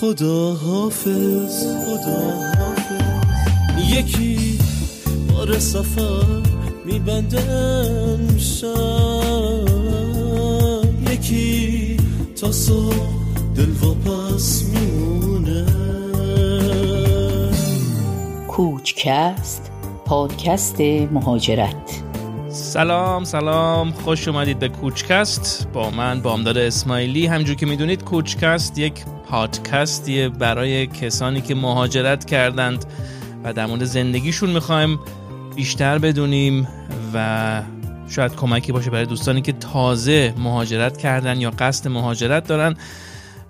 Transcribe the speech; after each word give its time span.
خدا 0.00 0.54
حافظ 0.54 1.66
خدا 1.86 2.20
حافظ. 2.58 3.90
یکی 3.90 4.58
بار 5.28 5.58
سفر 5.58 6.42
میبندم 6.84 8.38
شم 8.38 9.64
یکی 11.12 11.96
تا 12.40 12.52
صبح 12.52 12.94
دل 13.56 13.66
پس 14.04 14.64
میمونه. 14.64 15.66
کوچکست 18.48 19.70
پادکست 20.04 20.80
مهاجرت. 21.12 22.02
سلام 22.48 23.24
سلام. 23.24 23.92
خوش 23.92 24.28
اومدید 24.28 24.58
به 24.58 24.68
کوچکست 24.68 25.68
با 25.72 25.90
من 25.90 26.20
بامداد 26.20 26.58
اسماعیلی. 26.58 27.26
همجور 27.26 27.56
که 27.56 27.66
می‌دونید 27.66 28.04
کوچکست 28.04 28.78
یک 28.78 29.04
پادکستیه 29.28 30.28
برای 30.28 30.86
کسانی 30.86 31.40
که 31.40 31.54
مهاجرت 31.54 32.24
کردند 32.24 32.84
و 33.44 33.52
در 33.52 33.66
مورد 33.66 33.84
زندگیشون 33.84 34.50
می‌خوایم 34.50 35.00
بیشتر 35.56 35.98
بدونیم 35.98 36.68
و 37.14 37.62
شاید 38.08 38.36
کمکی 38.36 38.72
باشه 38.72 38.90
برای 38.90 39.06
دوستانی 39.06 39.42
که 39.42 39.52
تازه 39.52 40.34
مهاجرت 40.38 40.96
کردن 40.96 41.40
یا 41.40 41.50
قصد 41.50 41.88
مهاجرت 41.88 42.46
دارن 42.46 42.76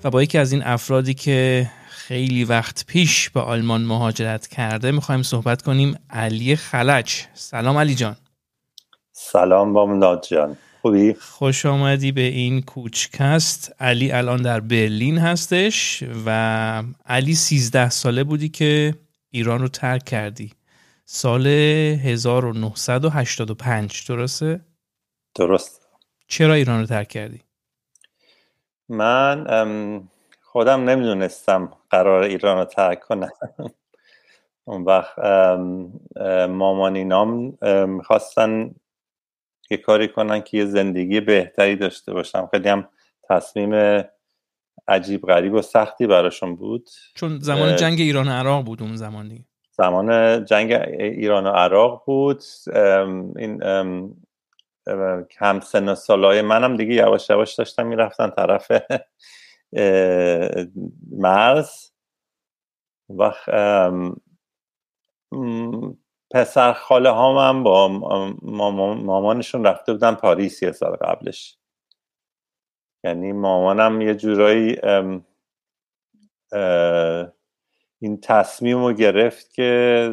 و 0.04 0.10
با 0.10 0.22
یکی 0.22 0.38
از 0.38 0.52
این 0.52 0.62
افرادی 0.64 1.14
که 1.14 1.70
خیلی 1.88 2.44
وقت 2.44 2.84
پیش 2.86 3.30
به 3.30 3.40
آلمان 3.40 3.82
مهاجرت 3.82 4.46
کرده 4.46 4.92
می‌خوایم 4.92 5.22
صحبت 5.22 5.62
کنیم 5.62 5.98
علی 6.10 6.56
خلج. 6.56 7.22
سلام 7.34 7.78
علی 7.78 7.94
جان. 7.94 8.16
سلام 9.12 9.72
بامداد 9.72 10.26
جان. 10.30 10.56
خوبی؟ 10.86 11.14
خوش 11.14 11.66
آمدی 11.66 12.12
به 12.12 12.20
این 12.20 12.62
کوچکست 12.62 13.74
علی 13.80 14.12
الان 14.12 14.42
در 14.42 14.60
برلین 14.60 15.18
هستش 15.18 16.04
و 16.26 16.82
علی 17.06 17.34
13 17.34 17.90
ساله 17.90 18.24
بودی 18.24 18.48
که 18.48 18.94
ایران 19.30 19.60
رو 19.60 19.68
ترک 19.68 20.04
کردی 20.04 20.52
سال 21.04 21.46
1985 21.46 24.04
درسته؟ 24.08 24.60
درست 25.34 25.86
چرا 26.28 26.54
ایران 26.54 26.80
رو 26.80 26.86
ترک 26.86 27.08
کردی؟ 27.08 27.40
من 28.88 29.46
خودم 30.42 30.90
نمی‌دونستم 30.90 31.72
قرار 31.90 32.22
ایران 32.22 32.58
رو 32.58 32.64
ترک 32.64 33.00
کنم 33.00 33.30
اون 34.64 34.84
وقت 34.84 35.18
مامانینام 36.48 37.58
می‌خواستن 37.88 38.74
یه 39.70 39.76
کاری 39.76 40.08
کنن 40.08 40.40
که 40.40 40.56
یه 40.56 40.66
زندگی 40.66 41.20
بهتری 41.20 41.76
داشته 41.76 42.12
باشم 42.12 42.48
خیلی 42.50 42.68
هم 42.68 42.88
تصمیم 43.30 44.02
عجیب 44.88 45.26
غریب 45.26 45.54
و 45.54 45.62
سختی 45.62 46.06
براشون 46.06 46.56
بود. 46.56 46.88
چون 47.14 47.38
زمان 47.40 47.76
جنگ 47.76 48.00
ایران 48.00 48.28
و 48.28 48.30
عراق 48.30 48.64
بود 48.64 48.82
اون 48.82 48.96
زمانی 48.96 49.46
زمان 49.70 50.44
جنگ 50.44 50.72
ایران 50.98 51.46
و 51.46 51.50
عراق 51.50 52.02
بود. 52.06 52.42
این 53.36 53.58
کم 55.30 55.60
سن 55.60 55.88
و 55.88 55.94
سالای 55.94 56.42
منم 56.42 56.76
دیگه 56.76 56.94
یواش 56.94 57.30
یواش 57.30 57.54
داشتم 57.54 57.86
می‌رفتن 57.86 58.30
طرف 58.30 58.72
مرز. 61.10 61.90
وقت 63.08 63.48
پسر 66.30 66.72
خاله 66.72 67.10
هام 67.10 67.38
هم 67.38 67.62
با 67.62 67.88
مامانشون 68.96 69.64
رفته 69.64 69.92
بودن 69.92 70.14
پاریس 70.14 70.62
یه 70.62 70.72
سال 70.72 70.96
قبلش. 70.96 71.58
یعنی 73.04 73.32
مامانم 73.32 74.00
یه 74.00 74.14
جورایی 74.14 74.76
این 78.00 78.20
تصمیم 78.20 78.84
رو 78.84 78.92
گرفت 78.92 79.52
که 79.52 80.10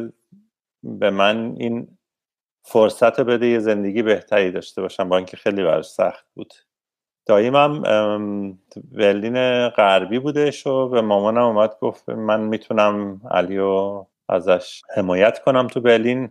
به 0.82 1.10
من 1.10 1.54
این 1.58 1.98
فرصت 2.62 3.20
بده 3.20 3.46
یه 3.46 3.58
زندگی 3.58 4.02
بهتری 4.02 4.50
داشته 4.50 4.82
باشم 4.82 5.08
با 5.08 5.16
اینکه 5.16 5.36
خیلی 5.36 5.62
براش 5.64 5.86
سخت 5.86 6.26
بود. 6.34 6.54
داییمم 7.26 7.82
برلین 8.92 9.68
غربی 9.68 10.18
بودش 10.18 10.66
و 10.66 10.88
به 10.88 11.00
مامانم 11.00 11.42
اومد 11.42 11.78
گفت 11.80 12.08
من 12.08 12.40
می‌تونم 12.40 13.20
علیو 13.30 14.04
ازش 14.28 14.82
حمایت 14.96 15.42
کنم 15.42 15.66
تو 15.66 15.80
برلین. 15.80 16.30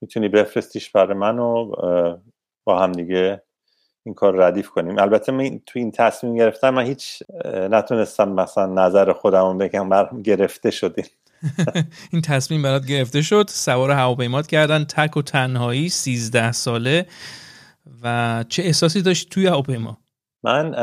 می‌تونی 0.00 0.28
بفرستیش 0.28 0.90
برای 0.90 1.14
من 1.14 1.38
و 1.38 1.72
با 2.64 2.82
هم 2.82 2.92
دیگه 2.92 3.42
این 4.06 4.14
کار 4.14 4.36
ردیف 4.36 4.70
کنیم. 4.70 4.98
البته 4.98 5.32
من 5.32 5.60
تو 5.66 5.78
این 5.78 5.90
تصمیم 5.92 6.36
گرفتم 6.36 6.70
من 6.70 6.82
هیچ 6.84 7.22
نتونستم 7.44 8.28
مثلا 8.28 8.66
نظر 8.66 9.12
خودم 9.12 9.58
بگم 9.58 9.88
برم 9.88 10.22
گرفته 10.22 10.70
شدیم 10.70 11.04
این 12.12 12.22
تصمیم 12.22 12.62
برات 12.62 12.86
گرفته 12.86 13.22
شد. 13.22 13.44
سوار 13.48 13.90
هواپیمات 13.90 14.46
کردن. 14.46 14.84
تک 14.84 15.16
و 15.16 15.22
تنهایی 15.22 15.88
13 15.88 16.52
ساله. 16.52 17.06
و 18.02 18.44
چه 18.48 18.62
احساسی 18.62 19.02
داشت 19.02 19.30
توی 19.30 19.46
هواپیما؟ 19.46 19.98
من 20.42 20.74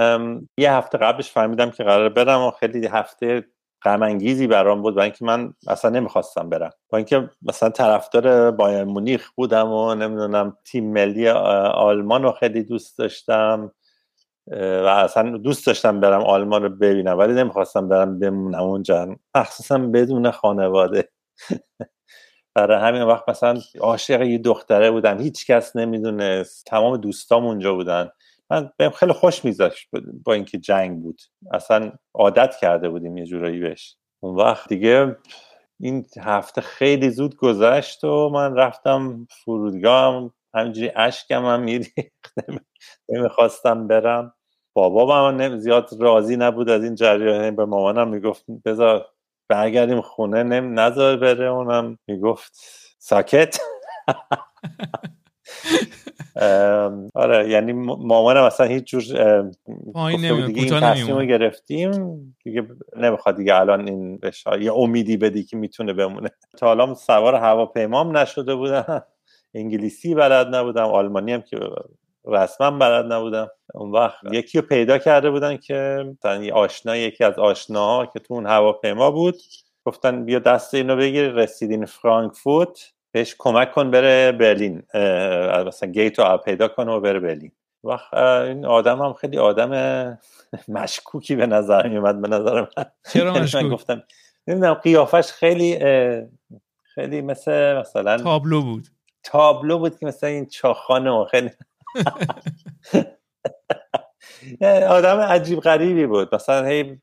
یه 0.57 0.73
هفته 0.73 0.97
قبلش 0.97 1.31
فهمیدم 1.31 1.72
که 1.72 1.84
قرار 1.84 2.09
برم 2.09 2.41
و 2.41 2.51
خیلی 2.51 2.88
هفته 2.88 3.46
غم 3.84 4.04
انگیزی 4.04 4.48
برام 4.48 4.82
بود 4.82 4.98
و 4.98 5.00
اینکه 5.00 5.26
من 5.26 5.54
اصلا 5.68 5.92
نمی‌خواستم 5.92 6.50
برم. 6.50 6.70
با 6.90 6.98
اینکه 6.98 7.30
مثلا 7.42 7.70
طرفدار 7.70 8.52
بایر 8.52 8.84
مونیخ 8.84 9.30
بودم 9.36 9.72
و 9.72 9.96
نمی‌دونم 9.96 10.58
تیم 10.66 10.94
ملی 10.94 11.30
آلمان 11.30 12.24
رو 12.24 12.32
خیلی 12.32 12.64
دوست 12.64 12.98
داشتم 12.98 13.72
و 14.52 14.88
اصلا 14.88 15.38
دوست 15.38 15.68
داشتم 15.68 16.00
برم 16.00 16.22
آلمان 16.22 16.64
رو 16.64 16.70
ببینم 16.70 17.18
ولی 17.20 17.34
نمی‌خواستم 17.34 17.90
برم 17.90 18.20
بمونم 18.20 18.64
اونجا. 18.64 19.16
مخصوصا 19.36 19.78
بدون 19.80 20.32
خانواده. 20.32 21.09
برای 22.56 22.82
همین 22.82 23.04
وقت 23.04 23.30
مثلا 23.30 23.59
عاشق 23.82 24.22
یه 24.24 24.38
دختره 24.38 24.92
بودم. 24.92 25.20
هیچ 25.22 25.48
کس 25.48 25.76
نمی‌دونست. 25.76 26.66
تمام 26.68 26.98
دوستام 26.98 27.46
اونجا 27.46 27.74
بودن. 27.76 28.09
من 28.52 28.72
بهم 28.78 28.91
خیلی 28.91 29.13
خوش 29.13 29.46
میذاشت 29.46 29.90
با 30.25 30.34
اینکه 30.34 30.58
جنگ 30.58 31.02
بود. 31.02 31.22
اصلا 31.53 31.91
عادت 32.13 32.56
کرده 32.62 32.90
بودیم 32.90 33.18
یه 33.18 33.25
جورایی 33.25 33.59
بهش. 33.59 33.96
اون 34.24 34.35
وقت 34.35 34.69
دیگه 34.69 35.18
این 35.80 36.06
هفته 36.22 36.62
خیلی 36.62 37.09
زود 37.09 37.35
گذشت 37.35 38.03
و 38.03 38.30
من 38.30 38.56
رفتم 38.56 39.28
فرودگاه 39.46 40.31
همینجوری 40.56 40.91
اشکم 40.96 41.46
هم 41.46 41.62
میریخت. 41.62 41.94
نمی‌خواستم 43.09 43.88
برم. 43.88 44.34
بابا 44.75 45.31
من 45.31 45.59
زیاد 45.59 45.90
راضی 46.00 46.38
نبود 46.38 46.69
از 46.69 46.84
این 46.84 46.96
جریان. 46.96 47.56
به 47.56 47.66
مامانم 47.66 48.08
می‌گفت 48.08 48.46
بذار 48.66 49.06
برگردیم 49.50 50.02
خونه 50.02 50.44
نم 50.44 50.79
نذار 50.79 51.18
بره. 51.18 51.46
اونم 51.46 51.97
می‌گفت 52.08 52.52
ساکت. 53.00 53.59
آره 57.13 57.50
یعنی 57.50 57.73
مامانم 57.73 58.44
اصلا 58.44 58.66
هیچ 58.66 58.83
جور 58.83 59.01
دیگه 60.47 60.61
این 60.61 60.79
تصمیم 60.79 61.25
گرفتیم 61.25 61.91
دیگه 62.44 62.67
نمی‌خواد 62.95 63.35
دیگه 63.38 63.55
الان 63.55 63.88
این 63.88 64.17
بشه. 64.17 64.63
یه 64.63 64.73
امیدی 64.73 65.17
بدی 65.17 65.44
که 65.44 65.57
می‌تونه 65.57 65.94
بمونه. 65.94 66.29
تا 66.57 66.67
حالا 66.67 66.94
سوار 66.94 67.35
هواپیمام 67.35 68.17
نشده 68.17 68.55
بودم. 68.55 69.03
انگلیسی 69.53 70.16
بلد 70.16 70.55
نبودم 70.55 70.85
آلمانی 70.85 71.33
هم 71.33 71.41
که 71.41 71.59
رسما 72.25 72.72
بلد 72.72 73.13
نبودم. 73.13 73.47
اون 73.73 73.91
وقت 73.91 74.16
یکی 74.31 74.59
رو 74.59 74.67
پیدا 74.67 74.97
کرده 74.97 75.29
بودن 75.29 75.57
که 75.57 76.05
مثلا 76.11 76.53
آشنا 76.53 76.97
یکی 76.97 77.23
از 77.23 77.39
آشناها 77.39 78.05
که 78.05 78.19
تو 78.19 78.34
اون 78.34 78.45
هواپیما 78.45 79.11
بود 79.11 79.35
گفتن 79.85 80.25
بیا 80.25 80.39
دست 80.39 80.73
اینو 80.73 80.95
بگیر 80.95 81.31
رسیدین 81.31 81.85
فرانکفورت. 81.85 82.94
بهش 83.12 83.35
کمک 83.40 83.72
کن 83.72 83.91
بره 83.91 84.31
برلین 84.31 84.84
مثلا 85.68 85.90
گیت 85.91 86.19
رو 86.19 86.38
پیدا 86.38 86.68
کنه 86.68 86.91
و 86.91 87.00
بره 87.00 87.19
برلین. 87.19 87.51
وقت 87.84 88.13
این 88.13 88.66
آدم 88.66 89.01
هم 89.01 89.13
خیلی 89.13 89.38
آدم 89.38 89.72
مشکوکی 90.68 91.35
به 91.35 91.46
نظر 91.46 91.88
می 91.88 91.97
اومد 91.97 92.22
به 92.22 92.28
نظر 92.28 92.62
من. 92.62 92.85
چرا 93.13 93.34
مشکوک؟ 93.34 93.72
گفتم 93.72 94.03
نمی‌دونم 94.47 94.73
قیافش 94.73 95.32
خیلی 95.32 95.79
خیلی 96.96 97.22
مثل 97.22 97.73
مثلا 97.73 98.17
تابلو 98.17 98.61
بود. 98.61 98.87
تابلو 99.23 99.79
بود 99.79 99.99
که 99.99 100.05
مثلا 100.05 100.29
این 100.29 100.46
چاخانه 100.46 101.11
و 101.11 101.26
خیلی 101.26 101.49
آدم 104.90 105.20
عجیب 105.20 105.59
غریبی 105.59 106.05
بود. 106.05 106.35
مثلا 106.35 106.66
هی 106.66 107.02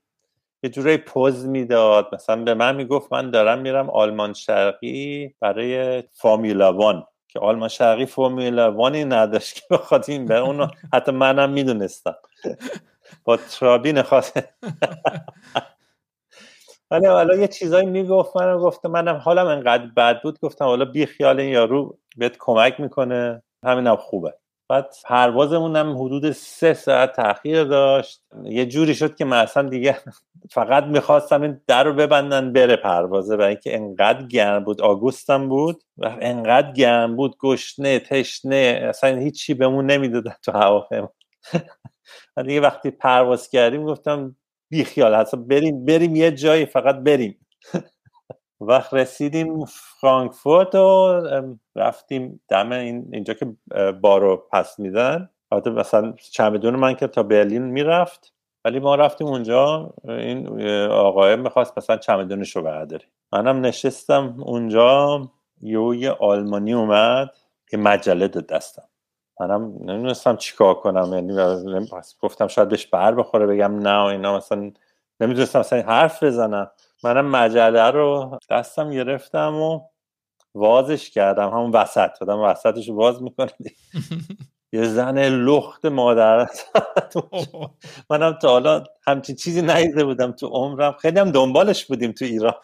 یه 0.64 0.70
جوری 0.70 0.96
پوز 0.99 1.46
می‌داد. 1.46 2.14
مثلا 2.14 2.44
به 2.44 2.55
من 2.55 2.76
می‌گفت 2.76 3.12
من 3.12 3.31
دارم 3.31 3.58
میرم 3.61 3.90
آلمان 3.90 4.32
شرقی 4.32 5.34
برای 5.40 6.02
فامیلا 6.12 6.72
وان. 6.72 7.06
که 7.28 7.40
آلمان 7.40 7.69
شرقی 7.69 8.06
فامیلا 8.06 8.72
وانی 8.72 9.05
نداشت 9.05 9.55
که 9.56 9.62
بخواد 9.70 10.05
این 10.08 10.26
به 10.26 10.38
اونو 10.38 10.66
حتی 10.94 11.12
منم 11.12 11.50
می‌دونستم. 11.50 12.14
با 13.25 13.37
ترابین 13.37 14.02
خواست 14.02 14.40
ولی 16.90 17.06
حالا 17.06 17.37
یه 17.37 17.49
چیزایی 17.49 17.87
می‌گفت 17.87 18.37
من 18.37 18.56
گفته 18.58 18.88
منم 18.88 19.17
حالم 19.17 19.46
انقدر 19.46 19.87
بد 19.96 20.22
بود 20.22 20.40
گفتم 20.40 20.64
حالا 20.64 20.84
بی 20.87 21.06
خیال 21.06 21.40
این 21.40 21.50
یارو 21.50 21.99
بهت 22.17 22.37
کمک 22.38 22.81
می‌کنه. 22.81 23.43
همینم 23.64 23.96
خوبه. 23.96 24.34
بعد 24.70 24.94
پروازمون 25.05 25.76
هم 25.76 25.96
حدود 26.02 26.31
سه 26.32 26.75
ساعت 26.75 27.16
تاخیر 27.16 27.64
داشت. 27.64 28.22
یه 28.44 28.66
جوری 28.66 28.94
شد 28.94 29.16
که 29.16 29.25
من 29.25 29.38
اصلا 29.38 29.69
دیگه 29.69 29.99
فقط 30.50 30.84
می‌خواستم 30.84 31.43
این 31.43 31.61
در 31.66 31.84
رو 31.84 31.93
ببندن 31.94 32.52
بره 32.52 32.76
پروازه 32.76 33.37
برای 33.37 33.50
اینکه 33.50 33.76
انقدر 33.76 34.26
گرم 34.26 34.64
بود. 34.64 34.82
آگوستم 34.82 35.49
بود 35.49 35.82
و 35.99 36.16
انقدر 36.20 36.72
گرم 36.72 37.16
بود. 37.16 37.37
گشنه 37.40 37.99
تشنه 37.99 38.81
اصلا 38.88 39.16
هیچی 39.19 39.55
بهمون 39.55 39.87
نمی‌دادن 39.87 40.34
تو 40.44 40.52
هواپیما. 40.52 41.12
و 42.38 42.43
دیگه 42.44 42.60
وقتی 42.62 42.90
پرواز 42.93 43.50
کردیم 43.50 43.84
گفتم 43.87 44.37
بی 44.70 44.84
خیال 44.84 45.14
اصلا 45.14 45.40
بریم 45.43 45.87
بریم 45.87 46.17
یه 46.17 46.32
جایی 46.32 46.67
فقط 46.67 46.96
بریم. 46.96 47.38
وقت 48.66 48.94
رسیدیم 48.94 49.64
فرانکفورت 50.00 50.75
و 50.75 51.20
رفتیم 51.76 52.40
دم 52.49 52.72
این 52.72 53.08
اینجا 53.12 53.34
که 53.34 53.46
بارو 54.00 54.37
پس 54.52 54.78
میدن. 54.78 55.31
البته 55.52 55.70
مثلا 55.70 56.14
چمدون 56.32 56.76
من 56.76 56.94
که 56.94 57.06
تا 57.06 57.22
برلین 57.22 57.62
می‌رفت 57.62 58.32
ولی 58.64 58.81
ما 58.81 58.94
رفتیم 58.94 59.26
اونجا. 59.26 59.94
این 60.08 60.62
آقای 60.88 61.37
می‌خواست 61.37 61.78
مثلا 61.78 61.96
چمدونش 61.96 62.56
رو 62.56 62.62
برداری 62.62 63.05
منم 63.32 63.61
نشستم 63.66 64.37
اونجا. 64.46 65.20
یه 65.60 65.81
یه 65.96 66.10
آلمانی 66.10 66.72
اومد 66.72 67.31
یه 67.72 67.78
مجله 67.78 68.28
داد 68.28 68.46
دستم. 68.46 68.88
منم 69.40 69.62
نمی‌دونستم 69.62 70.37
چیکار 70.37 70.75
کنم. 70.75 71.12
یعنی 71.12 71.88
گفتم 72.20 72.46
شاید 72.46 72.69
بهش 72.69 72.87
بر 72.87 73.14
بخوره 73.14 73.46
بگم 73.46 73.78
نه 73.78 73.99
و 73.99 74.05
اینا. 74.05 74.37
مثلا 74.37 74.72
نمی‌دونستم 75.20 75.58
مثلا 75.58 75.82
حرف 75.82 76.22
بزنم. 76.22 76.70
منم 77.05 77.31
مجله 77.31 77.91
رو 77.91 78.39
دستم 78.51 78.91
گرفتم 78.91 79.55
و 79.55 79.81
وازش 80.55 81.11
کردم. 81.11 81.51
همون 81.51 81.71
وسط 81.71 82.11
دادم 82.21 82.39
وسطش 82.39 82.89
واز 82.89 83.23
می‌کنه. 83.23 83.51
یه 84.73 84.85
زن 84.85 85.19
لخت 85.19 85.85
مادر 85.85 86.49
منم 88.11 88.33
تا 88.33 88.49
حالا 88.49 88.85
همچین 89.06 89.37
چیزی 89.37 89.62
ندیده 89.62 90.05
بودم 90.05 90.33
تو 90.33 90.47
عمرم. 90.47 90.93
خیلی 90.93 91.21
هم 91.21 91.31
دنبالش 91.31 91.85
بودیم 91.85 92.12
تو 92.12 92.25
ایران. 92.25 92.55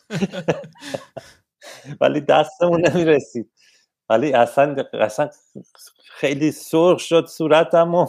ولی 2.00 2.20
دستمون 2.20 2.86
نمی‌رسید. 2.88 3.52
ولی 4.08 4.32
اصلا 4.32 4.76
اصلا 4.92 5.30
خیلی 6.04 6.52
سرخ 6.52 6.98
شد 7.00 7.26
صورتم 7.26 7.94
و 7.94 8.06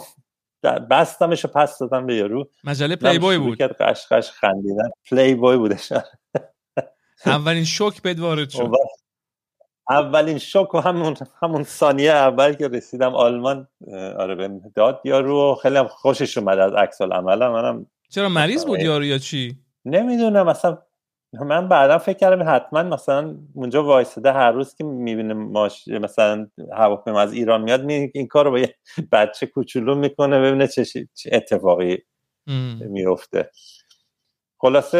بستمش 0.62 1.46
پس 1.46 1.78
دادم 1.78 2.06
به 2.06 2.14
یارو. 2.14 2.48
مجله 2.64 2.96
پلی 2.96 3.18
بوی 3.18 3.38
بود. 3.38 3.62
قش 3.62 4.06
قش 4.10 4.30
خندیدن. 4.30 4.90
پلی 5.10 5.34
بوی 5.34 5.56
بودش. 5.56 5.92
اولین 7.26 7.64
شوک 7.64 8.02
بد 8.02 8.18
وارد 8.18 8.50
شد. 8.50 8.70
اولین 9.90 10.38
شوک 10.38 10.74
و 10.74 10.80
همون 10.80 11.16
همون 11.42 11.62
ثانیه 11.62 12.10
اول 12.10 12.52
که 12.52 12.68
رسیدم 12.68 13.14
آلمان 13.14 13.68
آره 14.18 14.34
به 14.34 14.50
داد 14.74 15.00
یارو 15.04 15.58
خیلی 15.62 15.76
هم 15.76 15.88
خوشش 15.88 16.38
اومد 16.38 16.58
از 16.58 16.72
عکس 16.72 17.00
العمل. 17.00 17.48
منم 17.48 17.86
چرا 18.10 18.28
مریض 18.28 18.64
بود 18.64 18.80
یارو 18.80 19.04
یا 19.04 19.18
چی؟ 19.18 19.58
نمی‌دونم 19.84 20.46
مثلا 20.46 20.78
من 21.32 21.68
بعدا 21.68 21.98
فکر 21.98 22.18
کردم 22.18 22.54
حتما 22.56 22.82
مثلا 22.82 23.36
اونجا 23.54 23.84
وایساده 23.84 24.32
هر 24.32 24.52
روز 24.52 24.74
که 24.74 24.84
می‌بینه 24.84 25.34
ماش 25.34 25.88
مثلا 25.88 26.46
هواپیما 26.72 27.20
از 27.20 27.32
ایران 27.32 27.62
میاد 27.62 27.84
می 27.84 28.10
این 28.14 28.26
کار 28.26 28.44
رو 28.44 28.50
با 28.50 28.58
یه 28.58 28.74
بچه 29.12 29.46
کوچولو 29.46 29.94
می‌کنه 29.94 30.40
ببینه 30.40 30.66
چه, 30.68 30.84
چه 30.84 31.30
اتفاقی 31.32 31.98
میفته 32.80 33.50
خلاصه 34.58 34.98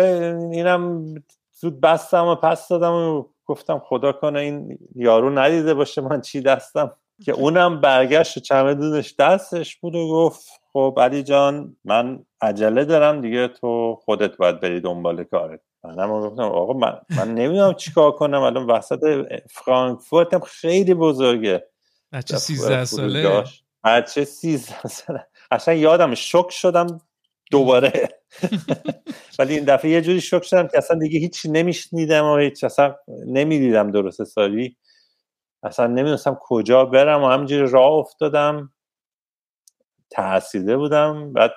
اینم 0.52 1.14
زود 1.60 1.80
بستم 1.80 2.26
و 2.26 2.34
پس 2.34 2.68
دادم 2.68 2.92
و 2.92 3.24
گفتم 3.46 3.78
خدا 3.78 4.12
کنه 4.12 4.40
این 4.40 4.78
یارو 4.94 5.30
ندیده 5.30 5.74
باشه 5.74 6.00
من 6.00 6.20
چی 6.20 6.40
دستم. 6.40 6.96
که 7.24 7.32
اونم 7.32 7.80
برگشت 7.80 8.36
و 8.36 8.40
چمدونش 8.40 9.14
دستش 9.18 9.76
بود 9.76 9.94
و 9.94 10.08
گفت 10.08 10.46
خب 10.72 10.98
علی 11.00 11.22
جان 11.22 11.76
من 11.84 12.24
عجله 12.40 12.84
دارم 12.84 13.20
دیگه 13.20 13.48
تو 13.48 13.94
خودت 14.04 14.36
باید 14.36 14.60
بری 14.60 14.80
دنبال 14.80 15.24
کارت. 15.24 15.60
منم 15.84 16.20
گفتم 16.20 16.42
آقا 16.42 16.72
من, 16.72 17.00
من 17.16 17.34
نمی‌دونم 17.34 17.74
چیکار 17.74 18.12
کنم 18.12 18.40
الان 18.40 18.66
وسط 18.66 19.26
فرانکفورت 19.50 20.34
هم 20.34 20.40
خیلی 20.40 20.94
بزرگه. 20.94 21.66
بچه 22.12 22.36
13 22.36 22.84
ساله؟ 22.84 23.44
بچه 23.84 24.24
13 24.24 24.88
ساله. 24.88 25.26
اصلا 25.50 25.74
یادم 25.74 26.14
شک 26.14 26.50
شدم 26.50 27.00
دوباره. 27.50 28.08
ولی 29.38 29.54
این 29.54 29.64
دفعه 29.64 29.90
یه 29.90 30.00
جوری 30.02 30.20
شک 30.20 30.42
شدم 30.42 30.68
که 30.68 30.78
اصلا 30.78 30.98
دیگه 30.98 31.18
هیچی 31.18 31.50
نمیشنیدم 31.50 32.24
و 32.24 32.36
هیچ 32.36 32.64
اصلا 32.64 32.96
نمی‌دیدم 33.26 33.90
درست 33.90 34.24
سالی 34.24 34.76
اصلا 35.62 35.86
نمی‌دونستم 35.86 36.38
کجا 36.40 36.84
برم 36.84 37.22
و 37.22 37.28
همینجوری 37.28 37.70
راه 37.70 37.92
افتادم. 37.92 38.72
تحصیله 40.10 40.76
بودم. 40.76 41.32
بعد 41.32 41.52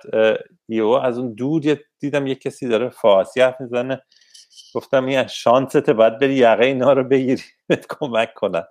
یهو 0.70 0.90
از 0.90 1.18
اون 1.18 1.34
دور 1.34 1.78
دیدم 2.00 2.28
یه 2.28 2.36
کسی 2.36 2.68
داره 2.68 2.90
فارسی 2.90 3.42
حرف 3.42 3.62
می‌زنه. 3.62 4.02
گفتم 4.76 5.06
این 5.06 5.28
شانسته 5.28 5.94
باید 5.94 6.20
بری 6.20 6.34
یقه 6.34 6.66
اینا 6.66 6.94
رو 6.94 7.04
بگیری 7.04 7.44
بهت 7.68 7.86
کمک 7.90 8.34
کنن. 8.34 8.64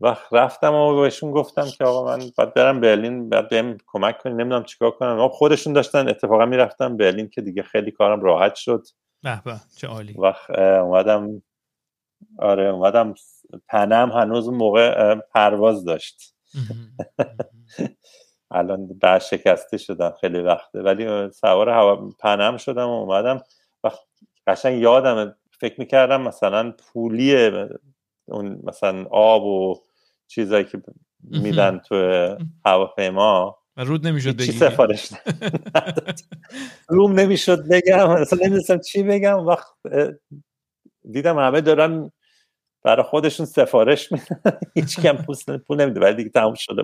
و 0.00 0.16
رفتم 0.32 0.74
و 0.74 1.00
بهشون 1.00 1.30
گفتم 1.30 1.70
که 1.78 1.84
آقا 1.84 2.16
من 2.16 2.30
باید 2.36 2.54
برم 2.54 2.80
برلین 2.80 3.28
باید 3.28 3.48
بهم 3.48 3.76
کمک 3.86 4.18
کنی 4.18 4.32
نمی‌دونم 4.32 4.64
چیکار 4.64 4.90
کنم. 4.90 5.18
آقا 5.18 5.28
خودشون 5.28 5.72
داشتن 5.72 6.08
اتفاقا 6.08 6.46
می‌رفتم 6.46 6.96
برلین 6.96 7.28
که 7.28 7.40
دیگه 7.40 7.62
خیلی 7.62 7.90
کارم 7.90 8.20
راحت 8.20 8.54
شد. 8.54 8.82
به 9.22 9.60
چه 9.76 9.86
عالی. 9.86 10.14
و 10.18 10.34
اومدم 10.58 11.42
آره 12.38 12.68
اومدم 12.68 13.14
پنم 13.68 14.10
هنوز 14.10 14.48
موقع 14.48 15.14
پرواز 15.14 15.84
داشت. 15.84 16.34
الان 18.52 18.98
شکسته 19.18 19.76
شدم 19.76 20.14
خیلی 20.20 20.40
وقته. 20.40 20.82
ولی 20.82 21.30
سوار 21.30 21.68
هوا 21.68 22.10
پنم 22.18 22.56
شدم 22.56 22.86
و 22.86 23.00
اومدم. 23.00 23.42
و 23.84 23.90
قشنگ 24.46 24.82
یادم 24.82 25.36
فکر 25.60 25.74
می‌کردم 25.80 26.22
مثلا 26.22 26.70
پولیه 26.78 27.68
اون 28.28 28.60
مثلا 28.64 29.04
آب 29.10 29.44
و 29.44 29.80
چیزایی 30.26 30.64
که 30.64 30.82
میدن 31.20 31.78
تو 31.78 31.96
هواپیما. 32.64 33.58
رود 33.76 34.06
نمی‌شد 34.06 34.40
چی 34.40 34.52
سفارش 34.52 35.12
روم 36.88 37.20
نمی‌شد 37.20 37.68
بگم. 37.68 38.10
اصلا 38.10 38.38
نمی‌دونستم 38.42 38.78
چی 38.78 39.02
بگم. 39.02 39.46
وقت 39.46 39.68
دیدم 41.12 41.38
همه 41.38 41.60
دارن 41.60 42.12
برای 42.84 43.02
خودشون 43.02 43.46
سفارش 43.46 44.12
میدن. 44.12 44.26
هیچ 44.74 45.00
کم 45.00 45.16
پول 45.66 45.80
نمیده. 45.82 46.00
ولی 46.00 46.14
دیگه 46.14 46.30
تموم 46.30 46.54
شده. 46.54 46.82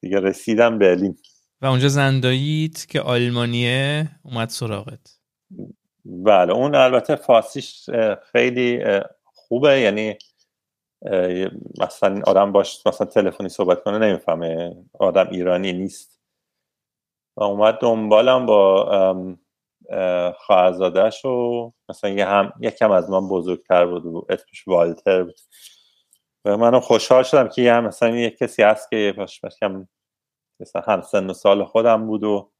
دیگه 0.00 0.20
رسیدم 0.20 0.78
برلین. 0.78 1.18
و 1.62 1.66
اونجا 1.66 1.88
زنداییت 1.88 2.86
که 2.86 3.00
آلمانیه 3.00 4.08
اومد 4.22 4.48
سراغت. 4.48 5.18
بله 6.04 6.52
اون 6.52 6.74
البته 6.74 7.16
فارسیش 7.16 7.90
خیلی 8.32 8.84
خوبه. 9.24 9.80
یعنی 9.80 10.18
مثلا 11.80 12.20
آدم 12.26 12.52
باش 12.52 12.86
مثلا 12.86 13.06
تلفنی 13.06 13.48
صحبت 13.48 13.82
کنه 13.82 13.98
نمی‌فهمه. 13.98 14.76
آدم 14.98 15.28
ایرانی 15.30 15.72
نیست. 15.72 16.20
و 17.36 17.42
اومد 17.42 17.78
دنبالم 17.80 18.46
با 18.46 19.36
خواهرزادش 20.38 21.24
و 21.24 21.72
مثلا 21.88 22.10
یه 22.10 22.26
هم 22.26 22.52
یکم 22.60 22.90
از 22.90 23.10
من 23.10 23.28
بزرگتر 23.28 23.86
بود 23.86 24.06
و 24.06 24.26
اسمش 24.28 24.68
والتر 24.68 25.22
بود. 25.22 25.40
و 26.46 26.56
منم 26.56 26.80
خوشحال 26.80 27.22
شدم 27.22 27.48
که 27.48 27.62
یه 27.62 27.80
مثلا 27.80 28.16
یه 28.16 28.30
کسی 28.30 28.62
هست 28.62 28.90
که 28.90 29.14
باش 29.16 29.44
مثلا 29.44 29.86
هم 30.86 31.00
سن 31.00 31.30
و 31.30 31.32
سال 31.32 31.64
خودم 31.64 32.06
بود 32.06 32.24
و 32.24 32.50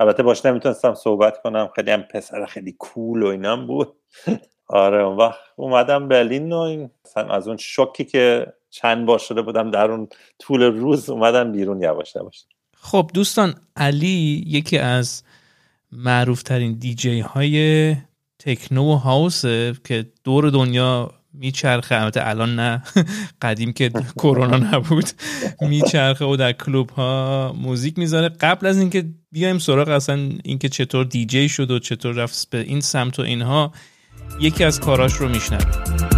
البته 0.00 0.22
باش 0.22 0.46
نمی‌تونستم 0.46 0.94
صحبت 0.94 1.42
کنم. 1.42 1.70
خیلی 1.76 1.90
هم 1.90 2.02
پسر 2.02 2.46
خیلی 2.46 2.72
کول 2.72 3.22
و 3.22 3.26
اینام 3.26 3.66
بود. 3.66 3.96
آره 4.66 5.02
اون 5.02 5.16
وقت 5.16 5.38
اومدم 5.56 6.08
برلین 6.08 6.52
و 6.52 6.88
از 7.16 7.48
اون 7.48 7.56
شوکی 7.56 8.04
که 8.04 8.52
چند 8.70 9.06
بار 9.06 9.18
شده 9.18 9.42
بودم 9.42 9.70
در 9.70 9.90
اون 9.90 10.08
طول 10.38 10.62
روز 10.62 11.10
اومدم 11.10 11.52
بیرون 11.52 11.82
یواش 11.82 12.16
یواش. 12.16 12.44
خب 12.76 13.10
دوستان 13.14 13.54
علی 13.76 14.44
یکی 14.46 14.78
از 14.78 15.22
معروف 15.92 16.42
ترین 16.42 16.78
دیجی 16.78 17.20
های 17.20 17.96
تکنو 18.38 18.92
و 18.92 18.96
هاوس 18.96 19.42
که 19.84 20.12
دور 20.24 20.50
دنیا 20.50 21.17
میچرخه 21.38 21.94
البته 21.94 22.28
الان 22.28 22.56
نه. 22.56 22.82
قدیم 23.42 23.72
که 23.72 23.90
کرونا 24.16 24.56
نبود. 24.56 25.04
میچرخه 25.60 26.24
و 26.24 26.36
در 26.36 26.52
کلوب 26.52 26.90
ها 26.90 27.52
موزیک 27.58 27.98
می‌ذاره. 27.98 28.28
قبل 28.28 28.66
از 28.66 28.78
اینکه 28.78 29.04
بیایم 29.32 29.58
سراغ 29.58 29.88
اصلا 29.88 30.30
اینکه 30.44 30.68
چطور 30.68 31.04
دیجی 31.04 31.48
شد 31.48 31.70
و 31.70 31.78
چطور 31.78 32.14
رفت 32.14 32.50
به 32.50 32.58
این 32.58 32.80
سمت 32.80 33.18
و 33.18 33.22
اینها 33.22 33.72
یکی 34.40 34.64
از 34.64 34.80
کاراش 34.80 35.12
رو 35.12 35.28
میشنویم. 35.28 36.17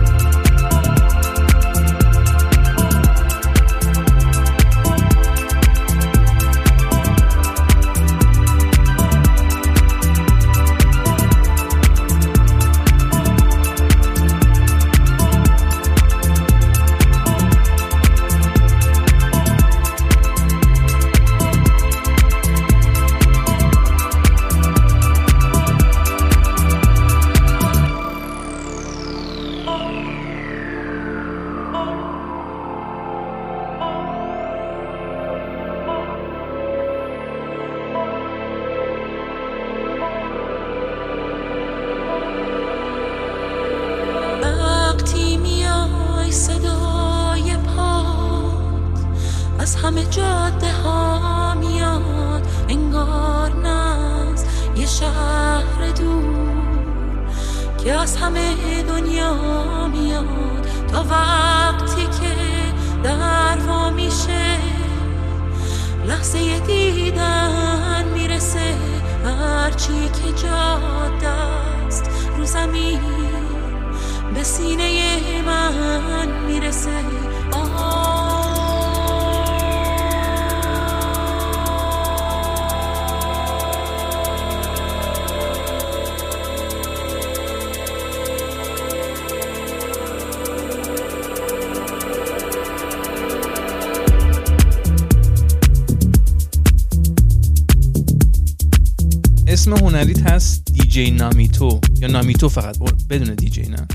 نامیتو 102.42 102.60
فقط 102.60 102.76
بدون 103.10 103.34
دیجی 103.34 103.62
نه؟ 103.62 103.88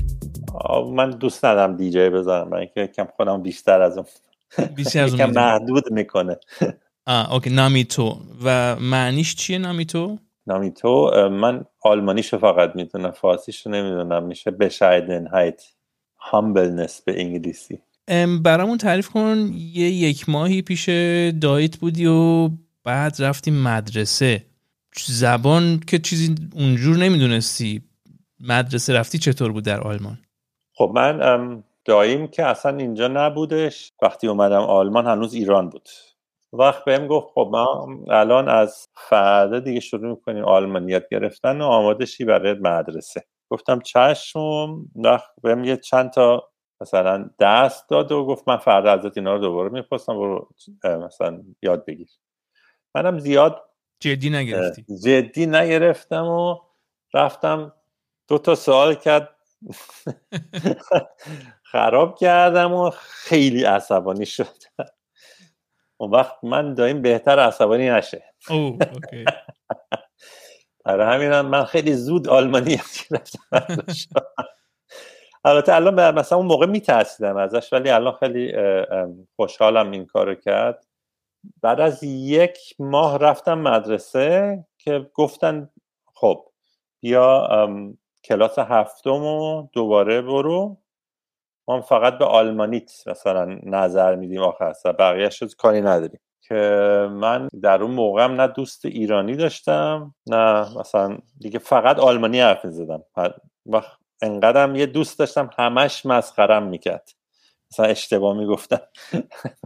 من 0.94 1.10
دوست 1.10 1.44
ندارم 1.44 1.76
دیجی 1.76 2.10
بذارم. 2.10 2.48
من 2.48 2.58
اینکه 2.58 2.86
کم 2.86 3.08
خودم 3.16 3.42
بیشتر 3.42 3.82
از 3.82 3.98
اون 3.98 4.06
بیشتر 4.76 5.04
از 5.04 5.20
اون 5.20 5.30
محدود 5.30 5.92
می‌کنه. 5.92 6.36
آه 7.06 7.32
اوکی. 7.32 7.50
نامیتو. 7.50 8.20
و 8.44 8.76
معنیش 8.76 9.34
چیه 9.34 9.58
نامیتو؟ 9.58 10.18
نامیتو 10.46 11.10
من 11.28 11.64
آلمانیشو 11.82 12.38
فقط 12.38 12.76
می‌دونم 12.76 13.10
فارسیشو 13.10 13.70
نمی‌دونم. 13.70 14.22
میشه 14.22 14.50
بشایدنهایت 14.50 15.62
هامبلنس 16.18 17.02
به 17.04 17.20
انگلیسی. 17.20 17.78
ام، 18.08 18.42
برامون 18.42 18.78
تعریف 18.78 19.08
کن. 19.08 19.50
یه 19.54 19.90
یک 19.90 20.28
ماهی 20.28 20.62
پیش 20.62 20.88
دایت 21.40 21.76
بودی 21.76 22.06
و 22.06 22.50
بعد 22.84 23.16
رفتی 23.18 23.50
مدرسه. 23.50 24.42
زبان 25.06 25.80
که 25.86 25.98
چیزی 25.98 26.34
اونجور 26.54 26.96
نمی‌دونستی. 26.96 27.82
مدرسه 28.40 28.94
رفتی 28.94 29.18
چطور 29.18 29.52
بود 29.52 29.64
در 29.64 29.80
آلمان؟ 29.80 30.18
خب 30.74 30.92
من 30.94 31.22
ام، 31.22 31.64
داییم 31.84 32.26
که 32.26 32.44
اصلا 32.44 32.76
اینجا 32.76 33.08
نبودش. 33.08 33.92
وقتی 34.02 34.28
اومدم 34.28 34.60
آلمان 34.60 35.06
هنوز 35.06 35.34
ایران 35.34 35.68
بود. 35.70 35.88
وقت 36.52 36.84
بهم 36.84 37.06
گفت 37.06 37.26
خب 37.34 37.48
ما 37.52 37.86
الان 38.10 38.48
از 38.48 38.88
فردا 38.94 39.60
دیگه 39.60 39.80
شروع 39.80 40.10
می‌کنیم 40.10 40.44
آلمانیت 40.44 41.08
گرفتن 41.08 41.60
و 41.60 41.64
آماده 41.64 42.06
شی 42.06 42.24
برای 42.24 42.54
مدرسه. 42.54 43.24
گفتم 43.50 43.80
چشم 43.80 44.40
وقت 44.94 45.30
بهم 45.42 45.64
یه 45.64 45.76
چند 45.76 46.10
تا 46.10 46.48
مثلا 46.80 47.30
دست 47.40 47.88
داد 47.88 48.12
و 48.12 48.26
گفت 48.26 48.48
من 48.48 48.56
فردا 48.56 48.92
ازت 48.92 49.16
اینا 49.16 49.34
رو 49.34 49.38
دوباره 49.38 49.68
می‌پرسم 49.68 50.14
برو 50.14 50.48
مثلا 50.84 51.42
یاد 51.62 51.84
بگیر. 51.84 52.08
منم 52.94 53.18
زیاد 53.18 53.62
جدی 54.00 54.30
نگرفتی؟ 54.30 54.84
جدی 55.04 55.46
نگرفتم 55.46 56.24
و 56.24 56.56
رفتم 57.14 57.72
دو 58.28 58.38
تا 58.38 58.54
سوال 58.54 58.94
کرد. 58.94 59.36
خراب 61.62 62.18
کردم 62.18 62.72
و 62.72 62.90
خیلی 63.00 63.64
عصبانی 63.64 64.26
شد. 64.26 64.56
اون 65.96 66.10
وقت 66.10 66.44
من 66.44 66.74
دایم 66.74 67.02
بهتر 67.02 67.38
عصبانی 67.38 67.90
نشه. 67.90 68.34
برای 70.84 71.14
همینم 71.14 71.46
من 71.46 71.64
خیلی 71.64 71.94
زود 71.94 72.28
آلمانی 72.28 72.70
یاد 72.70 72.80
گرفتم 73.10 73.84
البته 75.44 75.74
الان 75.74 76.14
مثلا 76.14 76.38
اون 76.38 76.46
موقع 76.46 76.66
میترسیدم 76.66 77.36
ازش 77.36 77.72
ولی 77.72 77.90
الان 77.90 78.14
خیلی 78.14 78.52
خوشحالم 79.36 79.90
این 79.90 80.06
کارو 80.06 80.34
کرد. 80.34 80.86
بعد 81.62 81.80
از 81.80 82.02
یک 82.02 82.58
ماه 82.78 83.18
رفتم 83.18 83.58
مدرسه 83.58 84.64
که 84.78 85.10
گفتن 85.14 85.70
خب 86.14 86.48
بیا 87.00 87.46
ام، 87.46 87.98
کلاس 88.26 88.58
هفتم 88.58 89.22
و 89.22 89.68
دوباره 89.72 90.22
برو. 90.22 90.76
ما 91.68 91.80
فقط 91.80 92.18
به 92.18 92.24
آلمانیت 92.24 92.92
مثلا 93.06 93.58
نظر 93.62 94.14
میدیم 94.14 94.42
آخر 94.42 94.72
سر. 94.72 94.92
بقیهش 94.92 95.42
رو 95.42 95.48
کاری 95.58 95.80
نداریم. 95.80 96.20
که 96.48 96.54
من 97.12 97.48
در 97.62 97.82
اون 97.82 97.90
موقعم 97.90 98.40
نه 98.40 98.46
دوست 98.46 98.84
ایرانی 98.84 99.36
داشتم 99.36 100.14
نه 100.26 100.78
مثلا 100.78 101.18
دیگه 101.40 101.58
فقط 101.58 101.98
آلمانی 101.98 102.40
حرف 102.40 102.66
وقت 103.66 103.98
انقدرم 104.22 104.76
یه 104.76 104.86
دوست 104.86 105.18
داشتم 105.18 105.50
همش 105.58 106.06
مسخرم 106.06 106.62
می‌کرد. 106.62 107.10
مثلا 107.72 107.86
اشتباه 107.86 108.36
می‌گفتم. 108.36 108.80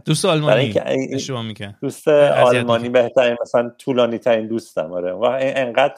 دوست 0.05 0.25
آلمانی؟ 0.33 0.73
اشتباه 1.13 1.41
میکن 1.41 1.77
دوست 1.81 2.07
آلمانی 2.07 2.89
بهترین 2.89 3.37
مثلا 3.41 3.69
طولانی 3.69 4.17
ترین 4.17 4.47
دوستم. 4.47 4.93
آره. 4.93 5.13
و 5.13 5.23
انقدر 5.39 5.97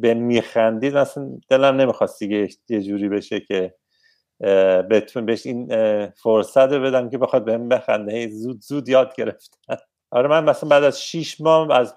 به 0.00 0.14
میخندید 0.14 0.96
مثلا 0.96 1.38
دلم 1.48 1.76
نمی‌خواست 1.80 2.18
دیگه 2.18 2.48
یه 2.68 2.82
جوری 2.82 3.08
بشه 3.08 3.40
که 3.40 3.74
بتون 4.90 5.26
بهش 5.26 5.46
این 5.46 5.68
فرصت 6.10 6.72
رو 6.72 6.82
بدم 6.82 7.10
که 7.10 7.18
بخواد 7.18 7.44
بهم 7.44 7.68
بخنده. 7.68 8.12
هی 8.12 8.28
زود 8.28 8.60
زود 8.60 8.88
یاد 8.88 9.14
گرفتن. 9.16 9.76
آره 10.10 10.28
من 10.28 10.44
مثلا 10.44 10.68
بعد 10.68 10.84
از 10.84 11.02
شیش 11.02 11.40
ماه 11.40 11.72
از 11.72 11.94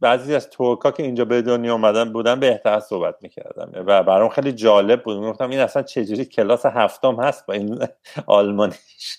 بعضی 0.00 0.34
از 0.34 0.50
ترکا 0.50 0.90
که 0.90 1.02
اینجا 1.02 1.24
به 1.24 1.42
دنیا 1.42 1.72
اومدن 1.72 2.12
بودن 2.12 2.40
بهتر 2.40 2.80
صحبت 2.80 3.14
می‌کردم. 3.20 3.70
و 3.86 4.02
برام 4.02 4.28
خیلی 4.28 4.52
جالب 4.52 5.02
بود. 5.02 5.16
گفتم 5.16 5.50
این 5.50 5.60
اصلا 5.60 5.82
چجوری 5.82 6.24
کلاس 6.24 6.66
هفتم 6.66 7.20
هست 7.20 7.46
با 7.46 7.54
این 7.54 7.78
آلمانیش. 8.26 9.18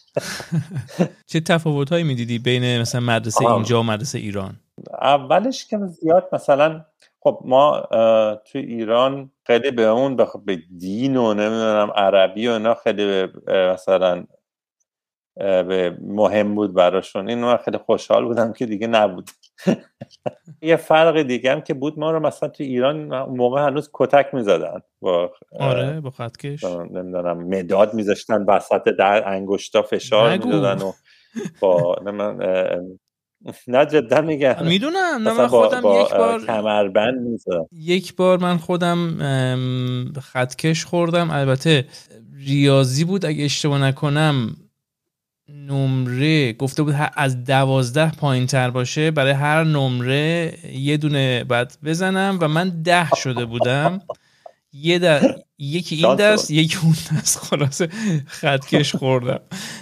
چه 1.31 1.39
تفاوت 1.39 1.89
هایی 1.89 2.03
می‌دیدی 2.03 2.39
بین 2.39 2.81
مثلا 2.81 3.01
مدرسه. 3.01 3.45
اینجا 3.45 3.79
و 3.79 3.83
مدرسه 3.83 4.19
ایران؟ 4.19 4.55
اولش 5.01 5.65
که 5.65 5.77
زیاد 5.77 6.29
مثلا 6.33 6.85
خب 7.23 7.41
ما 7.45 7.81
توی 8.45 8.61
ایران 8.61 9.31
خیلی 9.47 9.71
به 9.71 9.81
اون 9.83 10.15
به, 10.15 10.27
به 10.45 10.59
دین 10.77 11.17
و 11.17 11.33
نمی‌دونم 11.33 11.91
عربی 11.95 12.47
و 12.47 12.51
اینا 12.51 12.73
خیلی 12.75 13.05
به- 13.05 13.31
مثلا 13.73 14.25
به 15.37 15.97
مهم 16.01 16.55
بود 16.55 16.73
براشون. 16.73 17.29
این 17.29 17.39
من 17.39 17.57
خیلی 17.57 17.77
خوشحال 17.77 18.25
بودم 18.25 18.53
که 18.53 18.65
دیگه 18.65 18.87
نبود. 18.87 19.29
یه 20.61 20.75
فرق 20.75 21.21
دیگه 21.21 21.51
هم 21.51 21.61
که 21.61 21.73
بود 21.73 21.99
ما 21.99 22.11
رو 22.11 22.19
مثلا 22.19 22.49
توی 22.49 22.65
ایران 22.65 22.97
موقع 23.25 23.61
هنوز 23.61 23.89
کتک 23.93 24.33
می‌زدن. 24.33 24.81
با 25.01 25.31
آره 25.59 26.01
با 26.01 26.09
خطکش. 26.09 26.63
نمی‌دونم 26.63 27.37
مداد 27.37 27.93
میذاشتن 27.93 28.45
وسط 28.45 28.83
در 28.83 29.29
انگشتا 29.29 29.81
فشار. 29.81 30.31
می‌دادن 30.31 30.81
و 30.81 30.91
با 31.59 31.95
نه 33.67 33.85
جدا 33.85 34.21
میگم. 34.21 34.55
می‌دونم 34.65 35.27
نه 35.27 35.33
من 35.33 35.47
خودم 35.47 35.81
با 35.81 36.01
یک 36.01 36.09
بار 36.09 36.45
کمربند 36.45 37.39
یک 37.71 38.15
بار 38.15 38.39
من 38.39 38.57
خودم 38.57 39.17
خطکش 40.21 40.85
خوردم. 40.85 41.31
البته 41.31 41.87
ریاضی 42.35 43.03
بود 43.03 43.25
اگه 43.25 43.45
اشتباه 43.45 43.81
نکنم 43.81 44.55
نمره 45.49 46.53
گفته 46.53 46.83
بود 46.83 46.95
از 47.15 47.43
دوازده 47.43 48.11
پایین 48.11 48.45
تر 48.45 48.69
باشه 48.69 49.11
برای 49.11 49.31
هر 49.31 49.63
نمره 49.63 50.53
یه 50.73 50.97
دونه 50.97 51.43
بعد 51.43 51.77
بزنم 51.83 52.37
و 52.41 52.47
من 52.47 52.69
ده 52.69 53.07
شده 53.15 53.45
بودم. 53.45 54.01
یه 54.73 54.99
در... 54.99 55.35
یکی 55.57 56.05
این 56.05 56.15
دست. 56.15 56.51
یکی 56.51 56.77
اون 56.83 56.95
دست. 57.11 57.37
خلاصه 57.37 57.87
خطکش 58.27 58.95
خوردم. 58.95 59.39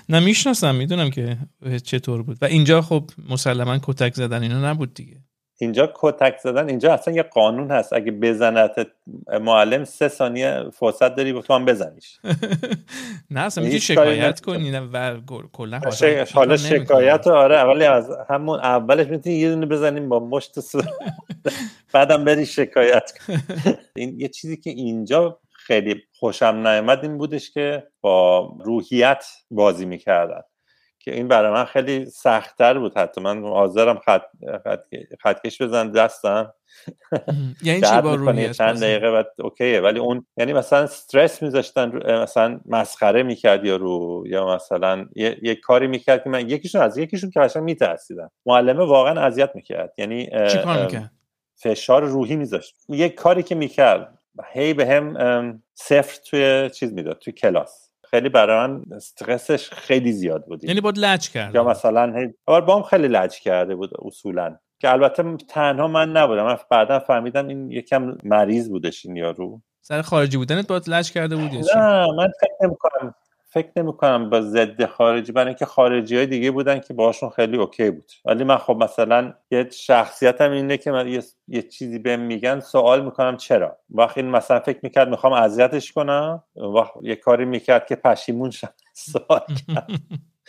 نه 0.10 0.20
می‌شناسم 0.20 0.76
می‌دونم 0.76 1.10
که 1.10 1.38
چطور 1.84 2.24
بود. 2.24 2.38
و 2.42 2.46
اینجا 2.46 2.82
خب 2.82 3.12
مسلما 3.30 3.80
کتک 3.84 4.14
زدن 4.14 4.42
اینا 4.44 4.70
نبود 4.72 4.94
دیگه. 4.94 5.21
اینجا 5.62 5.94
کتک 5.96 6.38
زدن 6.38 6.70
اینجا 6.70 6.94
اصلا 6.94 7.14
یه 7.14 7.24
قانون 7.24 7.72
هست 7.72 7.94
اگه 7.94 8.12
بزنت 8.12 8.88
معلم 9.42 9.84
سه 9.84 10.08
ثانیه 10.08 10.64
فرصت 10.74 11.16
داری 11.16 11.42
تو 11.42 11.54
هم 11.54 11.66
بزنیش 11.66 12.20
نه 13.32 13.40
اصلا 13.40 13.64
کاری 13.64 13.80
شکایت. 13.80 14.40
کنی 14.40 14.72
و 14.72 15.22
کلا 15.52 15.82
حالا. 16.34 16.58
شکایت 16.58 17.28
آره 17.28 17.64
ولی 17.64 17.86
از 17.86 18.10
همون 18.30 18.60
اولش 18.60 19.08
می‌تونی 19.08 19.36
یه 19.36 19.50
دونه 19.50 19.66
بزنیم 19.66 20.10
با 20.10 20.20
مشت 20.20 20.60
بعدم 21.94 22.26
بری 22.26 22.46
شکایت. 22.46 23.12
این 23.96 24.20
یه 24.20 24.28
چیزی 24.28 24.58
که 24.58 24.70
اینجا 24.70 25.40
خیلی 25.52 26.04
خوشم 26.20 26.68
نیامد 26.68 27.00
این 27.04 27.18
بودش 27.18 27.52
که 27.52 27.88
با 28.02 28.40
روحیت 28.66 29.26
بازی 29.52 29.86
می‌کردن 29.86 30.42
که 31.04 31.14
این 31.14 31.28
برای 31.28 31.52
من 31.52 31.66
خیلی 31.66 32.06
سختتر 32.06 32.80
بود 32.80 32.98
حتی. 32.98 33.22
من 33.22 33.44
حاضرم 33.44 33.98
خط, 34.06 34.24
خط... 34.64 34.84
خطکش 35.20 35.62
بزن 35.62 35.92
دستم. 35.92 36.54
یعنی 37.64 37.82
چی 37.82 38.02
با 38.02 38.34
چند؟ 38.52 38.80
دقیقه 38.80 39.12
بعد 39.12 39.28
اوکیه. 39.40 39.82
ولی 39.82 40.00
اون 40.00 40.26
یعنی 40.38 40.54
مثلا 40.54 40.80
استرس 40.80 41.42
میذاشتن 41.42 42.14
مثلا 42.22 42.60
مسخره 42.66 43.24
می‌کرد 43.24 43.66
یا 43.66 43.76
رو 43.76 44.24
یا 44.28 44.56
مثلا 44.56 45.06
یه, 45.16 45.38
یه 45.42 45.56
کاری 45.56 45.88
می‌کرد 45.88 46.24
که 46.24 46.30
من 46.30 46.50
یکیشون 46.50 46.82
از 46.82 46.98
یکیشون 46.98 47.30
که 47.30 47.40
قشنگ 47.40 47.64
میترسیدم. 47.64 48.32
معلمه 48.46 48.86
واقعا 48.86 49.22
اذیت 49.22 49.52
می‌کرد. 49.56 49.94
یعنی 49.98 50.30
می‌کرد؟ 50.82 51.12
فشار 51.56 52.04
روحی 52.04 52.36
میذاشت. 52.36 52.76
یک 52.90 53.16
کاری 53.16 53.44
که 53.44 53.56
می‌کرد 53.56 54.18
هی 54.54 54.74
به 54.74 54.88
هم 54.88 55.64
صفر 55.74 56.20
توی 56.30 56.70
چیز 56.70 56.94
می‌داد 56.94 57.20
توی 57.20 57.34
کلاس. 57.34 57.91
خیلی 58.12 58.30
برای 58.30 58.68
من 58.68 58.82
استرسش 58.96 59.70
خیلی 59.70 60.12
زیاد 60.12 60.46
بود 60.46 60.64
یعنی 60.64 60.82
باید 60.82 60.98
لج 60.98 61.30
کرد 61.30 61.56
یا 61.56 61.64
مثلا 61.64 62.14
هی 62.20 62.34
با 62.48 62.76
هم 62.76 62.84
خیلی 62.84 63.08
لج 63.08 63.40
کرده 63.40 63.76
بود 63.76 63.90
اصولا. 64.06 64.58
که 64.80 64.92
البته 64.92 65.38
تنها 65.50 65.88
من 65.88 66.12
نبودم. 66.12 66.46
من 66.46 66.58
بعدا 66.70 67.00
فهمیدم 67.00 67.48
این 67.48 67.72
یکم 67.72 68.18
مریض 68.24 68.70
بودش 68.70 69.06
این 69.06 69.16
یارو. 69.16 69.62
سر 69.82 70.02
خارجی 70.02 70.38
بودنت 70.38 70.68
باید 70.68 70.90
لج 70.90 71.12
کرده 71.12 71.36
بود؟ 71.36 71.52
نه 71.76 72.08
من 72.18 72.32
فکر 72.42 72.66
نمی‌کنم 72.68 73.14
فکر 73.54 73.70
نمی 73.76 73.94
کنم 73.94 74.30
با 74.30 74.42
ضد 74.42 74.86
خارجی 74.86 75.32
برای 75.32 75.48
اینکه 75.48 75.66
خارجی 75.66 76.16
های 76.16 76.26
دیگه 76.26 76.52
بودن 76.52 76.80
که 76.80 76.94
باشون 76.94 77.30
خیلی 77.30 77.58
اوکی 77.58 77.92
بود. 77.92 78.12
ولی 78.26 78.44
من 78.44 78.58
خب 78.58 78.76
مثلا 78.76 79.34
یه 79.52 79.70
شخصیتم 79.72 80.52
اینه 80.52 80.78
که 80.78 80.92
من 80.92 81.08
یه, 81.08 81.24
یه 81.48 81.62
چیزی 81.62 82.00
بهم 82.00 82.20
میگن 82.20 82.60
سوال 82.60 83.06
می‌کنم 83.06 83.38
چرا؟ 83.38 83.78
وقتی 83.90 84.22
این 84.22 84.30
مثلا 84.30 84.60
فکر 84.60 84.80
می‌کرد 84.84 85.10
می‌خوام 85.10 85.34
اذیتش 85.34 85.92
کنم 85.92 86.44
وقت 86.56 86.92
یه 87.02 87.16
کاری 87.16 87.46
می‌کرد 87.46 87.86
که 87.86 87.96
پشیمون 87.96 88.50
شم. 88.50 88.70
سوال 88.94 89.42
کرد. 89.68 89.92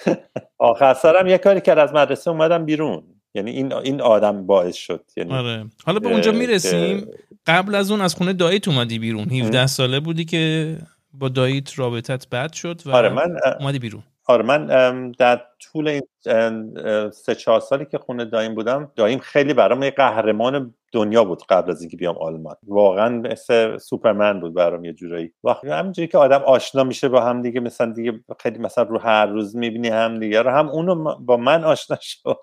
آخر 0.58 0.94
سرم 0.94 1.26
یه 1.26 1.38
کاری 1.38 1.60
کرد 1.60 1.78
از 1.78 1.94
مدرسه 1.94 2.30
اومدم 2.30 2.64
بیرون. 2.64 3.02
یعنی 3.34 3.50
این 3.50 3.72
این 3.72 4.00
آدم 4.00 4.46
باعث 4.46 4.76
شد. 4.76 5.04
یعنی 5.16 5.32
آره. 5.32 5.66
حالا 5.84 5.98
به 5.98 6.08
اونجا 6.08 6.32
می‌رسیم. 6.32 7.06
قبل 7.46 7.74
از 7.74 7.90
اون 7.90 8.00
از 8.00 8.14
خونه 8.14 8.32
داییت 8.32 8.68
اومدی 8.68 8.98
بیرون. 8.98 9.30
17 9.30 9.66
ساله 9.66 10.00
بودی 10.00 10.24
که 10.24 10.76
با 11.14 11.28
داییت 11.28 11.78
رابطت 11.78 12.28
بد 12.28 12.52
شد 12.52 12.80
و 12.86 12.90
آره 12.90 13.08
من 13.08 13.36
اومدی 13.60 13.78
بیرون. 13.78 14.02
آره 14.26 14.42
من 14.44 15.10
در 15.10 15.42
طول 15.60 15.88
این 15.88 16.00
سه 17.10 17.34
چهار 17.34 17.60
سالی 17.60 17.84
که 17.84 17.98
خونه 17.98 18.24
دایم 18.24 18.54
بودم 18.54 18.92
دایم 18.96 19.18
خیلی 19.18 19.54
برام 19.54 19.82
یه 19.82 19.90
قهرمان 19.90 20.74
دنیا 20.92 21.24
بود 21.24 21.42
قبل 21.48 21.70
از 21.70 21.80
اینکه 21.80 21.96
بیام 21.96 22.18
آلمان. 22.18 22.56
واقعا 22.66 23.08
مثل 23.08 23.78
سوپرمن 23.78 24.40
بود 24.40 24.54
برام 24.54 24.84
یه 24.84 24.92
جورایی. 24.92 25.32
وقتی 25.44 25.68
همینجوری 25.68 26.08
که 26.08 26.18
آدم 26.18 26.42
آشنا 26.42 26.84
میشه 26.84 27.08
با 27.08 27.20
هم 27.24 27.42
دیگه 27.42 27.60
مثلا 27.60 27.92
دیگه 27.92 28.20
خیلی 28.40 28.58
مثلا 28.58 28.84
رو 28.84 28.98
هر 28.98 29.26
روز 29.26 29.56
می‌بینی 29.56 29.88
هم 29.88 30.18
دیگه. 30.18 30.42
رو 30.42 30.50
هم 30.50 30.68
اونو 30.68 31.16
با 31.18 31.36
من 31.36 31.64
آشنا 31.64 31.96
شد. 32.02 32.38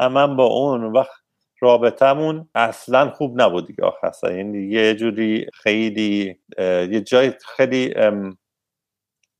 هم 0.00 0.12
من 0.12 0.36
با 0.36 0.44
اون. 0.44 0.84
اون 0.84 0.92
وقت 0.92 1.21
رابطمون 1.62 2.48
اصلا 2.54 3.10
خوب 3.10 3.42
نبود 3.42 3.66
دیگه. 3.66 3.84
آخر 3.84 4.36
یعنی 4.36 4.58
یه 4.58 4.94
جوری 4.94 5.46
خیلی 5.54 6.36
یه 6.58 7.00
جای 7.00 7.32
خیلی 7.56 7.94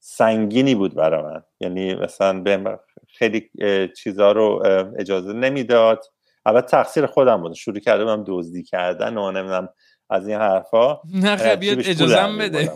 سنگینی 0.01 0.75
بود 0.75 0.95
برای 0.95 1.23
من. 1.23 1.43
یعنی 1.61 1.95
مثلا 1.95 2.41
به 2.41 2.79
خیلی 3.19 3.51
اه، 3.61 3.89
چیزا 3.89 4.33
رو 4.33 4.63
اجازه 4.99 5.33
نمی‌داد. 5.33 6.05
البته 6.47 6.67
تقصیر 6.67 7.07
خودم 7.07 7.43
بود. 7.43 7.53
شروع 7.53 7.79
کرده 7.79 8.05
بودم 8.05 8.25
دزدی 8.27 8.63
کردن 8.63 9.17
و 9.17 9.31
نمی‌دونم 9.31 9.69
از 10.11 10.29
این 10.29 10.37
حرفا. 10.37 11.01
نه 11.15 11.37
خب 11.37 11.61
بیاد 11.61 11.79
اجازم 11.79 12.39
در 12.39 12.45
بده. 12.45 12.71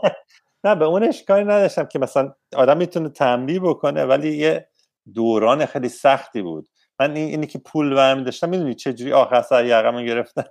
نه 0.64 0.74
به 0.74 0.84
اونش 0.84 1.24
کاری 1.24 1.44
نداشتم 1.44 1.84
که 1.84 1.98
مثلا 1.98 2.34
آدم 2.56 2.76
می‌تونه 2.76 3.08
تنبیه 3.08 3.60
بکنه 3.60 4.04
ولی 4.04 4.36
یه 4.36 4.68
دوران 5.14 5.66
خیلی 5.66 5.88
سختی 5.88 6.42
بود. 6.42 6.68
من 7.02 7.16
این 7.16 7.28
اینی 7.28 7.46
که 7.46 7.58
پول 7.58 7.94
برمی 7.94 8.24
داشتم 8.24 8.48
می‌دونی 8.48 8.74
چه 8.74 8.92
جوری 8.92 9.12
آخر 9.12 9.42
سر 9.42 9.64
یقم 9.64 10.04
گرفتم. 10.04 10.44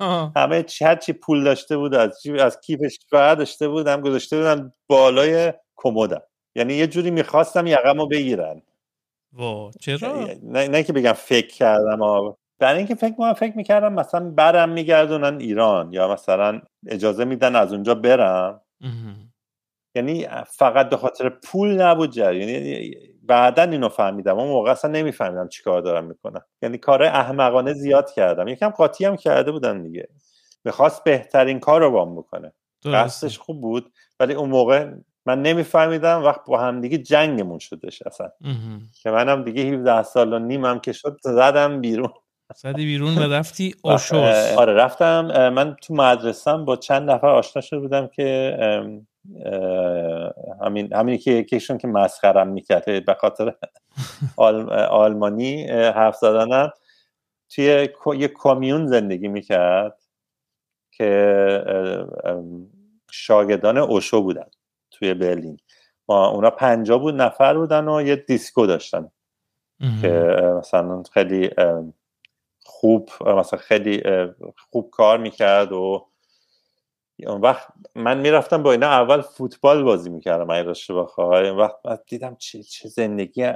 آه. 0.00 0.32
همه 0.36 0.62
چی 0.62 0.84
هر 0.84 0.96
چی 0.96 1.12
پول 1.12 1.44
داشته 1.44 1.76
بود 1.76 1.94
از 1.94 2.22
جیب 2.22 2.36
از 2.40 2.60
کیفش 2.60 2.98
داشته 3.12 3.68
بودم 3.68 4.00
گذاشته 4.00 4.36
بودم 4.36 4.72
بالای 4.88 5.52
کمدم. 5.76 6.22
یعنی 6.56 6.74
یه 6.74 6.86
جوری 6.86 7.10
می‌خواستم 7.10 7.66
یقم 7.66 7.98
رو 7.98 8.06
بگیرن. 8.06 8.62
وا 9.32 9.70
چرا؟ 9.80 10.28
نه, 10.42 10.68
نه 10.68 10.82
که 10.82 10.92
بگم 10.92 11.12
فکر 11.12 11.54
کردم 11.54 12.02
آه. 12.02 12.36
برای 12.58 12.78
اینکه 12.78 12.94
فکر 12.94 13.32
فکر 13.32 13.56
می‌کردم 13.56 13.92
مثلا 13.92 14.30
برم 14.30 14.68
میگردونن 14.68 15.40
ایران 15.40 15.92
یا 15.92 16.12
مثلا 16.12 16.60
اجازه 16.86 17.24
میدن 17.24 17.56
از 17.56 17.72
اونجا 17.72 17.94
برم. 17.94 18.60
یعنی 19.94 20.26
فقط 20.46 20.88
به 20.88 20.96
خاطر 20.96 21.28
پول 21.28 21.80
نبود 21.82 22.10
جر 22.10 22.34
یعنی 22.34 22.90
بعدا 23.30 23.62
اینو 23.62 23.88
فهمیدم. 23.88 24.38
اون 24.38 24.48
موقع 24.48 24.70
اصلا 24.70 24.90
نمیفهمیدم 24.90 25.48
چیکار 25.48 25.82
دارم 25.82 26.04
می‌کنم. 26.04 26.44
یعنی 26.62 26.78
کار 26.78 27.02
احمقانه 27.02 27.72
زیاد 27.72 28.10
کردم. 28.12 28.48
یکم 28.48 28.68
قاطی 28.68 29.04
هم 29.04 29.16
کرده 29.16 29.52
بودم 29.52 29.82
دیگه. 29.82 30.08
می‌خواست 30.64 31.04
بهترین 31.04 31.60
کار 31.60 31.80
رو 31.80 31.90
بام 31.90 32.16
بکنه. 32.16 32.52
قصدش 32.84 33.38
خوب 33.38 33.60
بود 33.60 33.92
ولی 34.20 34.34
اون 34.34 34.50
موقع 34.50 34.90
من 35.26 35.42
نمیفهمیدم. 35.42 36.24
وقت 36.24 36.40
با 36.46 36.60
هم 36.60 36.80
دیگه 36.80 36.98
جنگمون 36.98 37.58
شدش 37.58 38.02
اصلا. 38.02 38.30
که 39.02 39.10
منم 39.10 39.44
دیگه 39.44 39.62
17 39.62 40.02
سال 40.02 40.32
و 40.32 40.38
نیمم 40.38 40.80
که 40.80 40.92
شد 40.92 41.18
زدم 41.22 41.80
بیرون. 41.80 42.12
زدی 42.56 42.84
بیرون 42.84 43.18
و 43.18 43.32
رفتی 43.32 43.74
آشوز 43.84 44.54
آره 44.56 44.72
رفتم. 44.72 45.48
من 45.48 45.76
تو 45.82 45.94
مدرسم 45.94 46.64
با 46.64 46.76
چند 46.76 47.10
نفر 47.10 47.28
آشنا 47.28 47.62
شده 47.62 47.80
بودم 47.80 48.06
که 48.06 48.56
همین 50.64 50.92
همینی 50.92 51.18
که 51.18 51.30
یکیشون 51.30 51.78
که 51.78 51.88
مسخرم 51.88 52.48
می‌کرد. 52.48 53.04
به 53.06 53.14
خاطر 53.14 53.54
آل- 54.36 54.72
آلمانی 54.72 55.66
حرف 55.68 56.16
زدنم. 56.16 56.72
توی 57.48 57.88
یه 58.16 58.28
کامیون 58.28 58.86
زندگی 58.86 59.28
می‌کرد 59.28 60.02
که 60.90 61.64
شاگردان 63.10 63.78
اوشو 63.78 64.22
بودن 64.22 64.46
توی 64.90 65.14
برلین. 65.14 65.58
ما 66.08 66.28
اونا 66.28 66.50
پنجاه 66.50 66.98
بود 66.98 67.14
نفر 67.14 67.58
بودن 67.58 67.88
و 67.88 68.02
یه 68.02 68.16
دیسکو 68.16 68.66
داشتن. 68.66 69.10
که 70.02 70.08
مثلا 70.58 71.02
خیلی 71.02 71.50
خوب 72.64 73.10
مثلا 73.26 73.58
خیلی 73.58 74.02
خوب 74.70 74.90
کار 74.90 75.18
می‌کرد 75.18 75.72
و 75.72 76.06
اون 77.26 77.40
وقت 77.40 77.68
من 77.94 78.18
می‌رفتم 78.20 78.62
با 78.62 78.72
اینا 78.72 78.86
اول 78.86 79.20
فوتبال 79.20 79.82
بازی 79.82 80.10
می‌کردم 80.10 80.50
اگه 80.50 80.62
داشته 80.62 80.94
بخوای 80.94 81.48
اون 81.48 81.58
وقت 81.58 81.76
دیدم 82.06 82.36
چه, 82.38 82.62
چه 82.62 82.88
زندگی 82.88 83.52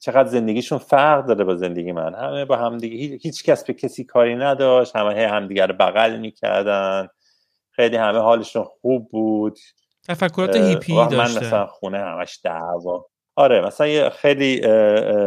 چقدر 0.00 0.28
زندگیشون 0.28 0.78
فرق 0.78 1.26
داره 1.26 1.44
با 1.44 1.56
زندگی 1.56 1.92
من. 1.92 2.14
همه 2.14 2.44
با 2.44 2.56
همدیگه 2.56 2.96
هیچ, 2.96 3.26
هیچ 3.26 3.44
کس 3.44 3.64
به 3.64 3.74
کسی 3.74 4.04
کاری 4.04 4.36
نداشت. 4.36 4.96
همه 4.96 5.14
هی 5.14 5.24
همدیگه 5.24 5.66
رو 5.66 5.74
بغل 5.74 6.16
می‌کردن. 6.16 7.08
خیلی 7.70 7.96
همه 7.96 8.18
حالشون 8.18 8.64
خوب 8.64 9.08
بود. 9.08 9.58
تفکرات 10.08 10.56
هیپی 10.56 10.96
وقت 10.96 11.12
من 11.12 11.18
داشته. 11.18 11.46
مثلا 11.46 11.66
خونه 11.66 11.98
همش 11.98 12.40
دعوا. 12.44 13.06
آره 13.36 13.60
مثلا 13.60 13.86
یه 13.86 14.08
خیلی 14.08 14.60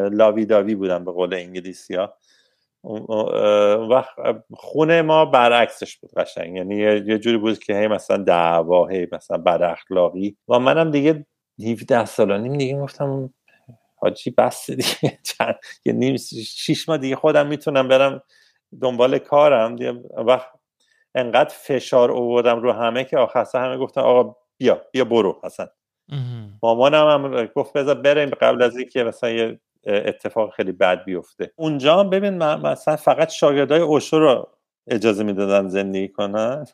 لاوی 0.10 0.46
داوی 0.46 0.76
بودم 0.76 1.06
به 1.06 1.12
قول 1.12 1.34
انگلیسی 1.34 1.96
ها 1.96 2.14
اون 2.82 3.06
اون 3.10 3.90
وقت 3.90 4.16
خونه 4.54 5.02
ما 5.02 5.26
برعکسش 5.26 5.98
بود 5.98 6.12
قشنگ. 6.18 6.56
یعنی 6.56 6.76
یه 6.78 7.20
جوری 7.20 7.38
بود 7.38 7.60
که 7.60 7.80
هی 7.80 7.88
مثلا 7.88 8.18
دعوا 8.18 8.88
هی 8.88 9.08
مثلا 9.12 9.38
بد 9.38 9.62
اخلاقی. 9.62 10.38
و 10.48 10.60
منم 10.60 10.92
دیگه 10.92 11.26
17 11.68 12.06
سال 12.06 12.32
و 12.32 12.38
نیم 12.38 12.58
دیگه 12.58 12.80
گفتم 12.80 13.34
حاجی 13.96 14.32
بس 14.32 14.72
دیگه. 14.72 15.20
چند 15.38 15.56
یه 15.86 15.94
نیم 15.94 16.18
شیش 16.46 16.90
ماه 16.90 16.98
دیگه 16.98 17.16
خودم 17.16 17.48
می‌تونم 17.48 17.88
برم 17.88 18.22
دنبال 18.82 19.18
کارم. 19.18 19.76
دیگه 19.76 19.92
وقت 20.18 20.48
انقدر 21.16 21.56
فشار 21.56 22.12
آوردم 22.12 22.60
رو 22.60 22.72
همه 22.72 23.04
که 23.04 23.18
آخر 23.18 23.46
همه 23.54 23.78
گفتن 23.78 24.02
آقا 24.02 24.36
بیا 24.58 24.82
بیا 24.92 25.06
برو 25.06 25.40
اصلا. 25.44 25.68
مامانم 26.64 27.08
هم 27.08 27.46
گفت 27.46 27.74
بذار 27.74 27.96
بریم 27.96 28.30
قبل 28.30 28.62
از 28.64 28.78
اینکه 28.78 29.04
مثلا 29.04 29.30
یه 29.30 29.60
اتفاق 29.86 30.54
خیلی 30.56 30.72
بد 30.72 31.06
بیفته. 31.06 31.52
اونجا 31.56 32.00
هم 32.00 32.10
ببین 32.10 32.38
مثلا 32.38 32.96
فقط 32.96 33.30
شاگردای 33.30 33.80
اوشو 33.80 34.20
رو 34.20 34.50
اجازه 34.88 35.24
می‌دادن 35.24 35.68
زندگی 35.68 36.08
کنن 36.08 36.66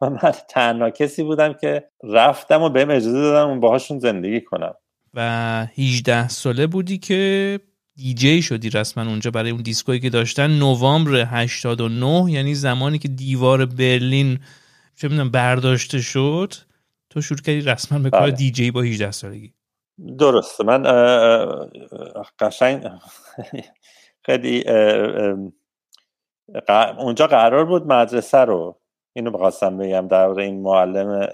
و 0.00 0.10
من 0.10 0.32
تنها 0.48 0.90
کسی 0.90 1.22
بودم 1.22 1.52
که 1.52 1.88
رفتم 2.04 2.62
و 2.62 2.68
بهم 2.68 2.90
اجازه 2.90 3.20
دادم 3.20 3.60
باهاشون 3.60 3.98
زندگی 3.98 4.40
کنم. 4.40 4.74
و 5.14 5.66
18 5.78 6.28
ساله 6.28 6.66
بودی 6.66 6.98
که 6.98 7.60
دیجی 7.96 8.42
شدی 8.42 8.70
رسما 8.70 9.04
اونجا 9.04 9.30
برای 9.30 9.50
اون 9.50 9.62
دیسکویی 9.62 10.00
که 10.00 10.10
داشتن. 10.10 10.50
نوامبر 10.58 11.24
89 11.26 12.32
یعنی 12.32 12.54
زمانی 12.54 12.98
که 12.98 13.08
دیوار 13.08 13.66
برلین 13.66 14.38
چه 14.96 15.08
می‌دونم 15.08 15.30
برداشته 15.30 16.00
شد 16.00 16.54
تو 17.10 17.20
شروع 17.20 17.40
کردی 17.40 17.60
رسما 17.60 17.98
به 17.98 18.10
کار 18.10 18.20
بله. 18.20 18.30
دیجی 18.30 18.70
با 18.70 18.82
18 18.82 19.10
سالگی. 19.10 19.52
درسته. 20.18 20.64
من 20.64 20.82
قشنگ 22.38 22.88
خیلی 24.26 24.64
اونجا 26.98 27.26
قرار 27.26 27.64
بود 27.64 27.86
مدرسه 27.86 28.38
رو 28.38 28.80
اینو 29.12 29.30
بخواستم 29.30 29.78
بگم 29.78 30.08
در 30.08 30.28
این 30.28 30.62
معلم 30.62 31.28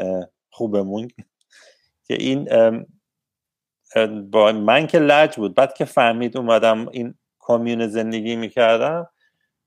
خوبمون 0.52 1.08
که 2.04 2.14
این 2.14 2.48
با 4.30 4.52
من 4.52 4.86
که 4.86 4.98
لج 4.98 5.36
بود 5.36 5.54
بعد 5.54 5.74
که 5.74 5.84
فهمید 5.84 6.36
اومدم 6.36 6.88
این 6.88 7.14
کامیون 7.40 7.86
زندگی 7.86 8.36
می‌کردم 8.36 9.10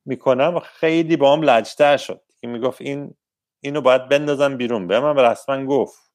می‌کنم 0.05 0.59
خیلی 0.59 1.17
با 1.17 1.33
هم 1.33 1.41
لجتر 1.41 1.97
شد. 1.97 2.21
که 2.41 2.47
می‌گفت 2.47 2.81
این 2.81 3.15
اینو 3.61 3.81
باید 3.81 4.09
بندازم 4.09 4.57
بیرون. 4.57 4.87
به 4.87 4.99
من 4.99 5.17
رسما 5.19 5.65
گفت. 5.65 6.08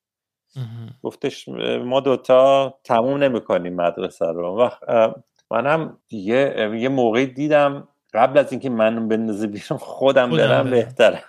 گفتش 1.03 1.49
ما 1.85 2.01
دوتا 2.01 2.75
تموم 2.85 3.23
نمی‌کنیم 3.23 3.75
مدرسه 3.75 4.27
رو. 4.27 4.71
اه، 4.89 5.15
منم 5.51 5.99
دیگه 6.09 6.71
یه 6.81 6.89
موقعی 6.89 7.27
دیدم 7.27 7.89
قبل 8.15 8.39
از 8.39 8.53
اینکه 8.53 8.71
من 8.71 9.09
بندازه 9.09 9.47
بیرون 9.47 9.79
خودم, 9.79 10.31
خودم 10.31 10.49
برم. 10.49 10.71
بهتره. 10.71 11.25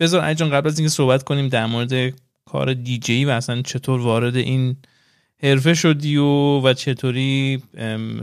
بذار 0.00 0.20
علی 0.20 0.34
جان 0.34 0.50
قبل 0.50 0.68
از 0.68 0.78
اینکه 0.78 0.90
صحبت 0.90 1.22
کنیم 1.22 1.48
در 1.48 1.66
مورد 1.66 1.92
کار 2.44 2.74
دیجی 2.74 3.24
و 3.24 3.30
اصلا 3.30 3.62
چطور 3.62 4.00
وارد 4.00 4.36
این 4.36 4.76
حرفه 5.42 5.74
شدی 5.74 6.16
و 6.16 6.60
و 6.60 6.72
چطوری 6.72 7.62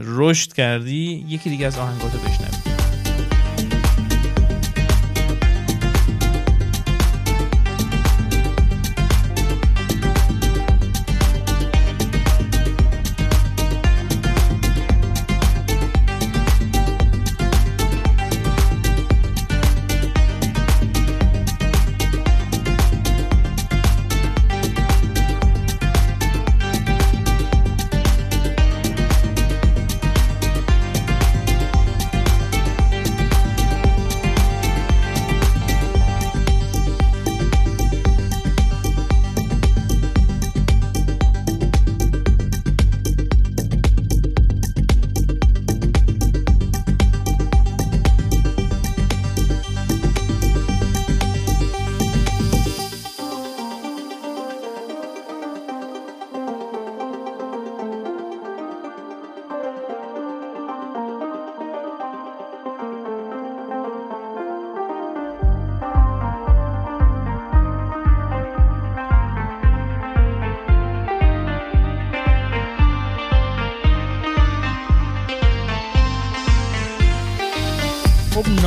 رشد 0.00 0.52
کردی 0.52 1.26
یکی 1.28 1.50
دیگه 1.50 1.66
از 1.66 1.78
آهنگاتو 1.78 2.18
بشنویم. 2.18 2.55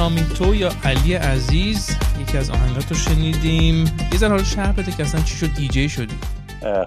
نامیتو 0.10 0.56
یا 0.56 0.70
علی 0.84 1.14
عزیز 1.14 1.98
یکی 2.22 2.38
از 2.38 2.50
آهنگاتو 2.50 2.96
شنیدیم. 2.96 3.86
یه 4.22 4.28
حالا 4.28 4.44
شرح 4.44 4.72
بده 4.72 4.92
که 4.92 5.04
اصلا 5.04 5.22
چی 5.22 5.36
شد 5.36 5.54
دیجی 5.58 5.90
شدی؟ 5.90 6.16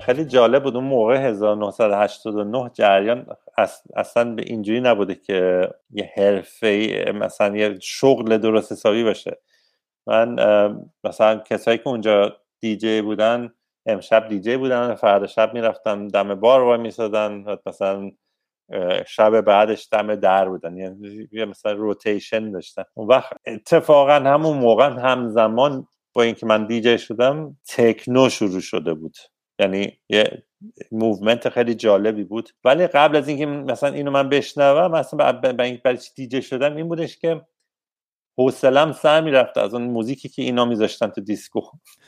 خیلی 0.01 0.25
جالب 0.25 0.63
بود. 0.63 0.77
اون 0.77 0.85
موقع 0.85 1.17
1989 1.17 2.71
جریان 2.75 3.27
اص- 3.59 3.83
اصلا 3.97 4.35
به 4.35 4.43
اینجوری 4.47 4.81
نبوده 4.81 5.15
که 5.15 5.69
یه 5.91 6.13
حرفه 6.17 7.13
مثلا 7.15 7.57
یه 7.57 7.79
شغل 7.81 8.39
درست 8.39 8.73
حسابی 8.73 9.05
باشه. 9.05 9.39
من 10.07 10.37
مثلا 11.05 11.39
کسایی 11.39 11.79
که 11.79 11.89
اونجا 11.89 12.37
دیجی 12.61 13.03
بودن 13.03 13.53
امشب 13.87 14.29
دیجی 14.29 14.57
بودن 14.57 14.95
فردا 14.95 15.27
شب 15.27 15.55
می‌رفتن 15.55 16.07
دم 16.07 16.35
بار 16.35 16.63
وای 16.63 16.79
میسادن. 16.79 17.45
مثلا 17.67 18.11
شب 19.07 19.41
بعدش 19.41 19.89
دم 19.93 20.15
در 20.15 20.49
بودن. 20.49 20.77
یعنی 20.77 21.45
مثلا 21.51 21.73
rotation 21.73 22.51
داشتن. 22.51 22.83
اون 22.95 23.09
وقت 23.09 23.33
اتفاقا 23.47 24.13
همون 24.13 24.57
موقع 24.57 24.89
همزمان 24.89 25.87
با 26.15 26.23
اینکه 26.23 26.47
من 26.47 26.67
دیجی 26.67 26.99
شدم 26.99 27.57
techno 27.69 28.29
شروع 28.29 28.61
شده 28.61 28.95
بود. 28.95 29.17
یعنی 29.59 29.99
یه 30.09 30.43
movement 30.93 31.49
خیلی 31.49 31.75
جالبی 31.75 32.25
بود. 32.25 32.49
ولی 32.65 32.87
قبل 32.87 33.17
از 33.17 33.29
اینکه 33.29 33.47
مثلا 33.47 33.89
اینو 33.89 34.11
من 34.11 34.29
بشنوم 34.29 34.91
مثلا 34.91 35.33
برای 35.33 35.73
برای 35.85 35.99
چی 35.99 36.43
شدم 36.43 36.77
این 36.77 36.89
بودش 36.89 37.19
که 37.19 37.41
حوصلم 38.39 38.93
سر 38.93 39.21
می‌رفت 39.21 39.59
از 39.59 39.75
اون 39.75 39.83
موزیکی 39.83 40.29
که 40.29 40.43
اینا 40.43 40.65
میذاشتن 40.65 41.09
تو 41.09 41.21
دیسکو. 41.21 41.61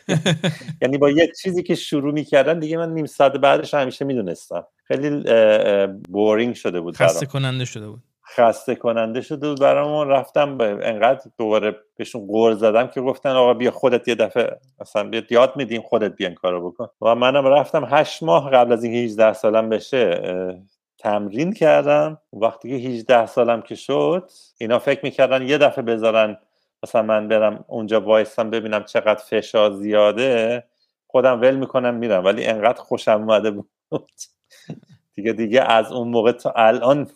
یعنی 0.82 0.98
با 0.98 1.10
یه 1.10 1.32
چیزی 1.42 1.62
که 1.62 1.74
شروع 1.74 2.12
می‌کردن 2.12 2.58
دیگه 2.58 2.76
من 2.76 2.94
نیم 2.94 3.06
ساعت 3.06 3.32
بعدش 3.32 3.74
همیشه 3.74 4.04
می‌دونستم. 4.04 4.66
خیلی 4.84 5.24
بورینگ 6.08 6.54
شده 6.54 6.80
بود 6.80 6.98
برام. 6.98 7.10
خسته 7.12 7.26
کننده 7.26 7.64
شده 7.64 7.88
بود. 7.88 8.02
خسته 8.36 8.74
کننده 8.74 9.20
شده 9.20 9.48
بود 9.48 9.60
برامون. 9.60 10.08
رفتم 10.08 10.58
به 10.58 10.78
انقدر 10.82 11.20
دوباره 11.38 11.76
بهشون 11.96 12.26
قور 12.26 12.54
زدم 12.54 12.86
که 12.86 13.00
گفتن 13.00 13.30
آقا 13.30 13.54
بیا 13.54 13.70
خودت 13.70 14.08
یه 14.08 14.14
دفعه 14.14 14.58
مثلا 14.80 15.08
بیا 15.08 15.22
یاد 15.30 15.56
میدیم 15.56 15.82
خودت 15.82 16.16
بیا 16.16 16.28
این 16.28 16.34
کارو 16.34 16.70
بکن. 16.70 16.88
و 17.00 17.14
منم 17.14 17.46
رفتم 17.46 17.86
هشت 17.90 18.22
ماه 18.22 18.50
قبل 18.50 18.72
از 18.72 18.84
اینکه 18.84 18.98
18 18.98 19.32
سالم 19.32 19.68
بشه 19.68 20.20
تمرین 21.04 21.52
کردم. 21.52 22.18
وقتی 22.32 22.68
که 22.68 22.88
18 22.88 23.26
سالم 23.26 23.62
که 23.62 23.74
شد 23.74 24.30
اینا 24.58 24.78
فکر 24.78 25.00
می‌کردن 25.02 25.48
یه 25.48 25.58
دفعه 25.58 25.84
بذارن 25.84 26.36
مثلا 26.82 27.02
من 27.02 27.28
برم 27.28 27.64
اونجا 27.68 28.00
وایستم 28.00 28.50
ببینم 28.50 28.84
چقدر 28.84 29.22
فشار 29.22 29.72
زیاده. 29.72 30.64
خودم 31.06 31.40
ول 31.40 31.56
می‌کنم 31.56 31.94
میرم. 31.94 32.24
ولی 32.24 32.46
انقدر 32.46 32.80
خوشم 32.80 33.10
اومده 33.10 33.50
بود. 33.50 33.70
دیگه 35.14 35.32
دیگه 35.32 35.62
از 35.62 35.92
اون 35.92 36.08
موقع 36.08 36.32
تا 36.32 36.52
الان 36.56 37.10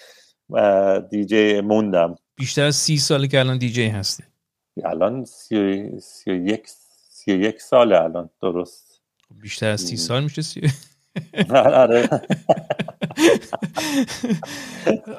دیجی 1.10 1.60
موندم. 1.60 2.14
بیشتر 2.36 2.64
از 2.64 2.76
سی 2.76 2.96
ساله 2.96 3.28
که 3.28 3.38
الان 3.38 3.58
دیجی 3.58 3.86
هستی. 3.86 4.24
الان 4.84 5.24
سی 5.24 5.56
و, 5.56 6.00
سی 6.00 6.30
و 6.30 6.34
یک 6.34 6.62
سی 7.10 7.32
و 7.32 7.40
یک 7.40 7.60
ساله 7.60 8.00
الان 8.00 8.30
درست. 8.42 9.02
بیشتر 9.30 9.70
از 9.70 9.80
سی 9.80 9.96
سال 9.96 10.22
میشه 10.22 10.42
سی 10.42 10.60
آره. 11.54 12.08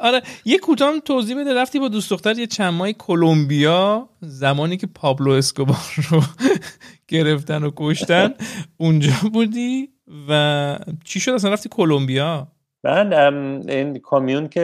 آره 0.02 0.22
یه 0.46 0.58
کوتاه 0.58 1.00
توضیح 1.00 1.40
بده. 1.40 1.54
رفتی 1.54 1.80
با 1.80 1.88
دوست 1.88 2.10
دختر 2.10 2.38
یه 2.38 2.48
چند 2.48 2.74
ماه 2.74 2.92
کلمبیا 2.92 4.10
زمانی 4.22 4.78
که 4.78 4.88
پابلو 4.88 5.32
اسکوبار 5.32 5.78
رو 6.10 6.22
گرفتن 7.08 7.64
و 7.64 7.72
کشتن 7.76 8.34
اونجا 8.78 9.14
بودی 9.34 9.90
و 10.30 10.80
چی 11.04 11.20
شد؟ 11.20 11.32
اصلا 11.32 11.54
رفتی 11.54 11.70
کلمبیا؟ 11.70 12.48
من 12.84 13.14
این 13.70 14.00
کامیون 14.00 14.48
که 14.48 14.62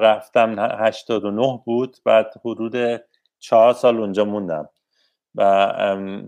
رفتم 0.00 0.56
89 0.58 1.60
بود 1.64 1.96
بعد 2.04 2.26
حدود 2.44 3.00
چهار 3.38 3.72
سال 3.74 3.96
اونجا 3.96 4.24
موندم. 4.24 4.68
و 5.36 5.42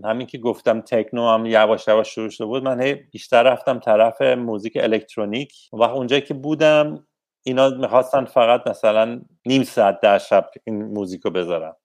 همین 0.05 0.27
که 0.27 0.37
گفتم 0.37 0.81
تکنو 0.81 1.29
هم 1.29 1.45
یواش 1.45 1.87
یواش 1.87 2.15
شروع 2.15 2.29
شده 2.29 2.47
بود 2.47 2.63
من 2.63 2.81
هی 2.81 2.93
بیشتر 2.93 3.43
رفتم 3.43 3.79
طرف 3.79 4.21
موزیک 4.21 4.77
الکترونیک 4.77 5.53
و 5.73 5.83
اونجایی 5.83 6.21
که 6.21 6.33
بودم 6.33 7.07
اینا 7.43 7.69
می‌خواستن 7.69 8.25
فقط 8.25 8.67
مثلا 8.67 9.21
نیم 9.45 9.63
ساعت 9.63 9.99
در 9.99 10.17
شب 10.17 10.49
این 10.63 10.83
موزیک 10.85 11.21
رو 11.21 11.31
بذارم 11.31 11.75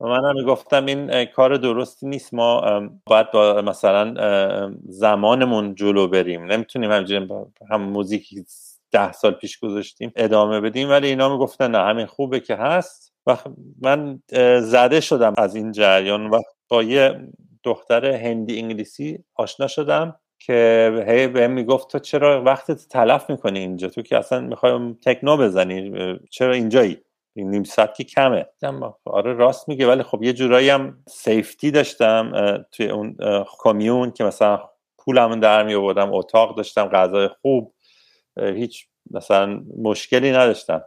و 0.00 0.06
من 0.08 0.24
هم 0.24 0.46
گفتم 0.46 0.86
این 0.86 1.24
کار 1.24 1.56
درستی 1.56 2.06
نیست 2.06 2.34
ما 2.34 2.80
باید 3.06 3.30
با 3.30 3.62
مثلا 3.62 4.14
زمانمون 4.88 5.74
جلو 5.74 6.08
بریم. 6.08 6.44
نمی‌تونیم 6.44 6.92
همجوری 6.92 7.28
هم 7.70 7.82
موزیکی 7.82 8.44
ده 8.92 9.12
سال 9.12 9.32
پیش 9.32 9.58
گذاشتیم 9.58 10.12
ادامه 10.16 10.60
بدیم 10.60 10.90
ولی 10.90 11.08
اینا 11.08 11.28
می‌گفتن 11.28 11.70
نه 11.70 11.78
همین 11.78 12.06
خوبه 12.06 12.40
که 12.40 12.56
هست. 12.56 13.09
و 13.26 13.36
من 13.82 14.22
زده 14.60 15.00
شدم 15.00 15.34
از 15.38 15.54
این 15.54 15.72
جریان 15.72 16.30
و 16.30 16.40
با 16.68 16.82
یه 16.82 17.28
دختر 17.64 18.06
هندی 18.06 18.58
انگلیسی 18.60 19.24
آشنا 19.34 19.66
شدم 19.66 20.16
که 20.38 21.04
هی 21.08 21.26
بهم 21.28 21.50
می‌گفت 21.50 21.88
تو 21.92 21.98
چرا 21.98 22.42
وقتت 22.42 22.88
تلف 22.88 23.30
می‌کنی 23.30 23.58
اینجا؟ 23.58 23.88
تو 23.88 24.02
که 24.02 24.18
اصلا 24.18 24.40
می‌خوای 24.40 24.94
تکنو 25.04 25.36
بزنی 25.36 25.92
چرا 26.30 26.52
اینجایی؟ 26.52 26.98
این 27.36 27.50
نیم 27.50 27.64
ساعت 27.64 27.94
که 27.94 28.04
کمه. 28.04 28.46
آره 29.04 29.32
راست 29.32 29.68
میگه 29.68 29.86
ولی 29.86 30.02
خب 30.02 30.22
یه 30.22 30.32
جورایی 30.32 30.68
هم 30.70 30.98
سیفتی 31.08 31.70
داشتم 31.70 32.32
توی 32.72 32.88
اون 32.90 33.16
اه، 33.20 33.46
کامیون 33.58 34.10
که 34.10 34.24
مثلا 34.24 34.60
پولمون 34.98 35.40
در 35.40 35.62
می 35.62 35.74
اتاق 35.74 36.56
داشتم 36.56 36.88
غذای 36.88 37.28
خوب 37.42 37.74
هیچ 38.40 38.86
مثلا 39.10 39.62
مشکلی 39.78 40.30
نداشتم. 40.32 40.82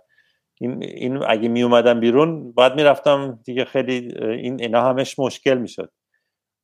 این, 0.62 0.84
این 0.84 1.24
اگه 1.28 1.50
می 1.50 1.64
اومدم 1.64 2.00
بیرون 2.00 2.52
باید 2.52 2.76
می‌رفتم 2.76 3.40
دیگه 3.46 3.66
خیلی 3.66 4.14
این 4.22 4.62
اینا 4.62 4.82
همش 4.82 5.20
مشکل 5.20 5.58
می‌شد. 5.58 5.92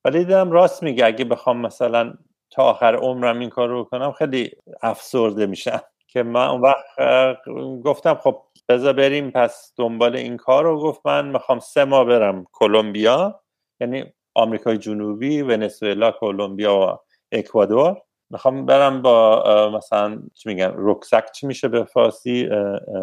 ولی 0.06 0.20
دیدم 0.20 0.52
راست 0.52 0.84
میگه 0.84 1.06
اگه 1.06 1.26
بخوام 1.26 1.62
مثلا 1.62 2.14
تا 2.52 2.64
آخر 2.64 2.96
عمرم 2.96 3.40
این 3.40 3.50
کار 3.50 3.70
رو 3.70 3.86
بکنم 3.86 4.12
خیلی 4.12 4.52
افسرده 4.84 5.46
میشم. 5.46 5.82
که 6.08 6.24
من 6.24 6.48
اون 6.48 6.62
وقت 6.62 6.86
گفتم 7.84 8.16
خب 8.16 8.44
بذار 8.70 8.94
بریم 8.94 9.32
پس 9.32 9.74
دنبال 9.78 10.16
این 10.16 10.38
کار 10.38 10.64
رو 10.64 10.80
گفت 10.82 11.02
من 11.06 11.30
می‌خوام 11.30 11.60
سه 11.60 11.86
ماه 11.86 12.06
برم 12.06 12.46
کلمبیا 12.54 13.42
یعنی 13.82 14.06
آمریکای 14.36 14.78
جنوبی 14.78 15.42
ونزوئلا 15.42 16.12
کلمبیا 16.12 16.76
و 16.80 16.98
اکوادور. 17.32 18.02
می‌خوام 18.30 18.66
برم 18.66 19.02
با 19.02 19.72
مثلا 19.78 20.22
چی 20.34 20.50
میگن 20.50 20.74
رکسک 20.76 21.32
چی 21.32 21.48
میشه 21.48 21.68
به 21.68 21.84
فارسی؟ 21.84 22.50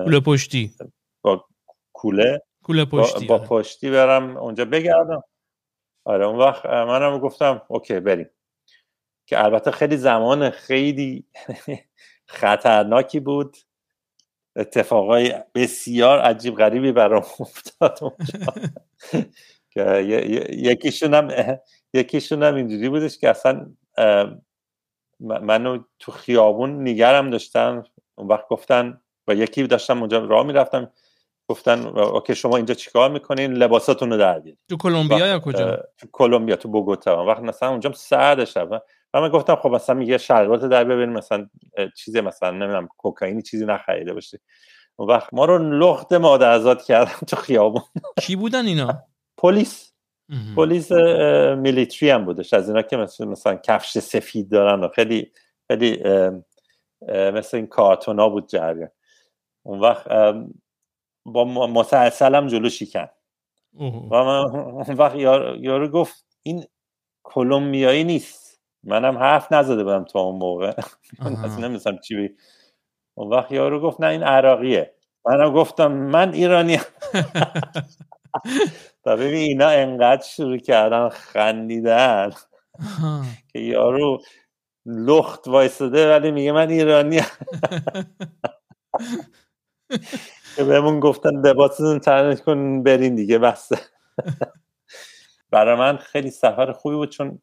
کوله 0.04 0.20
پشتی. 0.20 0.74
با 1.22 1.44
کوله؟ 1.92 2.42
کوله 2.64 2.84
پشتی 2.84 3.26
با, 3.26 3.38
با 3.38 3.44
پشتی 3.44 3.90
برم 3.90 4.36
اونجا 4.36 4.64
بگردم. 4.64 5.22
آره 6.04 6.26
اون 6.26 6.38
وقت 6.38 6.66
منم 6.66 7.18
گفتم 7.18 7.62
اوکی 7.68 8.00
بریم. 8.00 8.30
که 9.26 9.44
البته 9.44 9.70
خیلی 9.70 9.96
زمان 9.96 10.50
خیلی 10.50 11.24
خطرناکی 12.26 13.20
بود. 13.20 13.56
اتفاقای 14.56 15.34
بسیار 15.54 16.18
عجیب 16.18 16.56
غریبی 16.56 16.92
برام 16.92 17.24
افتاد 17.40 17.98
اونجا. 18.02 18.52
که 19.70 20.02
یکیشون 20.50 21.14
هم 21.14 21.58
یکیشون 21.94 22.42
هم 22.42 22.54
اینجوری 22.54 22.88
بودش 22.88 23.18
که 23.18 23.30
اصلا 23.30 23.72
منو 25.20 25.78
تو 25.98 26.12
خیابون 26.12 26.88
نگرم 26.88 27.30
داشتن 27.30 27.84
اون 28.14 28.28
وقت 28.28 28.48
گفتن 28.48 29.00
و 29.28 29.34
یکی 29.34 29.66
داشتم 29.66 29.98
اونجا 29.98 30.24
راه 30.24 30.46
می‌رفتم 30.46 30.90
گفتن 31.48 31.86
اوکی 31.86 32.34
شما 32.34 32.56
اینجا 32.56 32.74
چیکار 32.74 33.10
می‌کنین؟ 33.10 33.52
لباساتون 33.52 34.10
رو 34.10 34.16
در 34.18 34.38
بیارید 34.38 34.58
تو 34.68 34.76
کلمبیا 34.76 35.26
یا 35.26 35.38
کجا؟ 35.38 35.76
تو 35.98 36.06
کلمبیا 36.12 36.56
تو 36.56 36.68
بوگوتا. 36.68 37.24
وقت 37.24 37.40
مثلا 37.40 37.68
اونجا 37.68 37.92
سرد 37.92 38.44
شب. 38.44 38.68
و 38.70 38.78
من 39.20 39.28
گفتم 39.28 39.56
خب 39.56 39.68
مثلا 39.68 39.96
میگه 39.96 40.18
شربات 40.18 40.64
در 40.64 40.84
بیارین 40.84 41.08
مثلا 41.08 41.48
چیزی 41.96 42.20
مثلا 42.20 42.50
نمی‌دونم 42.50 42.88
کوکائینی 42.98 43.42
چیزی 43.42 43.66
نخریده 43.66 44.14
باشی. 44.14 44.38
اون 44.96 45.08
وقت 45.08 45.34
ما 45.34 45.44
رو 45.44 45.58
لخت 45.58 46.12
مادرزاد 46.12 46.82
کردن 46.82 47.12
تو 47.26 47.36
خیابون. 47.36 47.82
کی 48.20 48.36
بودن 48.36 48.66
اینا؟ 48.66 49.02
پلیس. 49.42 49.85
پلیس 50.56 50.92
میلیتری 51.58 52.10
هم 52.10 52.24
بودش. 52.24 52.54
از 52.54 52.68
اینا 52.68 52.82
که 52.82 52.96
مثلا 52.96 53.26
مثلا 53.26 53.56
کفش 53.56 53.98
سفید 53.98 54.48
دارن 54.50 54.80
و 54.84 54.88
خیلی 54.88 55.32
خیلی 55.68 56.02
مثل 57.08 57.56
این 57.56 57.66
کارتونا 57.66 58.28
بود 58.28 58.48
جریان. 58.48 58.90
اون 59.62 59.80
وقت 59.80 60.08
با 61.24 61.44
مسلسلم 61.44 62.46
جلو 62.46 62.68
شکن 62.68 63.08
و 63.80 64.24
من 64.24 64.38
اون 64.38 64.96
وقت 64.96 65.14
یارو 65.16 65.88
گفت 65.88 66.24
این 66.42 66.64
کلمبیایی 67.22 68.04
نیست. 68.04 68.60
منم 68.84 69.18
حرف 69.18 69.52
نزده 69.52 69.84
بودم 69.84 70.04
تا 70.04 70.20
اون 70.20 70.38
موقع. 70.38 70.72
نمیستم 71.62 71.98
چی 71.98 72.16
بی 72.16 72.36
اون 73.14 73.30
وقت 73.30 73.52
یارو 73.52 73.80
گفت 73.80 74.00
نه 74.00 74.06
این 74.06 74.22
عراقیه. 74.22 74.94
منم 75.26 75.52
گفتم 75.52 75.92
من 75.92 76.32
ایرانی 76.32 76.78
و 79.06 79.16
ببین 79.16 79.34
اینا 79.34 79.68
انقدر 79.68 80.22
شروع 80.22 80.58
کردن 80.58 81.08
خندیدن 81.08 82.30
که 83.52 83.58
یارو 83.58 84.22
لخت 84.86 85.48
وایستده 85.48 86.10
ولی 86.10 86.30
میگه 86.30 86.52
من 86.52 86.70
ایرانی 86.70 87.20
که 90.56 90.64
بهمون 90.64 91.00
گفتن 91.00 91.30
لباستون 91.30 91.98
تنش 91.98 92.40
کن 92.40 92.82
برین 92.82 93.14
دیگه 93.14 93.38
بسته 93.38 93.78
برای 95.50 95.76
من 95.78 95.96
خیلی 95.96 96.30
سفر 96.30 96.72
خوبی 96.72 96.96
بود 96.96 97.10
چون 97.10 97.38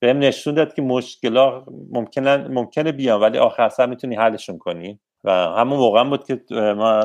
بهم 0.00 0.18
نشون 0.18 0.54
داد 0.54 0.74
که 0.74 0.82
مشکلات 0.82 1.64
ممکنه 1.90 2.48
ممکنه 2.48 2.92
بیان 2.92 3.20
ولی 3.20 3.38
آخر 3.38 3.68
سر 3.68 3.86
می‌تونی 3.86 4.16
حلشون 4.16 4.58
کنی. 4.58 5.00
و 5.24 5.30
همون 5.32 5.78
موقع 5.78 6.04
بود 6.04 6.24
که 6.24 6.44
ما 6.50 7.02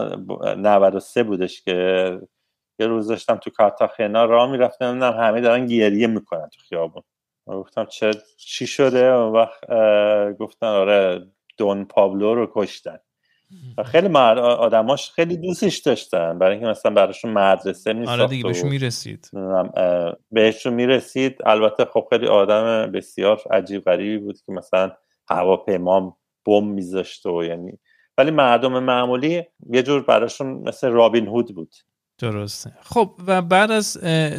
93 0.58 1.24
بودش 1.24 1.62
که 1.62 2.20
یه 2.80 2.88
روز 2.88 3.08
داشتم 3.08 3.36
تو 3.36 3.50
کارتاخنا 3.50 4.26
راه 4.26 4.52
می‌رفتم 4.52 5.04
همه 5.04 5.42
دارن 5.42 5.66
گریه 5.66 6.08
می‌کنن 6.08 6.50
تو 6.50 6.60
خیابون. 6.70 7.04
گفتم 7.48 7.86
چه 7.86 8.12
چی 8.38 8.68
شده؟ 8.68 9.06
اون 9.06 9.34
وقت 9.34 9.70
گفتن 10.38 10.68
آره 10.68 11.28
دون 11.58 11.86
پابلو 11.86 12.36
رو 12.36 12.52
کشتن. 12.56 12.98
و 13.78 13.84
خیلی 13.84 14.08
مرد 14.08 14.38
آدماش 14.38 15.12
خیلی 15.12 15.38
دوستش 15.38 15.78
داشتن. 15.78 16.40
برای 16.40 16.52
اینکه 16.52 16.70
مثلا 16.70 16.94
براشون 16.94 17.32
مدرسه 17.32 17.94
می 17.94 18.08
آره 18.08 18.28
دیگه 18.28 18.44
بهشون 18.44 18.70
می‌رسید. 18.70 19.32
بهشون 20.32 20.74
می‌رسید. 20.74 21.38
البته 21.46 21.86
خب 21.86 22.08
خیلی 22.10 22.28
آدم 22.28 22.92
بسیار 22.92 23.42
عجیب 23.52 23.84
غریبی 23.84 24.18
بود 24.18 24.42
که 24.46 24.52
مثلا 24.52 24.92
هواپیما 25.30 26.18
بم 26.46 26.68
میذاشت 26.68 27.26
و 27.26 27.44
یعنی. 27.44 27.80
ولی 28.18 28.32
مردم 28.32 28.84
معمولی 28.84 29.44
یه 29.70 29.84
جور 29.84 30.04
براشون 30.04 30.48
مثل 30.48 30.90
رابین 30.90 31.28
هود 31.28 31.56
بود. 31.56 31.76
درسته. 32.18 32.72
خب 32.82 33.12
و 33.28 33.42
بعد 33.42 33.72
از 33.72 33.88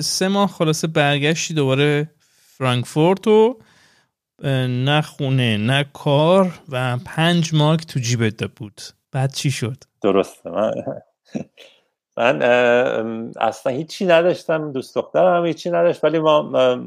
سه 0.07 0.29
ماه 0.29 0.49
خلاصه 0.49 0.87
برگشتی 0.87 1.55
دوباره 1.55 2.11
فرانکفورت 2.57 3.27
و 3.27 3.59
نه 4.69 5.03
خونه 5.03 5.57
نه 5.57 5.85
کار 5.93 6.53
و 6.69 6.99
پنج 7.07 7.55
مارک 7.55 7.87
تو 7.87 8.01
جیبت 8.01 8.45
بود. 8.45 8.81
بعد 9.13 9.33
چی 9.33 9.51
شد؟ 9.51 9.77
درسته. 10.03 10.51
من 10.51 10.73
من 12.17 12.43
اصلا 13.41 13.73
هیچی 13.73 14.07
نداشتم 14.07 14.73
دوست 14.73 14.95
دخترم 14.95 15.47
هیچی 15.47 15.71
نداشت 15.71 16.05
ولی 16.05 16.19
ما 16.19 16.79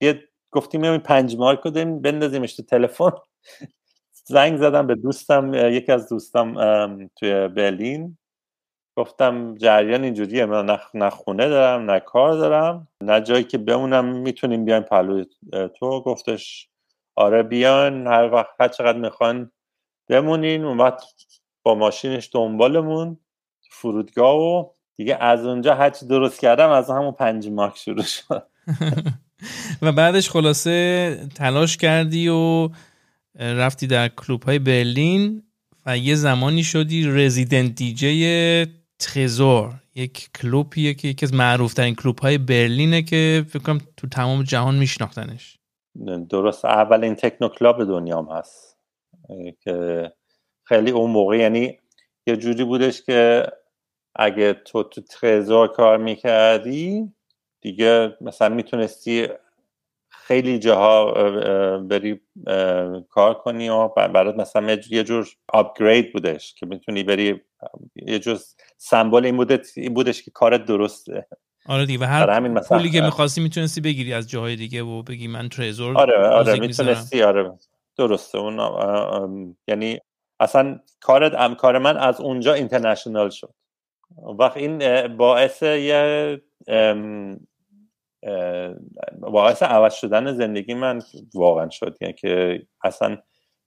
یه 0.00 0.28
گفتیم 0.50 0.82
این 0.82 0.98
پنج 0.98 1.36
مارک 1.36 1.60
رو 1.60 1.70
بندازیمش 2.00 2.56
تو 2.56 2.62
تلفن. 2.62 3.10
زنگ 4.24 4.58
زدم 4.58 4.86
به 4.86 4.94
دوستم 4.94 5.54
یکی 5.54 5.92
از 5.92 6.08
دوستم 6.08 6.54
توی 7.16 7.48
برلین. 7.48 8.18
گفتم 8.96 9.54
جریان 9.54 10.04
اینجوریه 10.04 10.46
من 10.46 10.78
نه 10.94 11.10
خونه 11.10 11.48
دارم 11.48 11.90
نه 11.90 12.00
کار 12.00 12.34
دارم 12.34 12.88
نه 13.02 13.20
جایی 13.20 13.44
که 13.44 13.58
بمونم 13.58 14.04
می‌تونیم 14.04 14.64
بیایم 14.64 14.82
پلو 14.82 15.24
تو. 15.78 16.00
گفتش 16.00 16.68
آره 17.16 17.42
بیان 17.42 18.06
هر 18.06 18.32
وقت 18.32 18.50
هر 18.60 18.68
چقدر 18.68 18.98
می‌خوان 18.98 19.50
بمونین. 20.08 20.64
اون 20.64 20.92
با 21.62 21.74
ماشینش 21.74 22.30
دنبالمون 22.32 23.18
فرودگاه 23.70 24.36
و 24.36 24.64
دیگه 24.96 25.16
از 25.20 25.46
اونجا 25.46 25.74
هرچی 25.74 26.06
درست 26.06 26.40
کردم 26.40 26.70
از 26.70 26.90
همون 26.90 27.12
پنج 27.12 27.48
ماک 27.48 27.78
شروع 27.78 28.02
شد. 28.02 28.46
و 29.82 29.92
بعدش 29.92 30.30
خلاصه 30.30 31.16
تلاش 31.34 31.76
کردی 31.76 32.28
و 32.28 32.68
رفتی 33.38 33.86
در 33.86 34.08
کلوب 34.08 34.42
های 34.42 34.58
برلین 34.58 35.42
و 35.86 35.98
یه 35.98 36.14
زمانی 36.14 36.62
شدی 36.62 37.06
رزیدنت 37.06 37.74
دیجی 37.74 38.66
ترزور 39.00 39.74
یک 39.94 40.30
کلوپیه 40.40 40.94
که 40.94 41.08
یکی 41.08 41.26
از 41.26 41.34
معروف 41.34 41.74
ترین 41.74 41.94
کلوب 41.94 42.18
های 42.18 42.38
برلینه 42.38 43.02
که 43.02 43.44
فکر 43.48 43.62
کنم 43.62 43.80
تو 43.96 44.08
تمام 44.08 44.42
جهان 44.42 44.74
میشناختنش. 44.74 45.58
درست. 46.30 46.64
اولین 46.64 47.14
تکنو 47.14 47.48
کلاب 47.48 47.84
دنیا 47.84 48.18
هم 48.18 48.28
هست 48.36 48.78
که 49.60 50.12
خیلی 50.64 50.90
اون 50.90 51.10
موقع 51.10 51.36
یعنی 51.36 51.78
یه 52.26 52.36
جوری 52.36 52.64
بودش 52.64 53.02
که 53.02 53.46
اگه 54.14 54.52
تو 54.52 54.82
تو 54.82 55.00
ترزور 55.00 55.68
کار 55.68 55.98
می‌کردی 55.98 57.12
دیگه 57.60 58.16
مثلا 58.20 58.54
می‌تونستی 58.54 59.28
خیلی 60.30 60.58
جاها 60.58 61.12
بری 61.78 62.20
کار 63.08 63.34
کنی 63.34 63.68
و 63.68 63.88
برات 63.88 64.34
مثلا 64.34 64.78
یه 64.90 65.04
جور 65.04 65.28
آپگرید 65.48 66.12
بودش 66.12 66.54
که 66.54 66.66
می‌تونی 66.66 67.02
بری 67.02 67.40
یه 68.06 68.18
جور 68.18 68.38
سمبل 68.76 69.24
این, 69.24 69.58
این 69.76 69.94
بودش 69.94 70.22
که 70.22 70.30
کارت 70.30 70.64
درسته. 70.64 71.26
آره 71.66 71.86
دیگه 71.86 72.04
و 72.04 72.04
هر 72.04 72.30
همین 72.30 72.52
مثلا 72.52 72.78
پولی 72.78 72.90
که 72.90 73.00
می‌خواستی 73.00 73.40
می‌تونستی 73.40 73.80
بگیری 73.80 74.12
از 74.12 74.30
جاهای 74.30 74.56
دیگه 74.56 74.82
و 74.82 75.02
بگی 75.02 75.28
من 75.28 75.48
ترزور 75.48 75.98
آره 75.98 76.28
آره 76.28 76.60
می‌تونستی 76.60 77.22
آره 77.22 77.52
درسته. 77.96 78.38
اون 78.38 79.56
یعنی 79.68 79.98
اصلا 80.40 80.80
کارت 81.00 81.56
کار 81.56 81.78
من 81.78 81.96
از 81.96 82.20
اونجا 82.20 82.54
اینترنشنال 82.54 83.30
شد. 83.30 83.54
وقت 84.38 84.56
این 84.56 85.06
باعث 85.16 85.62
یه 85.62 86.42
باعث 89.20 89.62
عوض 89.62 89.94
شدن 89.94 90.32
زندگی 90.32 90.74
من 90.74 91.02
واقعا 91.34 91.70
شد. 91.70 91.96
یعنی 92.00 92.14
که 92.14 92.62
اصلا 92.84 93.18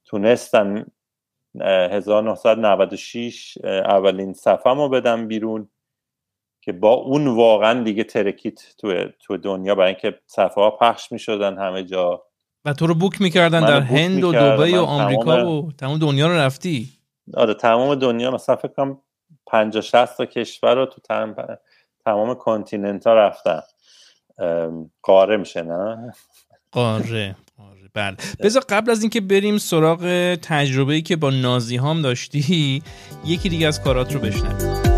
تونستم 0.05 0.91
1996 1.61 3.57
اولین 3.63 4.33
صفم 4.33 4.77
رو 4.77 4.89
بدم 4.89 5.27
بیرون 5.27 5.69
که 6.61 6.71
با 6.71 6.93
اون 6.93 7.27
واقعا 7.27 7.83
دیگه 7.83 8.03
ترکیت 8.03 8.75
تو, 8.77 9.05
تو 9.19 9.37
دنیا 9.37 9.75
برای 9.75 9.87
اینکه 9.87 10.19
صفحه 10.25 10.63
ها 10.63 10.71
پخش 10.71 11.11
می 11.11 11.19
شدن 11.19 11.57
همه 11.57 11.83
جا. 11.83 12.23
و 12.65 12.73
تو 12.73 12.87
رو 12.87 12.95
بوک 12.95 13.21
می‌کردن 13.21 13.59
در 13.59 13.81
هند 13.81 14.23
و 14.23 14.31
دبی 14.31 14.75
و 14.75 14.81
آمریکا 14.81 15.51
و 15.51 15.71
تمام 15.71 15.97
دنیا 15.97 16.27
رو 16.27 16.33
رفتی؟ 16.33 16.89
آره 17.33 17.53
تمام 17.53 17.95
دنیا 17.95 18.31
مثلا 18.31 18.55
فکر 18.55 18.73
کنم 18.73 19.01
50 19.47 19.81
60 19.83 20.17
تا 20.17 20.25
کشور 20.25 20.75
رو 20.75 20.85
تو 20.85 21.01
تمام, 21.01 21.35
تمام 22.05 22.35
کانتیننت 22.35 23.07
ها 23.07 23.13
رفتن 23.13 23.61
قاره 25.01 25.37
میشه 25.37 25.61
نه؟ 25.61 26.13
قاره 26.71 27.35
بله. 27.93 28.17
بذار 28.39 28.63
قبل 28.69 28.91
از 28.91 29.01
اینکه 29.01 29.21
بریم 29.21 29.57
سراغ 29.57 30.35
تجربه‌ای 30.35 31.01
که 31.01 31.15
با 31.15 31.29
نازی 31.29 31.75
هام 31.75 32.01
داشتی 32.01 32.83
یکی 33.25 33.49
دیگه 33.49 33.67
از 33.67 33.83
کارات 33.83 34.13
رو 34.13 34.19
بشنویم. 34.19 34.92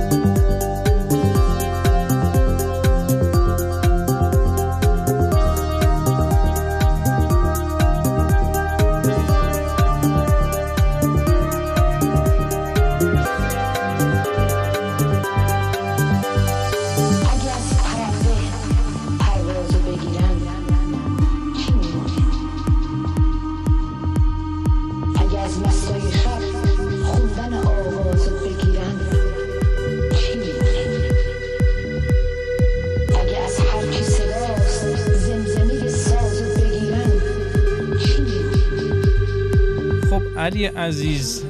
عزیز 40.77 41.45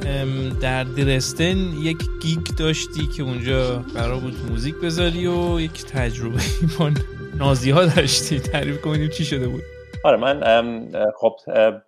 در 0.61 0.83
درستن 0.83 1.57
یک 1.57 1.97
گیگ 2.21 2.47
داشتی 2.59 3.07
که 3.07 3.23
اونجا 3.23 3.77
قرار 3.77 4.19
بود 4.19 4.33
موزیک 4.49 4.75
بذاری 4.75 5.27
و 5.27 5.59
یک 5.59 5.85
تجربه 5.85 6.41
با 6.79 6.91
نازی 7.39 7.71
ها 7.71 7.85
داشتی. 7.85 8.39
تعریف 8.39 8.81
کنیم 8.81 9.09
چی 9.09 9.25
شده 9.25 9.47
بود؟ 9.47 9.61
آره 10.03 10.17
من 10.17 10.91
خب 11.15 11.35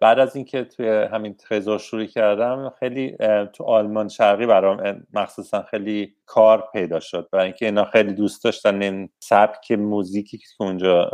بعد 0.01 0.19
از 0.19 0.35
اینکه 0.35 0.63
توی 0.63 0.89
همین 0.89 1.33
ترزور 1.33 1.79
شروع 1.79 2.05
کردم 2.05 2.73
خیلی 2.79 3.17
تو 3.53 3.63
آلمان 3.63 4.07
شرقی 4.07 4.45
برام 4.45 5.05
مخصوصا 5.13 5.63
خیلی 5.63 6.13
کار 6.25 6.69
پیدا 6.73 6.99
شد. 6.99 7.29
برای 7.31 7.45
اینکه 7.45 7.65
اینا 7.65 7.85
خیلی 7.85 8.13
دوست 8.13 8.43
داشتن 8.43 8.81
این 8.81 9.09
سبک 9.19 9.71
موزیکی 9.71 10.37
که 10.37 10.45
اونجا 10.59 11.11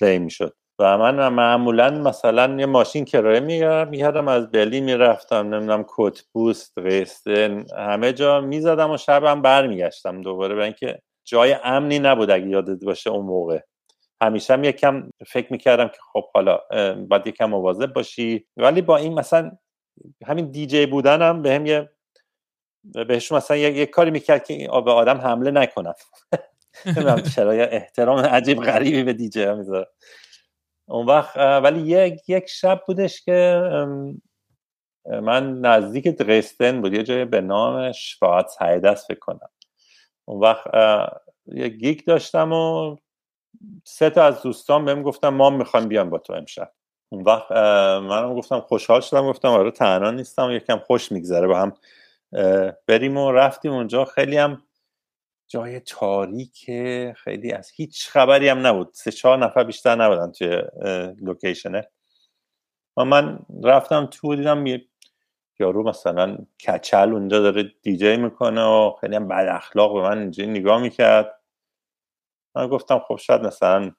پلی 0.00 0.18
می‌شد. 0.18 0.54
و 0.78 0.98
من 0.98 1.28
معمولا 1.28 1.90
مثلا 1.90 2.56
یه 2.60 2.66
ماشین 2.66 3.04
کرایه 3.04 3.40
میگردم 3.84 4.28
از 4.28 4.50
بلی 4.50 4.80
می‌رفتم 4.80 5.54
نمی‌دونم 5.54 5.86
بوست 6.32 6.78
قیستن 6.78 7.64
همه 7.78 8.12
جا 8.12 8.40
می‌زدم 8.40 8.90
و 8.90 8.96
شبم 8.96 9.42
برمیگشتم 9.42 10.22
دوباره. 10.22 10.54
برای 10.54 10.66
اینکه 10.66 10.98
جای 11.24 11.56
امنی 11.64 11.98
نبود 11.98 12.30
اگه 12.30 12.46
یادت 12.46 12.84
باشه 12.84 13.10
اون 13.10 13.26
موقع. 13.26 13.60
همیشه 14.22 14.52
هم 14.52 14.64
یکم 14.64 15.10
فکر 15.26 15.52
می‌کردم 15.52 15.88
که 15.88 15.98
خب 16.12 16.24
حالا 16.34 16.58
باید 17.08 17.26
یکم 17.26 17.44
مواظب 17.46 17.92
باشی. 17.92 18.46
ولی 18.56 18.82
با 18.82 18.96
این 18.96 19.14
مثلا 19.14 19.52
همین 20.26 20.50
دیجی 20.50 20.86
بودنم 20.86 21.42
به 21.42 21.54
هم 21.54 21.66
یه 21.66 21.90
بهش 23.08 23.32
مثلا 23.32 23.56
یک, 23.56 23.90
کاری 23.90 24.10
می‌کرد 24.10 24.44
که 24.44 24.68
به 24.84 24.92
آدم 24.92 25.18
حمله 25.18 25.50
نکنم 25.50 25.94
چرا 27.36 27.52
احترام 27.52 28.18
عجیب 28.18 28.62
غریبی 28.62 29.02
به 29.02 29.12
دیجی 29.12 29.46
می‌ذاره. 29.46 29.88
اون 30.88 31.06
وقت 31.06 31.36
ولی 31.36 31.80
یک 31.80 32.28
یک 32.28 32.46
شب 32.46 32.82
بودش 32.86 33.22
که 33.24 33.62
من 35.06 35.60
نزدیک 35.60 36.08
درستن 36.08 36.80
بود 36.80 36.94
یه 36.94 37.02
جای 37.02 37.24
به 37.24 37.40
نام 37.40 37.92
شفاعت 37.92 38.56
هایدس 38.60 39.06
فکر 39.06 39.18
کنم. 39.18 39.50
اون 40.24 40.40
وقت 40.40 40.66
یه 41.46 41.68
گیک 41.68 42.06
داشتم 42.06 42.52
و 42.52 42.96
سه 43.84 44.10
تا 44.10 44.24
از 44.24 44.42
دوستان 44.42 44.84
بهم 44.84 45.02
گفتم 45.02 45.28
ما 45.28 45.50
می‌خوایم 45.50 45.88
بیام 45.88 46.10
با 46.10 46.18
تو 46.18 46.32
امشب. 46.32 46.72
اون 47.08 47.22
وقت 47.22 47.52
منم 48.02 48.34
گفتم 48.34 48.60
خوشحال 48.60 49.00
شدم 49.00 49.26
گفتم 49.26 49.48
آره 49.48 49.70
تنها 49.70 50.10
نیستم 50.10 50.50
یکم 50.50 50.78
خوش 50.78 51.12
میگذره 51.12 51.46
با 51.46 51.58
هم 51.58 51.72
بریم 52.86 53.16
و 53.16 53.32
رفتیم 53.32 53.72
اونجا. 53.72 54.04
خیلی 54.04 54.36
هم 54.36 54.62
جای 55.46 55.80
تاریک 55.80 56.70
خیلی 57.16 57.52
از 57.52 57.70
هیچ 57.76 58.08
خبری 58.08 58.48
هم 58.48 58.66
نبود. 58.66 58.90
سه 58.92 59.12
چهار 59.12 59.38
نفر 59.38 59.64
بیشتر 59.64 59.94
نبودن 59.94 60.32
توی 60.32 60.62
location 61.20 61.76
ه. 61.76 61.90
و 62.96 63.04
من 63.04 63.38
رفتم 63.64 64.06
تو 64.06 64.36
دیدم 64.36 64.64
یارو 65.60 65.88
مثلا 65.88 66.38
کچل 66.66 67.12
اونجا 67.12 67.40
داره 67.40 67.72
دیجی 67.82 68.16
می‌کنه 68.16 68.64
و 68.64 68.92
خیلی 69.00 69.16
هم 69.16 69.28
بد 69.28 69.48
اخلاق 69.48 69.94
به 69.94 70.02
من 70.02 70.18
اینجا 70.18 70.44
نگاه 70.44 70.82
می‌کرد. 70.82 71.40
من 72.54 72.68
گفتم 72.68 72.98
خب 72.98 73.16
شاید 73.16 73.40
مثلا 73.40 73.92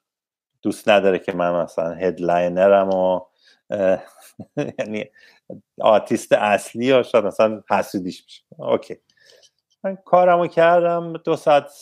دوست 0.62 0.88
نداره 0.88 1.18
که 1.18 1.32
من 1.32 1.62
مثلا 1.62 1.94
headliner 1.94 2.80
م 2.80 2.90
و 2.90 3.20
یعنی 4.78 5.04
آرتیست 5.80 6.32
اصلی 6.32 6.86
یا 6.86 7.02
شاید 7.02 7.24
مثلا 7.24 7.62
حسودیش 7.70 8.24
میشه 8.24 8.42
OK. 8.58 8.96
من 9.86 9.96
کارمو 10.04 10.46
کردم 10.46 11.12
دو 11.12 11.36
ساعت 11.36 11.72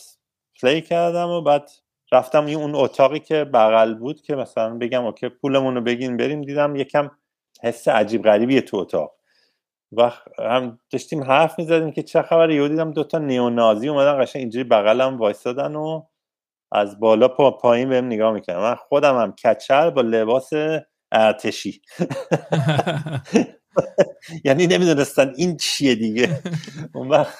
play 0.61 0.81
کردم 0.81 1.29
و 1.29 1.41
بعد 1.41 1.69
رفتم 2.11 2.45
اون 2.45 2.75
اتاقی 2.75 3.19
که 3.19 3.43
بغل 3.43 3.93
بود 3.93 4.21
که 4.21 4.35
مثلا 4.35 4.77
بگم 4.77 5.05
OK 5.05 5.29
پولمون 5.29 5.75
رو 5.75 5.81
بگین 5.81 6.17
بریم. 6.17 6.41
دیدم 6.41 6.75
یکم 6.75 7.11
حس 7.63 7.87
عجیب 7.87 8.23
غریبیه 8.23 8.61
تو 8.61 8.77
اتاق. 8.77 9.15
و 9.91 10.11
هم 10.39 10.79
داشتیم 10.91 11.23
حرف 11.23 11.59
می‌زدیم 11.59 11.91
که 11.91 12.03
چه 12.03 12.21
خبره. 12.21 12.55
یهو 12.55 12.67
دیدم 12.67 12.91
دوتا 12.91 13.17
neo-Nazi 13.17 13.89
اومدن 13.89 14.21
قشنگ 14.23 14.39
اینجوری 14.39 14.63
بغلم 14.63 15.17
وایستادن 15.17 15.75
و 15.75 16.03
از 16.71 16.99
بالا 16.99 17.27
پا 17.27 17.51
پایین 17.51 17.89
بهم 17.89 18.05
نگاه 18.05 18.33
می‌کنم 18.33 18.59
من 18.59 18.75
خودم 18.75 19.17
هم 19.17 19.31
کچل 19.31 19.89
با 19.89 20.01
لباس 20.01 20.49
ارتشی. 21.11 21.81
یعنی 24.45 24.67
نمی‌دونستن 24.67 25.33
این 25.37 25.57
چیه 25.57 25.95
دیگه. 25.95 26.41
اون 26.95 27.09
وقت 27.09 27.37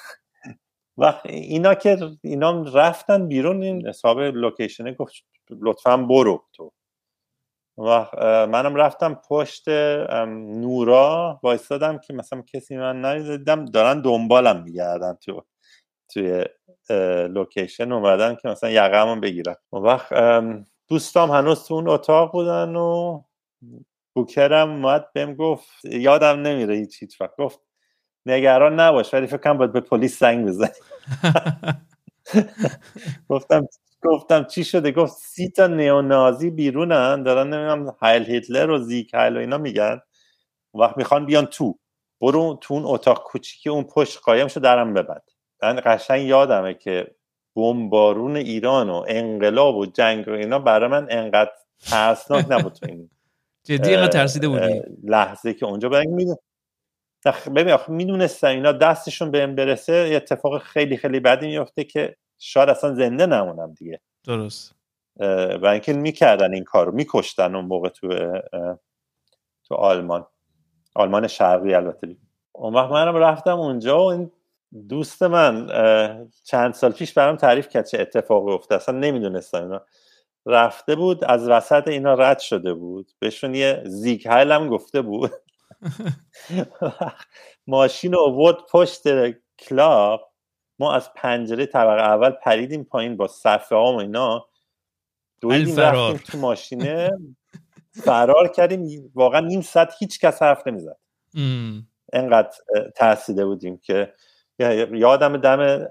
وقت 0.98 1.26
اینا 1.26 1.74
که 1.74 1.98
اینا 2.22 2.62
رفتن 2.62 3.28
بیرون 3.28 3.62
این 3.62 3.88
حساب 3.88 4.20
لوکیشنه 4.20 4.92
گفت 4.92 5.14
لطفا 5.50 5.96
برو 5.96 6.44
تو. 6.52 6.72
و 7.78 8.06
منم 8.46 8.74
رفتم 8.74 9.20
پشت 9.28 9.68
نورا 10.28 11.40
وایستادم 11.42 11.98
که 11.98 12.12
مثلا 12.12 12.42
کسی 12.42 12.76
من 12.76 13.04
ندیدم 13.04 13.64
دارن 13.64 14.00
دنبالم 14.00 14.62
میگردن 14.62 15.14
تو 15.14 15.44
توی 16.08 16.44
لوکیشن 17.28 17.92
اومدن 17.92 18.34
که 18.34 18.48
مثلا 18.48 18.70
یقمون 18.70 19.20
بگیرن. 19.20 19.54
اون 19.70 19.82
وقت 19.82 20.12
دوستام 20.88 21.30
هنوز 21.30 21.64
تو 21.64 21.74
اون 21.74 21.88
اتاق 21.88 22.32
بودن 22.32 22.76
و 22.76 23.22
بوکرم 24.14 24.70
اومد 24.70 25.12
بهم 25.12 25.34
گفت 25.34 25.84
یادم 25.84 26.42
نمیره 26.42 26.74
هیچ 26.74 27.02
هیچ 27.02 27.20
وقت. 27.20 27.36
گفت 27.36 27.60
نگران 28.26 28.80
نباش 28.80 29.14
ولی 29.14 29.26
فکر 29.26 29.36
کنم 29.36 29.58
باید 29.58 29.72
به 29.72 29.80
پلیس 29.80 30.18
زنگ 30.18 30.46
بزنی. 30.46 30.68
گفتم 33.30 33.68
گفتم 34.02 34.44
چی 34.44 34.64
شده؟ 34.64 34.92
گفت 34.92 35.12
سی 35.12 35.50
تا 35.50 35.66
نیونازی 35.66 36.50
بیرونن 36.50 37.22
دارن 37.22 37.54
نمی‌دونم 37.54 37.96
هایل 38.00 38.24
هیتلر 38.24 38.70
و 38.70 38.78
زیک 38.78 39.14
هایل 39.14 39.36
و 39.36 39.40
اینا 39.40 39.58
میگن. 39.58 40.00
وقت 40.74 40.96
می‌خوان 40.96 41.26
بیان 41.26 41.46
تو. 41.46 41.78
برو 42.20 42.58
تو 42.60 42.74
اون 42.74 42.82
اتاق 42.86 43.22
کوچیکی 43.22 43.68
اون 43.68 43.84
پشت 43.84 44.18
قایم 44.18 44.48
شو 44.48 44.60
درم 44.60 44.94
ببند. 44.94 45.30
من 45.62 45.80
قشنگ 45.84 46.26
یادمه 46.26 46.74
که 46.74 47.14
بمبارون 47.56 48.36
ایران 48.36 48.90
و 48.90 49.04
انقلاب 49.08 49.76
و 49.76 49.86
جنگ 49.86 50.28
و 50.28 50.30
اینا 50.30 50.58
برای 50.58 50.88
من 50.88 51.06
انقدر 51.10 51.50
ترسناک 51.90 52.46
نبود 52.48 52.72
تو 52.72 52.86
این 52.86 53.10
جدی 53.64 54.08
ترسیده 54.08 54.48
بودی؟ 54.48 54.82
لحظه 55.04 55.54
که 55.54 55.66
اونجا 55.66 55.88
برای 55.88 56.06
میدون 56.06 56.36
ببین 57.30 57.74
آخه 57.74 57.92
می‌دونستم 57.92 58.46
اینا 58.46 58.72
دستشون 58.72 59.30
بهم 59.30 59.54
برسه 59.54 60.08
یه 60.08 60.16
اتفاق 60.16 60.62
خیلی 60.62 60.96
خیلی 60.96 61.20
بدی 61.20 61.46
میفته 61.46 61.84
که 61.84 62.16
شاید 62.38 62.68
اصلا 62.68 62.94
زنده 62.94 63.26
نمونم 63.26 63.74
دیگه. 63.74 64.00
درست. 64.24 64.74
و 65.62 65.66
اینکه 65.66 65.92
می‌کردن 65.92 66.54
این 66.54 66.64
کارو 66.64 66.92
میکشتن 66.92 67.54
اون 67.54 67.64
موقع 67.64 67.88
تو 67.88 68.08
تو 69.64 69.74
آلمان. 69.74 70.26
آلمان 70.94 71.26
شرقی 71.26 71.74
البته. 71.74 72.16
اون 72.52 72.74
وقت 72.74 72.90
منم 72.90 73.16
رفتم 73.16 73.58
اونجا 73.60 73.98
و 73.98 74.10
این 74.12 74.30
دوست 74.88 75.22
من 75.22 75.68
چند 76.44 76.74
سال 76.74 76.92
پیش 76.92 77.12
برام 77.12 77.36
تعریف 77.36 77.68
کرد 77.68 77.86
چه 77.86 78.00
اتفاقی 78.00 78.52
افتاد 78.52 78.80
اصلا 78.80 78.98
نمی‌دونستم 78.98 79.62
اینا. 79.62 79.82
رفته 80.46 80.94
بود 80.94 81.24
از 81.24 81.48
وسط 81.48 81.88
اینا 81.88 82.14
رد 82.14 82.38
شده 82.38 82.74
بود. 82.74 83.12
بهشون 83.18 83.54
یه 83.54 83.82
زیگ 83.86 84.28
هم 84.28 84.68
گفته 84.68 85.02
بود. 85.02 85.30
ماشین 87.66 88.12
رو 88.12 88.20
آورد 88.20 88.56
پشت 88.70 89.02
کلاب. 89.58 90.32
ما 90.78 90.94
از 90.94 91.12
پنجره 91.14 91.66
طبقه 91.66 92.02
اول 92.02 92.30
پریدیم 92.30 92.84
پایین 92.84 93.16
با 93.16 93.26
صفحه 93.26 93.78
ها 93.78 93.92
و 93.92 94.00
اینا. 94.00 94.48
دویدیم 95.40 95.76
رفتیم 95.76 96.16
تو 96.16 96.38
ماشینه. 96.38 97.10
فرار 97.90 98.48
کردیم. 98.48 99.12
واقعا 99.14 99.40
نیم 99.40 99.60
ساعت 99.60 99.94
هیچ 99.98 100.20
کس 100.20 100.42
حرف 100.42 100.66
نمی‌زد. 100.66 100.96
انقدر 102.12 102.50
ترسیده 102.96 103.44
بودیم 103.46 103.78
که 103.78 104.12
یادم 104.92 105.36
دم 105.36 105.88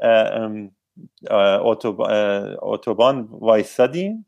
اتوبان 2.61 3.27
وایستادیم 3.31 4.25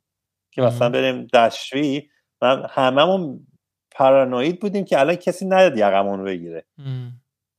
که 0.51 0.61
مثلا 0.61 0.89
بریم 0.89 1.27
دشوی. 1.33 2.09
من 2.41 2.65
هممون 2.69 3.47
پارانوید 3.91 4.59
بودیم 4.59 4.85
که 4.85 4.99
الان 4.99 5.15
کسی 5.15 5.45
نیاد 5.45 5.77
یقمون 5.77 6.23
بگیره. 6.23 6.65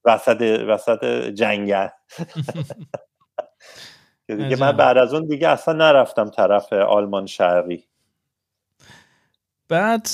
وسط 0.05 0.65
وسط 0.69 1.29
جنگل. 1.29 1.89
که 4.27 4.37
دیگه 4.37 4.57
من 4.57 4.73
بعد 4.73 4.99
از 4.99 5.15
اون 5.15 5.27
دیگه 5.27 5.49
اصلا 5.49 5.75
نرفتم 5.75 6.31
طرف 6.31 6.73
آلمان 6.73 7.27
شرقی. 7.27 7.85
بعد 9.69 10.09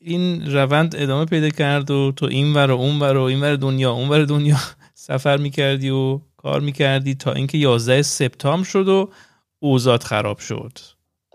این 0.00 0.52
روند 0.52 0.94
ادامه 0.98 1.24
پیدا 1.24 1.48
کرد 1.48 1.90
و 1.90 2.12
تو 2.12 2.26
این 2.26 2.54
ور 2.54 2.70
و 2.70 2.74
اون 2.74 3.00
ور 3.00 3.16
و 3.16 3.22
این 3.22 3.40
ور 3.40 3.56
دنیا 3.56 3.92
اون 3.92 4.08
ور 4.08 4.24
دنیا 4.24 4.56
سفر 4.94 5.36
می‌کردی 5.36 5.90
و 5.90 6.20
کار 6.36 6.60
می‌کردی 6.60 7.14
تا 7.14 7.32
اینکه 7.32 7.58
11 7.58 8.02
سپتامبر 8.02 8.64
شد 8.64 8.88
و 8.88 9.10
اوزاد 9.58 10.02
خراب 10.02 10.38
شد. 10.38 10.78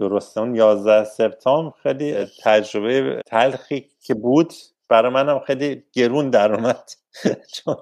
درسته 0.02 0.42
اون 0.42 0.56
11 0.56 1.04
سپتامبر 1.04 1.74
خیلی 1.84 2.26
تجربه 2.44 3.22
تلخی 3.26 3.90
که 4.04 4.14
بود. 4.14 4.54
برای 4.90 5.12
منم 5.12 5.40
خیلی 5.40 5.84
گرون 5.94 6.30
در 6.30 6.54
اومد. 6.54 6.92
چون 7.56 7.76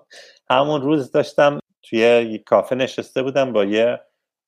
همون 0.50 0.82
روز 0.82 1.12
داشتم 1.12 1.60
توی 1.84 2.00
یک 2.00 2.44
کافه 2.44 2.76
نشسته 2.76 3.24
بودم 3.24 3.54
با 3.54 3.66
یه 3.66 4.00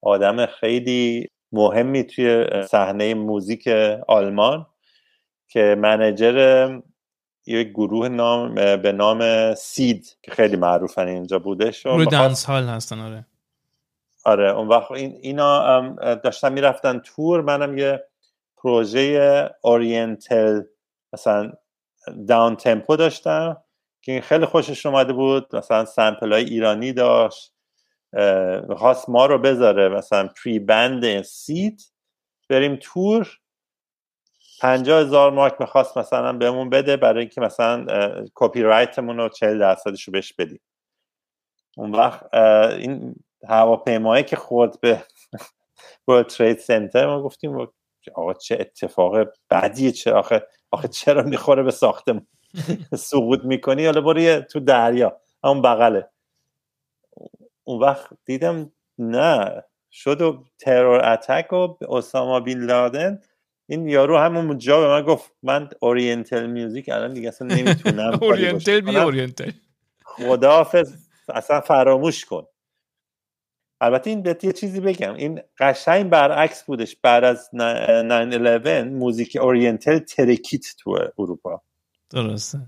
آدم 0.02 0.46
خیلی 0.46 1.28
مهمی 1.52 2.04
توی 2.04 2.46
صحنه 2.70 3.14
موزیک 3.14 3.68
آلمان 4.08 4.66
که 5.48 5.76
منجر 5.80 6.80
یک 7.46 7.68
گروه 7.70 8.10
نام 8.10 8.56
به 8.56 8.92
نام 8.92 9.54
سید 9.56 10.18
که 10.22 10.32
خیلی 10.32 10.56
معروفن 10.58 11.08
اینجا 11.08 11.40
بودش. 11.40 11.86
روی 11.86 12.06
دنس 12.06 12.46
هال 12.46 12.64
هستن 12.64 13.00
آره. 13.00 13.26
آره 14.26 14.52
اون 14.52 14.68
وقت 14.68 14.92
این 14.92 15.20
اینا 15.22 15.80
داشتن 16.16 16.54
می‌رفتن 16.54 17.00
تور. 17.00 17.42
منم 17.42 17.78
یه 17.78 18.04
پروژه 18.58 19.50
اورینتل 19.62 20.62
مثلا 21.14 21.52
داون 22.28 22.56
تمپو 22.56 22.96
داشتم 22.96 23.64
که 24.02 24.22
خیلی 24.22 24.46
خوشش 24.46 24.86
اومده 24.86 25.14
بود. 25.14 25.56
مثلا 25.56 25.86
سمپل 25.86 26.34
های 26.34 26.44
ایرانی 26.44 26.94
داشت 26.94 27.54
خواست 28.78 29.10
ما 29.10 29.26
رو 29.26 29.38
بذاره 29.38 29.90
مثلا 29.90 30.30
پری 30.44 30.60
بند 30.60 31.22
سیت 31.22 31.82
بریم 32.50 32.78
تور. 32.82 33.38
پنجاه 34.62 35.02
هزار 35.02 35.32
مارک 35.32 35.56
می‌خواست 35.60 35.98
مثلا 35.98 36.34
بهمون 36.34 36.70
بده 36.70 36.98
برای 36.98 37.20
اینکه 37.20 37.42
مثلا 37.42 37.86
کپی 38.36 38.62
رایتمون 38.62 39.18
رو 39.18 39.30
چهل 39.30 39.60
درصدش 39.60 40.04
رو 40.04 40.12
بهش 40.12 40.34
بدیم. 40.34 40.62
اون 41.78 41.92
وقت 41.92 42.34
این 42.34 43.16
هواپیمایی 43.50 44.24
که 44.24 44.36
خورد 44.36 44.82
به 44.82 45.04
با 46.06 46.24
ترید 46.24 46.58
سنتر 46.58 47.08
ما 47.08 47.24
گفتیم 47.24 47.68
آقا 48.16 48.34
چه 48.34 48.58
اتفاق 48.60 49.28
بدیه 49.50 49.92
چه 49.92 50.12
آخه 50.12 50.48
آخه 50.72 50.88
چرا 50.88 51.24
می‌خوره 51.24 51.64
به 51.64 51.72
ساختمون؟ 51.72 52.28
سقوط 52.96 53.40
می‌کنی؟ 53.44 53.86
حالا 53.86 54.02
برو 54.02 54.42
تو 54.42 54.60
دریا 54.60 55.22
همون 55.44 55.62
بغله. 55.62 56.10
اون 57.64 57.80
وقت 57.80 58.10
دیدم 58.26 58.72
نه 58.98 59.64
شد 59.92 60.22
و 60.22 60.44
terror 60.60 61.14
attack 61.14 61.54
و 61.54 61.78
اساما 61.90 62.40
بین 62.40 62.60
لادن. 62.60 63.20
این 63.70 63.88
یارو 63.88 64.18
همون 64.18 64.58
جا 64.58 64.80
به 64.80 64.88
من 64.88 65.02
گفت 65.02 65.32
من 65.44 65.70
oriental 65.80 66.46
music 66.46 66.90
الان 66.90 67.14
دیگه 67.14 67.28
اصلا 67.28 67.48
نمی‌تونم 67.48 68.20
oriental 68.22 68.82
بی 68.82 68.98
oriental 68.98 69.52
خداحافظ 70.06 70.94
اصلا 71.30 71.62
فراموش 71.62 72.26
کن. 72.26 72.46
البته 73.82 74.10
این 74.10 74.22
بهت 74.22 74.44
یه 74.44 74.52
چیزی 74.52 74.80
بگم. 74.80 75.14
این 75.14 75.42
قشنگ 75.60 76.10
برعکس 76.10 76.64
بودش. 76.64 76.96
بعد 76.96 77.24
از 77.24 77.50
9-11 77.54 77.58
موزیک 78.88 79.38
oriental 79.42 80.00
ترکید 80.00 80.66
تو 80.80 80.98
اروپا. 81.20 81.62
درسته. 82.10 82.60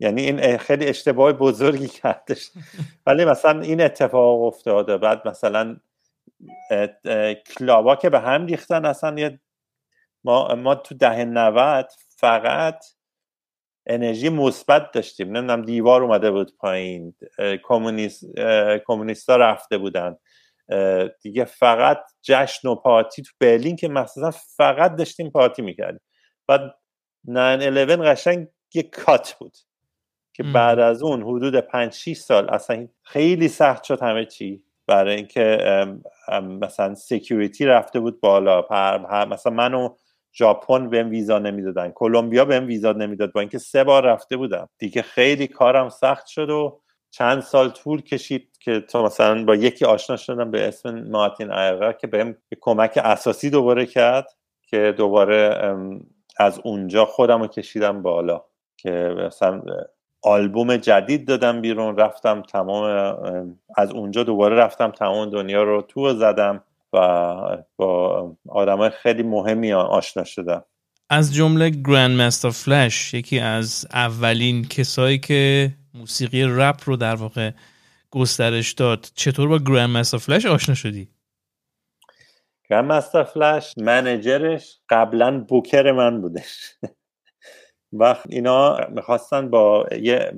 یعنی 0.00 0.22
این 0.22 0.56
خیلی 0.56 0.86
اشتباه 0.86 1.32
بزرگی 1.32 1.88
کردش. 2.02 2.50
ولی 3.06 3.24
مثلا 3.24 3.60
این 3.60 3.80
اتفاق 3.80 4.42
افتاده. 4.42 4.96
بعد 4.96 5.28
مثلا 5.28 5.76
کلابا 7.56 7.96
که 7.96 8.10
به 8.10 8.20
هم 8.20 8.46
ریختن 8.46 8.84
اصلا 8.84 9.18
یه 9.18 9.40
ما, 10.24 10.54
ما 10.54 10.74
تو 10.74 10.94
دهه 10.94 11.24
90 11.24 11.88
فقط 12.16 12.84
انرژی 13.86 14.28
مثبت 14.28 14.92
داشتیم. 14.92 15.36
نمی‌دونم 15.36 15.62
دیوار 15.62 16.02
اومده 16.02 16.30
بود 16.30 16.56
پایین. 16.56 17.14
کمونیست 17.62 18.24
کمونیستا 18.86 19.36
رفته 19.36 19.78
بودن. 19.78 20.16
دیگه 21.22 21.44
فقط 21.44 21.98
جشن 22.22 22.68
و 22.68 22.74
پارتی 22.74 23.22
تو 23.22 23.32
برلین 23.40 23.76
که 23.76 23.88
مثلا 23.88 24.30
فقط 24.30 24.96
داشتیم 24.96 25.30
پارتی 25.30 25.62
می‌کردیم. 25.62 26.00
بعد 26.48 26.74
9 27.24 27.96
قشنگ 27.96 28.48
یه 28.74 28.82
کات 28.82 29.36
بود 29.38 29.56
که 30.32 30.42
بعد 30.42 30.78
از 30.78 31.02
اون 31.02 31.22
حدود 31.22 31.56
5 31.56 31.92
6 31.92 32.16
سال 32.16 32.50
اصلا 32.50 32.88
خیلی 33.02 33.48
سخت 33.48 33.84
شد 33.84 34.02
همه 34.02 34.24
چی. 34.24 34.62
برای 34.86 35.16
اینکه 35.16 35.58
مثلا 36.42 36.94
سکیوریتی 36.94 37.66
رفته 37.66 38.00
بود 38.00 38.20
بالا 38.20 38.62
پر 38.62 39.24
مثلا 39.24 39.52
منو 39.52 39.96
ژاپن 40.38 40.90
بهم 40.90 41.10
ویزا 41.10 41.38
نمی‌دادن 41.38 41.90
کلمبیا 41.90 42.44
بهم 42.44 42.66
ویزا 42.66 42.92
نمی‌داد 42.92 43.32
با 43.32 43.40
اینکه 43.40 43.58
سه 43.58 43.84
بار 43.84 44.04
رفته 44.04 44.36
بودم. 44.36 44.68
دیگه 44.78 45.02
خیلی 45.02 45.46
کارم 45.46 45.88
سخت 45.88 46.26
شد 46.26 46.50
و 46.50 46.80
چند 47.10 47.42
سال 47.42 47.70
طول 47.70 48.02
کشید 48.02 48.58
که 48.60 48.80
تا 48.80 49.04
مثلا 49.04 49.44
با 49.44 49.54
یکی 49.54 49.84
آشنا 49.84 50.16
شدم 50.16 50.50
به 50.50 50.68
اسم 50.68 51.08
مارتین 51.10 51.50
ایرقا 51.50 51.92
که 51.92 52.06
بهم 52.06 52.36
کمک 52.60 53.00
اساسی 53.04 53.50
دوباره 53.50 53.86
کرد 53.86 54.26
که 54.68 54.94
دوباره 54.96 55.74
از 56.38 56.60
اونجا 56.64 57.04
خودم 57.04 57.40
رو 57.40 57.46
کشیدم 57.46 58.02
بالا. 58.02 58.42
که 58.76 58.90
مثلا 59.18 59.62
آلبوم 60.22 60.76
جدید 60.76 61.28
دادم 61.28 61.60
بیرون 61.60 61.96
رفتم 61.96 62.42
تمام 62.42 62.84
از 63.76 63.90
اونجا 63.90 64.22
دوباره 64.22 64.56
رفتم 64.56 64.90
تمام 64.90 65.30
دنیا 65.30 65.62
رو 65.62 65.82
تو 65.82 66.14
زدم. 66.14 66.64
و 66.96 67.64
با 67.76 68.36
آدم 68.48 68.88
خیلی 68.88 69.22
مهمی 69.22 69.72
آشنا 69.72 70.24
شدم. 70.24 70.64
از 71.10 71.34
جمله 71.34 71.70
گرند 71.70 72.20
مستر 72.20 72.50
فلش 72.50 73.14
یکی 73.14 73.38
از 73.38 73.86
اولین 73.92 74.64
کسایی 74.64 75.18
که 75.18 75.70
موسیقی 75.94 76.44
رپ 76.44 76.80
رو 76.84 76.96
در 76.96 77.14
واقع 77.14 77.50
گسترش 78.10 78.72
داد. 78.72 79.06
چطور 79.14 79.48
با 79.48 79.58
گرند 79.58 79.90
مستر 79.90 80.18
فلش 80.18 80.46
آشنا 80.46 80.74
شدی؟ 80.74 81.08
گرند 82.70 82.84
مستر 82.84 83.24
فلش 83.24 83.74
منجرش 83.78 84.78
قبلا 84.88 85.44
بوکر 85.48 85.92
من 85.92 86.20
بودش. 86.20 86.72
وقت 87.92 88.26
اینا 88.28 88.78
می‌خواستن 88.90 89.50
با 89.50 89.86
یه 90.02 90.32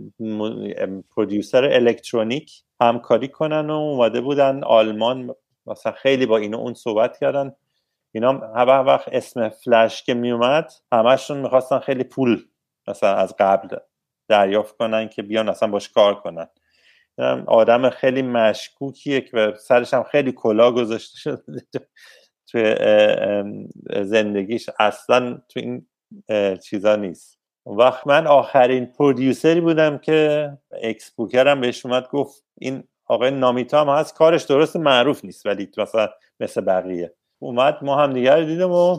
پرودیوسر 1.17 1.65
الکترونیک 1.65 2.63
همکاری 2.81 3.29
کنن 3.29 3.71
و 3.71 3.73
اومده 3.73 4.21
بودن 4.21 4.65
آلمان 4.65 5.35
مثلا 5.71 5.93
خیلی 5.93 6.27
با 6.27 6.37
اینو 6.37 6.59
اون 6.59 6.75
صحبت 6.75 7.19
کردن. 7.19 7.53
اینا 8.15 8.33
هر 8.33 8.85
وقت 8.87 9.09
اسم 9.13 9.49
فلش 9.49 10.03
که 10.03 10.15
میومد 10.15 10.73
همشون 10.93 11.39
می‌خواستن 11.39 11.79
خیلی 11.79 12.05
پول 12.05 12.45
مثلا 12.89 13.15
از 13.15 13.35
قبل 13.39 13.77
دریافت 14.29 14.77
کنن 14.77 15.09
که 15.09 15.23
بیان 15.23 15.49
اصلا 15.49 15.69
باش 15.69 15.89
کار 15.89 16.15
کنن. 16.21 16.49
آدم 17.47 17.91
خیلی 17.91 18.23
مشکوکیه 18.23 19.21
که 19.21 19.55
سرش 19.59 19.95
هم 19.95 20.03
خیلی 20.03 20.33
کلا 20.33 20.73
گذاشته 20.73 21.19
شده 21.19 21.41
تو 22.47 22.75
زندگیش. 24.05 24.71
اصلا 24.79 25.39
تو 25.49 25.61
این 25.61 25.87
چیزا 26.59 26.97
نیست. 26.97 27.39
وقت 27.67 28.07
من 28.07 28.27
آخرین 28.27 28.87
پرودیوسری 28.87 29.61
بودم 29.61 29.99
که 29.99 30.51
اکس 30.83 31.11
بوکرم 31.11 31.61
بهش 31.61 31.87
اومد 31.87 32.09
گفت 32.09 32.45
این 32.59 32.85
آقای 33.09 33.31
نامیتا 33.31 33.81
هم 33.81 33.89
هست 33.89 34.15
کارش 34.15 34.43
درست 34.43 34.77
معروف 34.77 35.25
نیست 35.25 35.47
ولی 35.47 35.71
مثلا 35.79 36.09
مثل 36.41 36.61
بقیه. 36.61 37.15
اومد 37.39 37.79
ما 37.83 37.97
هم 37.97 38.13
دیگر 38.13 38.45
دیدم 38.45 38.71
و 38.71 38.99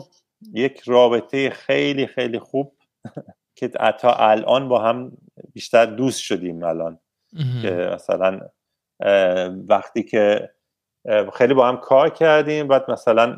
یک 0.52 0.80
رابطه 0.86 1.50
خیلی 1.50 2.06
خیلی 2.06 2.38
خوب 2.38 2.76
که 3.58 3.70
حتی 3.80 4.08
الان 4.10 4.68
با 4.68 4.82
هم 4.82 5.12
بیشتر 5.52 5.86
دوست 5.86 6.20
شدیم 6.20 6.64
الان. 6.64 6.98
که 7.62 7.90
مثلا 7.94 8.40
وقتی 9.68 10.02
که 10.02 10.50
خیلی 11.34 11.54
با 11.54 11.68
هم 11.68 11.76
کار 11.76 12.10
کردیم 12.10 12.68
بعد 12.68 12.90
مثلا 12.90 13.36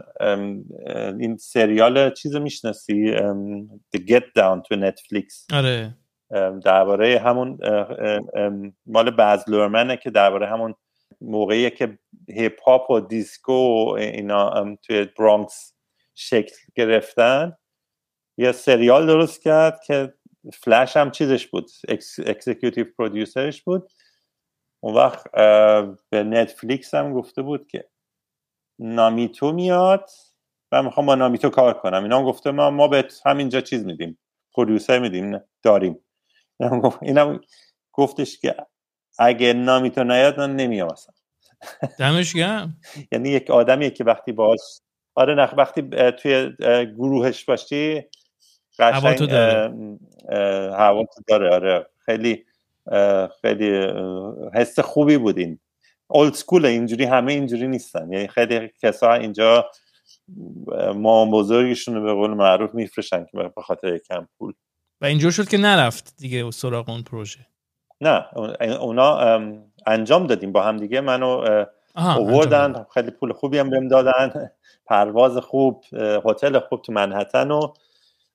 این 1.19 1.37
سریال 1.37 2.15
چیز 2.15 2.37
می‌شناسی؟ 2.37 3.17
The 3.97 3.99
Get 3.99 4.25
Down 4.39 4.63
تو 4.69 4.77
نتفلیکس 4.77 5.47
آره. 5.53 5.95
درباره 6.65 7.19
همون 7.19 7.59
مال 8.87 9.11
Baz 9.11 9.32
Luhrmann 9.32 9.90
ه 9.90 9.97
که 9.97 10.11
درباره 10.11 10.47
همون 10.47 10.75
موقعی 11.21 11.71
که 11.71 11.99
hip 12.29 12.63
hop 12.63 12.91
و 12.91 13.01
دیسکو 13.01 13.95
اینا 13.99 14.77
توی 14.83 15.05
برانکس 15.19 15.75
شکل 16.15 16.55
گرفتن. 16.75 17.57
یه 18.39 18.53
سریال 18.53 19.07
درست 19.07 19.43
کرد 19.43 19.81
که 19.87 20.15
فلش 20.55 20.97
هم 20.97 21.11
چیزش 21.11 21.47
بود 21.47 21.71
executive 22.27 22.85
producer 22.99 23.50
ش 23.50 23.63
بود. 23.63 23.93
اون 24.81 24.95
وقت 24.95 25.33
به 26.11 26.23
نتفلیکس 26.23 26.95
هم 26.95 27.13
گفته 27.13 27.43
بود 27.43 27.67
که 27.67 27.85
نامیتو 28.79 29.53
میاد. 29.53 30.11
و 30.73 30.83
می‌خوام 30.83 31.07
با 31.07 31.15
نامیتو 31.15 31.51
کار 31.51 31.75
کنم. 31.75 32.03
اینا 32.03 32.19
هم 32.19 32.25
گفته 32.25 32.51
ما 32.51 32.71
ما 32.71 32.89
به 32.89 33.09
همینجا 33.27 33.61
چیز 33.61 33.85
میدیم 33.87 34.19
producer 34.55 34.99
میدیم 34.99 35.41
داریم. 35.63 35.99
اینم 37.03 37.41
گفتش 37.93 38.39
که 38.39 38.57
اگه 39.19 39.53
نامیتو 39.53 40.05
نیاد 40.05 40.41
من 40.41 40.57
نمیام 40.57 40.89
اصلا. 40.93 41.15
دمش 41.99 42.35
گرم. 42.37 42.77
یعنی 43.13 43.29
یک 43.29 43.51
آدمیه 43.51 43.91
که 43.91 44.05
وقتی 44.05 44.33
باش 44.33 44.61
آره 45.15 45.35
نه 45.35 45.55
وقتی 45.55 45.83
توی 46.11 46.53
گروهش 46.87 47.45
باشی 47.45 48.03
هوا 48.79 49.15
تو 49.15 49.27
داره. 49.27 49.75
هوا 50.77 51.05
تو 51.15 51.23
داره 51.29 51.55
آره. 51.55 51.87
خیلی 51.99 52.45
خیلی 53.41 53.87
حس 54.55 54.79
خوبی 54.79 55.17
بودین. 55.17 55.59
اولد 56.07 56.35
سکول 56.35 56.67
اینجوری 56.67 57.05
همه 57.05 57.33
اینجوری 57.33 57.69
نیستن. 57.69 58.13
یعنی 58.13 58.29
خیلی 58.29 58.71
کسا 58.83 59.15
اینجا 59.15 59.71
ما 60.95 61.27
بزرگشون 61.27 61.95
رو 61.95 62.03
به 62.03 62.13
قول 62.13 62.31
معروف 62.31 62.75
میفرشن 62.75 63.25
که 63.25 63.39
به 63.57 63.63
خاطر 63.63 63.99
کم 63.99 64.29
پول. 64.39 64.53
و 65.03 65.05
اینجور 65.05 65.31
شد 65.31 65.49
که 65.49 65.59
نرفت 65.59 66.15
دیگه 66.19 66.51
سراغ 66.51 66.89
اون 66.89 67.03
پروژه. 67.03 67.47
نه 68.01 68.27
اونا 68.81 69.41
انجام 69.87 70.27
دادیم 70.27 70.53
با 70.53 70.63
هم 70.63 70.77
دیگه. 70.77 71.01
منو 71.01 71.67
اووردن 71.97 72.87
خیلی 72.95 73.11
پول 73.11 73.33
خوبی 73.33 73.59
هم 73.59 73.71
بهم 73.71 73.89
دادن. 73.89 74.51
پرواز 74.87 75.39
خوب 75.39 75.85
هتل 76.25 76.59
خوب 76.59 76.83
تو 76.83 76.93
منحتن 76.93 77.51
و 77.51 77.73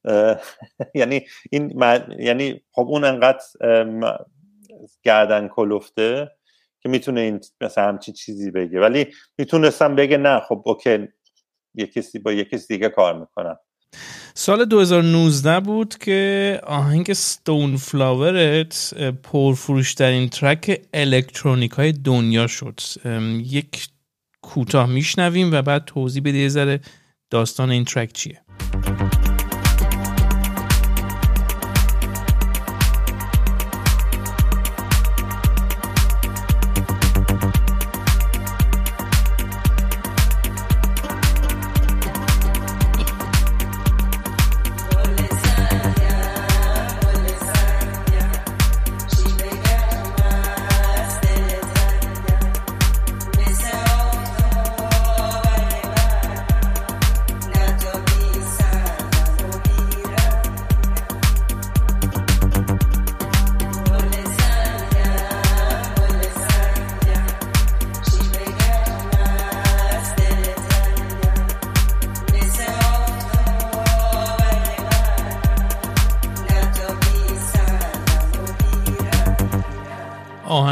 یعنی 0.96 1.26
این 1.52 1.84
یعنی 2.20 2.62
خب 2.72 2.88
اون 2.88 3.04
انقدر 3.04 3.44
گردن 5.04 5.48
کلفته 5.48 6.32
که 6.80 6.90
می‌تونه 6.90 7.22
این 7.22 7.42
مثلا 7.62 7.88
همچی 7.88 8.12
چیزی 8.12 8.52
بگه. 8.52 8.80
ولی 8.80 9.14
می‌تونستم 9.38 9.96
بگه 9.96 10.18
نه 10.18 10.40
خب 10.40 10.64
اوکی 10.66 11.08
یه 11.76 11.88
کسی 11.88 12.20
با 12.20 12.32
یه 12.32 12.44
کسی 12.44 12.68
دیگه 12.68 12.90
کار 12.90 13.20
می‌کنم. 13.20 13.58
سال 14.34 14.66
2019 14.66 15.60
بود 15.60 15.98
که 15.98 16.62
آهنگ 16.64 17.14
ستون 17.14 17.78
فلاورت 17.78 18.94
پرفروشترین 19.24 20.30
ترک 20.30 20.82
الکترونیک 20.94 21.72
های 21.72 21.92
دنیا 21.92 22.48
شد. 22.48 22.80
یک 23.44 23.88
کوتاه 24.42 24.90
میشنویم 24.90 25.50
و 25.52 25.62
بعد 25.62 25.86
توضیح 25.86 26.22
بده 26.26 26.38
یه 26.38 26.80
داستان 27.30 27.72
این 27.72 27.86
ترک 27.86 28.14
چیه. 28.14 28.42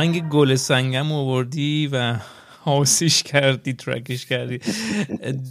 آهنگ 0.06 0.30
گل 0.30 0.56
سنگم 0.56 1.12
آوردی 1.12 1.90
و 1.94 2.16
حواسیش 2.66 3.24
کردی 3.24 3.74
ترکش 3.74 4.26
کردی. 4.26 4.60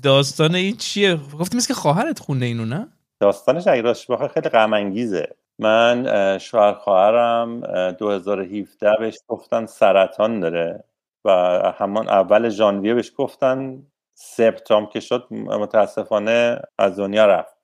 داستان 0.03 0.55
این 0.55 0.77
چیه؟ 0.77 1.17
گفتی 1.41 1.57
مثل 1.57 1.69
که 1.69 1.75
خواهرت 1.75 2.19
خونده 2.19 2.47
اینو 2.47 2.65
نه؟ 2.65 2.89
داستانش 3.21 3.67
اگه 3.67 3.83
راست 3.83 4.27
خیلی 4.35 4.49
غم 4.49 4.73
انگیزه. 4.73 5.37
من 5.59 6.09
شوهر 6.39 6.73
خواهرم 6.73 7.61
2017 7.91 8.91
بهش 9.01 9.19
گفتن 9.29 9.67
سرطان 9.67 10.41
داره 10.41 10.85
و 11.25 11.31
همان 11.79 12.09
اول 12.09 12.49
ژانویه 12.49 12.95
بهش 12.95 13.13
گفتن 13.17 13.83
سپتامبر 14.15 14.91
که 14.91 15.01
شد 15.01 15.27
متاسفانه 15.33 16.59
از 16.79 16.99
دنیا 16.99 17.27
رفت. 17.27 17.57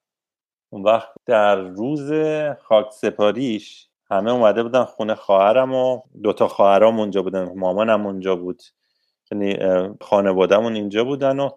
اون 0.73 0.83
وقت 0.83 1.13
در 1.27 1.57
روز 1.57 2.13
خاک 2.63 2.93
سپاریش 2.93 3.90
همه 4.11 4.31
اومده 4.31 4.63
بودن 4.63 4.85
خونه 4.85 5.15
خواهرم 5.15 5.75
و 5.75 6.03
دوتا 6.23 6.49
خواهرام 6.49 7.01
اونجا 7.01 7.23
بودن 7.23 7.53
مامانم 7.59 8.07
اونجا 8.07 8.37
بود. 8.37 8.63
یعنی 9.33 9.59
خانوادهمون 10.01 10.75
اینجا 10.75 11.05
بودن 11.05 11.39
و 11.39 11.51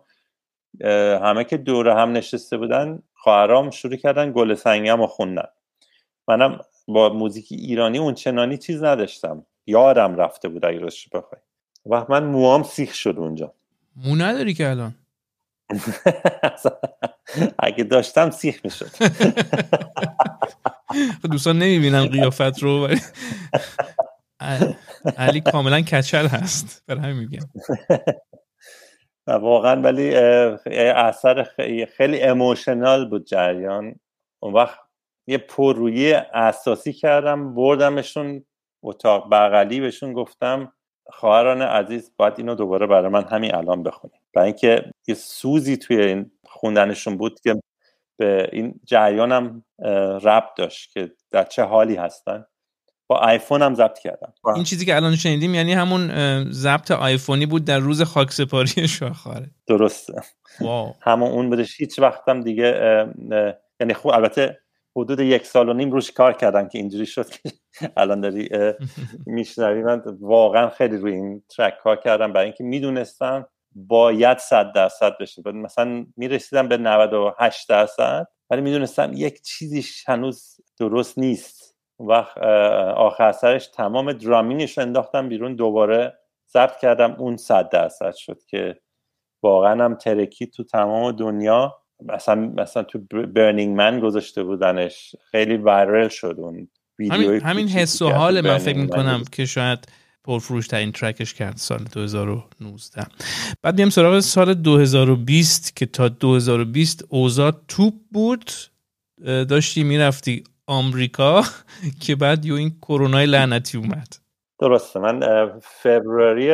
همه 1.24 1.44
که 1.44 1.58
دور 1.58 1.90
هم 1.90 2.12
نشسته 2.12 2.58
بودن 2.58 3.04
خواهرام 3.14 3.70
شروع 3.70 3.96
کردن 3.96 4.32
گل 4.32 4.54
سنگم 4.54 5.02
و 5.02 5.08
خوندن. 5.08 5.48
منم 6.28 6.60
با 6.88 7.10
موزیک 7.10 7.48
ایرانی 7.52 7.98
اون 7.98 8.14
چنانی 8.14 8.58
چیز 8.58 8.84
نداشتم. 8.84 9.46
یارم 9.66 10.16
رفته 10.16 10.50
بود 10.50 10.66
اگه 10.66 10.80
راستش 10.80 11.10
بخوای. 11.10 11.42
وقت 11.86 12.10
من 12.10 12.24
موام 12.24 12.64
سیخ 12.64 12.94
شد 12.94 13.16
اونجا. 13.18 13.54
مو 13.96 14.16
نداری 14.16 14.54
که 14.54 14.70
الان؟ 14.70 14.96
اگه 17.60 17.84
داشتم 17.84 18.30
سیخ 18.30 18.62
می‌شد. 18.64 18.90
دوستان 21.32 21.58
نمی‌بینن 21.58 22.06
قیافت 22.06 22.64
رو 22.64 22.88
علی 25.18 25.42
کاملا 25.42 25.82
کچل 25.82 26.28
هست. 26.28 26.84
برای 26.88 27.02
همین 27.02 27.18
میگم. 27.18 27.48
واقعا 29.42 29.82
ولی 29.82 30.16
اثر 30.96 31.48
خیلی 31.98 32.22
اموشنال 32.22 33.10
بود 33.10 33.26
جریان. 33.26 33.96
اون 34.40 34.54
وقت 34.54 34.80
یه 35.28 35.38
پررویی 35.38 36.14
اساسی 36.14 36.94
کردم 36.94 37.56
بردمشون 37.56 38.46
اتاق 38.84 39.28
بغلی 39.32 39.80
بهشون 39.80 40.14
گفتم 40.14 40.74
خواهران 41.06 41.62
عزیز 41.62 42.12
باید 42.18 42.34
اینو 42.38 42.56
دوباره 42.56 42.88
برای 42.88 43.12
من 43.12 43.24
همین 43.24 43.56
الان 43.56 43.84
بخونیم 43.84 44.20
برای 44.34 44.48
اینکه 44.48 44.92
یه 45.08 45.16
سوزی 45.16 45.78
توی 45.78 46.02
این 46.02 46.32
خوندنشون 46.46 47.18
بود 47.18 47.40
که 47.40 47.62
به 48.24 48.50
این 48.52 48.80
جریانم 48.86 49.66
ربط 50.24 50.50
داشت 50.58 50.94
که 50.94 51.12
در 51.32 51.44
چه 51.44 51.64
حالی 51.64 51.96
هستن. 51.96 52.46
با 53.08 53.16
آیفون 53.16 53.62
هم 53.62 53.76
ضبط 53.76 54.00
کردم. 54.00 54.34
این 54.56 54.64
چیزی 54.64 54.86
که 54.86 54.96
الان 54.96 55.16
شنیدیم 55.16 55.56
یعنی 55.56 55.74
همون 55.74 56.12
ضبط 56.52 56.92
آیفونی 56.92 57.46
بود 57.46 57.66
در 57.66 57.80
روز 57.80 58.02
خاکسپاری 58.02 58.88
شاخاره 59.00 59.50
درسته. 59.68 60.14
همون 61.08 61.32
اون 61.32 61.50
بودش. 61.50 61.80
هیچ 61.80 62.00
وقتم 62.00 62.42
دیگه 62.42 62.66
یعنی 63.80 63.94
خوب 63.94 64.12
البته 64.12 64.60
حدود 64.96 65.20
یک 65.20 65.46
سال 65.46 65.70
و 65.70 65.74
نیم 65.74 65.92
روش 65.92 66.12
کار 66.12 66.34
کردم 66.34 66.68
که 66.68 66.78
اینجوری 66.78 67.06
شد 67.06 67.30
که 67.30 67.52
الان 67.98 68.22
داری 68.22 68.50
میشنوی. 69.26 69.84
من 69.84 70.02
واقعا 70.20 70.70
خیلی 70.70 70.98
روی 70.98 71.14
این 71.14 71.44
ترک 71.58 71.78
کار 71.78 71.96
کردم. 71.96 72.34
برای 72.34 72.46
اینکه 72.46 72.64
می‌دونستم 72.64 73.48
باید 73.76 74.38
صد 74.38 74.72
درصد 74.72 75.18
بشه 75.18 75.42
مثلا 75.52 76.06
می‌رسیدم 76.18 76.68
به 76.68 76.78
98 76.78 77.70
درصد 77.70 78.28
ولی 78.50 78.62
می‌دونستم 78.62 79.12
یک 79.16 79.42
چیزیش 79.42 80.04
هنوز 80.08 80.56
درست 80.80 81.18
نیست. 81.18 81.74
وقت 82.00 82.38
آخر 82.98 83.32
سرش 83.32 83.68
تمام 83.68 84.14
درامینگش 84.14 84.78
انداختم 84.78 85.30
بیرون 85.30 85.56
دوباره 85.56 86.14
ضبط 86.54 86.78
کردم 86.78 87.16
اون 87.20 87.38
صد 87.38 87.70
درصد 87.70 88.14
شد 88.14 88.40
که 88.48 88.80
واقعا 89.44 89.86
هم 89.86 89.96
ترکی 89.96 90.48
تو 90.48 90.64
تمام 90.64 91.12
دنیا 91.12 91.76
مثلا 92.02 92.36
مثلا 92.36 92.84
تو 92.84 93.00
برنینگ 93.28 93.78
من 93.78 94.00
گذاشته 94.00 94.44
بودنش 94.44 95.16
خیلی 95.32 95.58
وایرل 95.58 96.08
شد 96.08 96.36
اون 96.38 96.68
همین, 97.12 97.42
همین 97.42 97.68
حس 97.68 98.02
و 98.02 98.10
حال 98.10 98.42
من 98.42 98.58
فکر 98.58 98.78
می‌کنم 98.78 99.24
که 99.32 99.46
شاید 99.46 99.88
پرفروش 100.24 100.68
ترین 100.68 100.92
track 100.92 101.22
ش 101.22 101.34
کرد 101.34 101.58
سال 101.58 101.84
2019 101.94 103.06
بعد 103.62 103.76
بیام 103.76 103.90
سراغ 103.90 104.20
سال 104.20 104.54
2020 104.54 105.76
که 105.76 105.86
تا 105.86 106.08
2020 106.08 107.06
اوضاع 107.10 107.52
توپ 107.68 107.94
بود. 108.12 108.52
داشتی 109.24 109.84
می‌رفتی 109.84 110.44
آمریکا 110.68 111.44
که 112.04 112.16
بعد 112.16 112.46
یهو 112.46 112.56
این 112.56 112.72
کرونای 112.82 113.26
لعنتی 113.26 113.78
اومد. 113.78 114.16
درسته. 114.60 115.00
من 115.00 115.20
February 115.62 116.52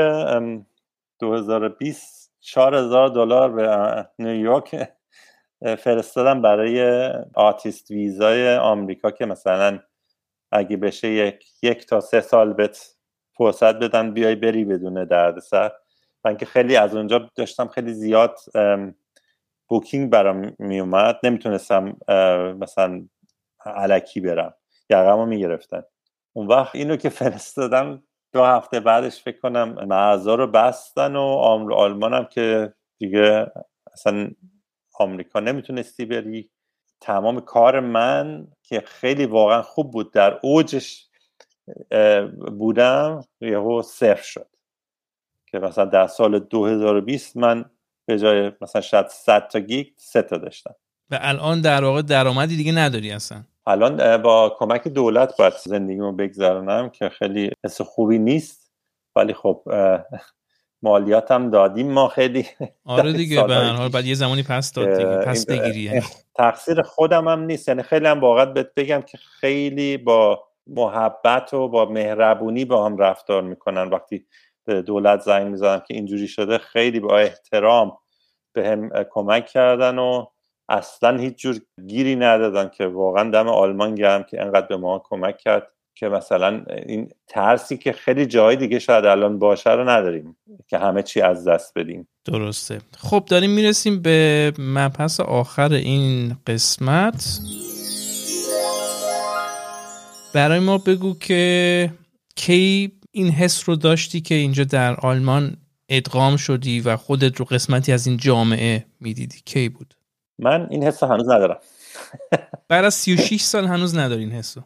2020 1.19 2.31
4000 2.39 3.09
دلار 3.09 3.51
به 3.51 4.05
نیویورک 4.19 4.89
فرستادم 5.61 6.41
برای 6.41 7.09
artist 7.33 7.91
visa 7.91 8.43
ی 8.43 8.55
آمریکا 8.55 9.11
که 9.11 9.25
مثلا 9.25 9.79
اگه 10.51 10.77
بشه 10.77 11.07
یک, 11.07 11.45
یک 11.63 11.85
تا 11.85 11.99
سه 11.99 12.21
سال 12.21 12.53
بت 12.53 12.98
فرصت 13.39 13.75
بدن 13.75 14.13
بیای 14.13 14.35
بری 14.35 14.65
بدون 14.65 15.05
دردسر. 15.05 15.71
من 16.25 16.37
که 16.37 16.45
خیلی 16.45 16.75
از 16.75 16.95
اونجا 16.95 17.29
داشتم 17.35 17.67
خیلی 17.67 17.93
زیاد 17.93 18.39
بوکینگ 19.67 20.09
برام 20.09 20.55
میومد. 20.59 21.19
نمی‌تونستم 21.23 21.97
مثلا 22.59 23.07
علکی 23.65 24.21
برم. 24.21 24.53
یقمو 24.89 25.25
می‌گرفتن. 25.25 25.83
اون 26.33 26.47
وقت 26.47 26.75
اینو 26.75 26.95
که 26.95 27.09
فرستادم 27.19 28.03
دو 28.33 28.43
هفته 28.43 28.79
بعدش 28.79 29.23
فکر 29.23 29.39
کنم 29.39 29.85
معذا 29.85 30.35
رو 30.35 30.47
بستن 30.47 31.15
و 31.15 31.21
آلمانم 31.73 32.25
که 32.25 32.73
دیگه 32.97 33.51
اصلا 33.93 34.31
آمریکا 34.99 35.39
نمی‌تونستی 35.39 36.05
بری. 36.05 36.49
تمام 37.01 37.39
کار 37.39 37.79
من 37.79 38.47
که 38.63 38.81
خیلی 38.81 39.25
واقعا 39.25 39.61
خوب 39.61 39.91
بود 39.91 40.13
در 40.13 40.39
اوجش 40.43 41.08
بودم 42.57 43.23
یهو 43.41 43.81
صفر 43.81 44.23
شد. 44.23 44.47
که 45.51 45.59
مثلا 45.59 45.85
در 45.85 46.07
سال 46.07 46.39
2020 46.39 47.37
من 47.37 47.65
به 48.05 48.19
جای 48.19 48.51
مثلا 48.61 48.81
شاید 48.81 49.07
100 49.07 49.47
تا 49.47 49.59
گیگ 49.59 49.87
3 49.97 50.21
تا 50.21 50.37
داشتم. 50.37 50.75
و 51.09 51.19
الان 51.21 51.61
در 51.61 51.83
واقع 51.83 52.01
درآمدی 52.01 52.57
دیگه 52.57 52.71
نداری 52.71 53.11
اصلا؟ 53.11 53.43
الان 53.67 54.17
با 54.17 54.55
کمک 54.59 54.87
دولت 54.87 55.37
باید 55.37 55.53
زندگیمو 55.53 56.11
بگذرونم 56.11 56.89
که 56.89 57.09
خیلی 57.09 57.51
حس 57.65 57.81
خوبی 57.81 58.19
نیست. 58.19 58.71
ولی 59.15 59.33
خب 59.33 59.63
مالیاتم 60.81 61.49
دادیم 61.49 61.91
ما 61.91 62.07
خیلی. 62.07 62.45
آره 62.85 63.13
دیگه 63.13 63.43
به 63.43 63.55
هر 63.55 63.73
حال 63.73 63.89
بعد 63.89 64.05
یه 64.05 64.15
زمانی 64.15 64.43
پس 64.43 64.73
داد 64.73 64.97
دیگه 64.97 65.17
پس 65.17 65.45
بگیری 65.45 65.79
یعنی. 65.79 66.01
تقصیر 66.35 66.81
خودم 66.81 67.27
هم 67.27 67.39
نیست. 67.39 67.67
یعنی 67.67 67.83
خیلی 67.83 68.07
هم 68.07 68.19
واقعا 68.19 68.45
بهت 68.45 68.73
بگم 68.75 69.01
که 69.01 69.17
خیلی 69.17 69.97
با 69.97 70.48
محبت 70.75 71.53
و 71.53 71.67
با 71.67 71.85
مهربونی 71.85 72.65
با 72.65 72.85
هم 72.85 72.97
رفتار 72.97 73.41
می‌کنن. 73.41 73.89
وقتی 73.89 74.25
به 74.65 74.81
دولت 74.81 75.19
زنگ 75.19 75.47
می‌زنم 75.47 75.79
که 75.87 75.93
اینجوری 75.93 76.27
شده 76.27 76.57
خیلی 76.57 76.99
با 76.99 77.17
احترام 77.17 77.97
به 78.53 78.67
هم 78.67 78.89
کمک 79.11 79.45
کردن 79.45 79.97
و 79.97 80.25
اصلا 80.69 81.17
هیچ 81.17 81.35
جور 81.35 81.55
گیری 81.87 82.15
ندادن 82.15 82.69
که 82.69 82.85
واقعا 82.85 83.31
دم 83.31 83.47
آلمان 83.47 83.95
گرم 83.95 84.23
که 84.23 84.41
انقدر 84.41 84.67
به 84.67 84.77
ما 84.77 85.01
کمک 85.09 85.37
کرد 85.37 85.67
که 85.95 86.09
مثلا 86.09 86.63
این 86.85 87.09
ترسی 87.27 87.77
که 87.77 87.91
خیلی 87.91 88.25
جای 88.25 88.55
دیگه 88.55 88.79
شاید 88.79 89.05
الان 89.05 89.39
باشه 89.39 89.71
رو 89.71 89.89
نداریم 89.89 90.37
که 90.67 90.77
همه 90.77 91.03
چی 91.03 91.21
از 91.21 91.47
دست 91.47 91.77
بدیم. 91.77 92.07
درسته. 92.25 92.79
خب 92.97 93.23
داریم 93.27 93.49
می‌رسیم 93.51 94.01
به 94.01 94.51
مبحث 94.59 95.19
آخر 95.19 95.73
این 95.73 96.37
قسمت. 96.47 97.39
برای 100.33 100.59
ما 100.59 100.77
بگو 100.77 101.15
که 101.19 101.93
کی 102.35 102.91
این 103.11 103.29
حس 103.29 103.69
رو 103.69 103.75
داشتی 103.75 104.21
که 104.21 104.35
اینجا 104.35 104.63
در 104.63 104.95
آلمان 104.95 105.57
ادغام 105.89 106.37
شدی 106.37 106.79
و 106.79 106.97
خودت 106.97 107.37
رو 107.37 107.45
قسمتی 107.45 107.91
از 107.91 108.07
این 108.07 108.17
جامعه 108.17 108.85
می‌دیدی؟ 108.99 109.41
کی 109.45 109.69
بود؟ 109.69 109.93
من 110.39 110.67
این 110.69 110.83
حس 110.83 111.03
هنوز 111.03 111.29
ندارم. 111.29 111.57
بعد 112.67 112.85
از 112.85 112.93
36 112.93 113.41
سال 113.41 113.65
هنوز 113.65 113.97
نداری 113.97 114.23
این 114.23 114.31
حس 114.31 114.57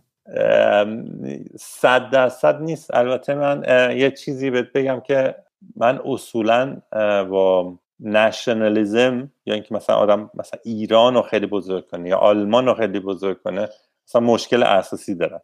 صد 1.59 2.09
درصد 2.09 2.61
نیست. 2.61 2.93
البته 2.93 3.35
من 3.35 3.63
یه 3.97 4.11
چیزی 4.11 4.49
بهت 4.49 4.71
بگم 4.73 4.99
که 4.99 5.35
من 5.75 5.99
اصولا 6.05 6.81
با 7.29 7.79
نشنالیزم 7.99 9.31
یا 9.45 9.53
اینکه 9.53 9.75
مثلا 9.75 9.95
آدم 9.95 10.29
مثلا 10.33 10.59
ایران 10.63 11.13
رو 11.13 11.21
خیلی 11.21 11.45
بزرگ 11.45 11.87
کنه 11.87 12.09
یا 12.09 12.17
آلمان 12.17 12.65
رو 12.65 12.73
خیلی 12.73 12.99
بزرگ 12.99 13.41
کنه 13.43 13.69
مثلا 14.07 14.21
مشکل 14.21 14.63
اساسی 14.63 15.15
دارم. 15.15 15.41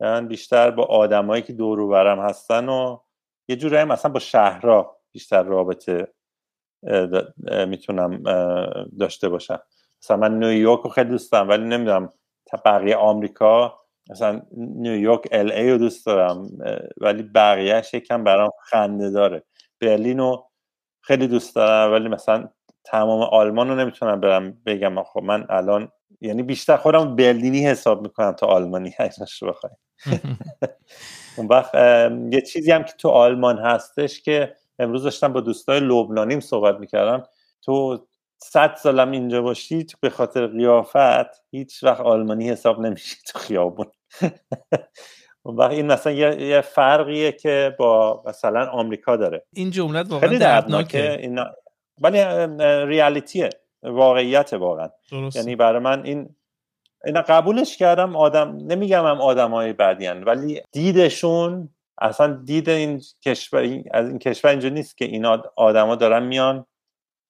من 0.00 0.28
بیشتر 0.28 0.70
با 0.70 0.84
آدمایی 0.84 1.42
که 1.42 1.52
دور 1.52 1.88
برم 1.88 2.20
هستن 2.20 2.68
و 2.68 2.98
یه 3.48 3.56
جورایی 3.56 3.84
مثلا 3.84 4.12
با 4.12 4.20
شهرها 4.20 4.96
بیشتر 5.12 5.42
رابطه 5.42 6.08
می‌تونم 7.68 8.22
داشته 9.00 9.28
باشم. 9.28 9.60
مثلا 10.02 10.16
من 10.16 10.38
نیویورک 10.38 10.80
رو 10.80 10.90
خیلی 10.90 11.10
دوست 11.10 11.32
دارم 11.32 11.48
ولی 11.48 11.64
نمی‌دونم 11.64 12.12
بقیه 12.64 12.96
آمریکا 12.96 13.80
مثلا 14.10 14.42
نیویورک 14.56 15.28
ال 15.32 15.52
ای 15.52 15.70
رو 15.70 15.78
دوست 15.78 16.06
دارم 16.06 16.48
ولی 17.00 17.22
بقیهش 17.22 17.94
یکم 17.94 18.24
برام 18.24 18.50
خنده 18.70 19.10
داره. 19.10 19.44
برلین 19.80 20.18
رو 20.18 20.50
خیلی 21.02 21.28
دوست 21.28 21.56
دارم 21.56 21.92
ولی 21.92 22.08
مثلا 22.08 22.48
تمام 22.84 23.22
آلمان 23.22 23.68
رو 23.68 23.74
نمی‌تونم 23.76 24.20
برم 24.20 24.58
بگم. 24.66 25.02
خب 25.04 25.22
من 25.22 25.46
الان 25.50 25.88
یعنی 26.24 26.42
بیشتر 26.42 26.76
خودم 26.76 27.16
برلینی 27.16 27.66
حساب 27.66 28.02
می‌کنم 28.02 28.32
تا 28.32 28.46
آلمانی 28.46 28.94
هستش 28.98 29.42
رو 29.42 29.48
بخوای. 29.48 29.72
اون 31.36 31.46
وقت 31.46 31.74
یه 32.30 32.40
چیزی 32.40 32.72
هم 32.72 32.82
که 32.84 32.92
تو 32.98 33.08
آلمان 33.08 33.58
هستش 33.58 34.22
که 34.22 34.54
امروز 34.78 35.02
داشتم 35.02 35.32
با 35.32 35.40
دوستای 35.40 35.80
لبنانیم 35.80 36.40
صحبت 36.40 36.80
می‌کردم. 36.80 37.22
تو 37.62 38.06
صد 38.38 38.74
سالم 38.74 39.10
اینجا 39.10 39.42
باشی 39.42 39.86
به 40.00 40.10
خاطر 40.10 40.46
قیافت 40.46 41.44
هیچ 41.50 41.84
وقت 41.84 42.00
آلمانی 42.00 42.50
حساب 42.50 42.80
نمیشی 42.80 43.16
تو 43.26 43.38
خیابون. 43.38 43.86
اون 45.42 45.56
وقت 45.56 45.70
این 45.70 45.86
مثلا 45.86 46.12
یه, 46.12 46.60
فرقیه 46.60 47.32
که 47.32 47.74
با 47.78 48.22
مثلا 48.26 48.66
آمریکا 48.66 49.16
داره. 49.16 49.46
این 49.52 49.70
جملت 49.70 50.10
واقعا 50.10 50.38
دردناکه. 50.38 51.34
ولی 52.00 52.18
ریالیتیه. 52.86 53.50
واقعیت 53.84 54.52
واقعا. 54.52 54.88
یعنی 55.34 55.56
برای 55.56 55.82
من 55.82 56.04
این 56.04 56.34
اینا 57.04 57.22
قبولش 57.22 57.76
کردم 57.76 58.16
آدم 58.16 58.56
نمیگم 58.56 59.06
هم 59.06 59.20
آدم 59.20 59.50
های 59.50 59.72
ولی 60.26 60.62
دیدشون 60.72 61.68
اصلا 62.00 62.40
دید 62.44 62.68
این 62.68 63.02
کشور 63.24 63.82
از 63.90 64.08
این 64.08 64.18
کشور 64.18 64.50
اینجا 64.50 64.68
نیست 64.68 64.96
که 64.96 65.04
این 65.04 65.26
آدما 65.56 65.94
دارن 65.94 66.22
میان 66.22 66.66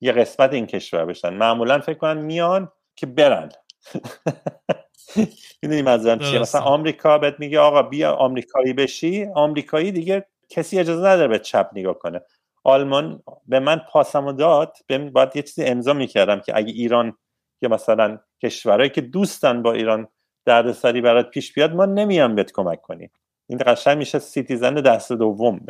یه 0.00 0.12
قسمت 0.12 0.52
این 0.52 0.66
کشور 0.66 1.04
بشن. 1.04 1.34
معمولا 1.34 1.78
فکر 1.78 1.98
کنن 1.98 2.18
میان 2.18 2.72
که 2.96 3.06
برن. 3.06 3.48
می‌دونی 5.62 5.82
منظورم 5.82 6.18
چیه؟ 6.18 6.38
مثلا 6.38 6.60
آمریکا 6.60 7.18
بهت 7.18 7.34
میگه 7.38 7.58
آقا 7.60 7.82
بیا 7.82 8.12
آمریکایی 8.12 8.72
بشی 8.72 9.26
آمریکایی 9.34 9.92
دیگه 9.92 10.26
کسی 10.48 10.78
اجازه 10.78 11.06
نداره 11.06 11.28
به 11.28 11.38
چپ 11.38 11.70
نگاه 11.74 11.98
کنه. 11.98 12.20
آلمان 12.64 13.22
به 13.46 13.60
من 13.60 13.80
پاسمو 13.90 14.32
داد 14.32 14.76
باید 15.12 15.36
یه 15.36 15.42
چیزی 15.42 15.64
امضا 15.64 15.92
می‌کردم 15.92 16.40
که 16.40 16.56
اگه 16.56 16.72
ایران 16.72 17.16
یا 17.62 17.68
مثلا 17.68 18.18
کشورهایی 18.42 18.90
که 18.90 19.00
دوستن 19.00 19.62
با 19.62 19.72
ایران 19.72 20.08
دردسری 20.44 21.00
برات 21.00 21.30
پیش 21.30 21.52
بیاد 21.52 21.74
ما 21.74 21.86
نمیان 21.86 22.34
بهت 22.34 22.52
کمک 22.52 22.82
کنیم. 22.82 23.10
این 23.46 23.60
قشنگ 23.66 23.98
میشه 23.98 24.18
citizen 24.18 24.74
دست 24.74 25.12
دوم 25.12 25.60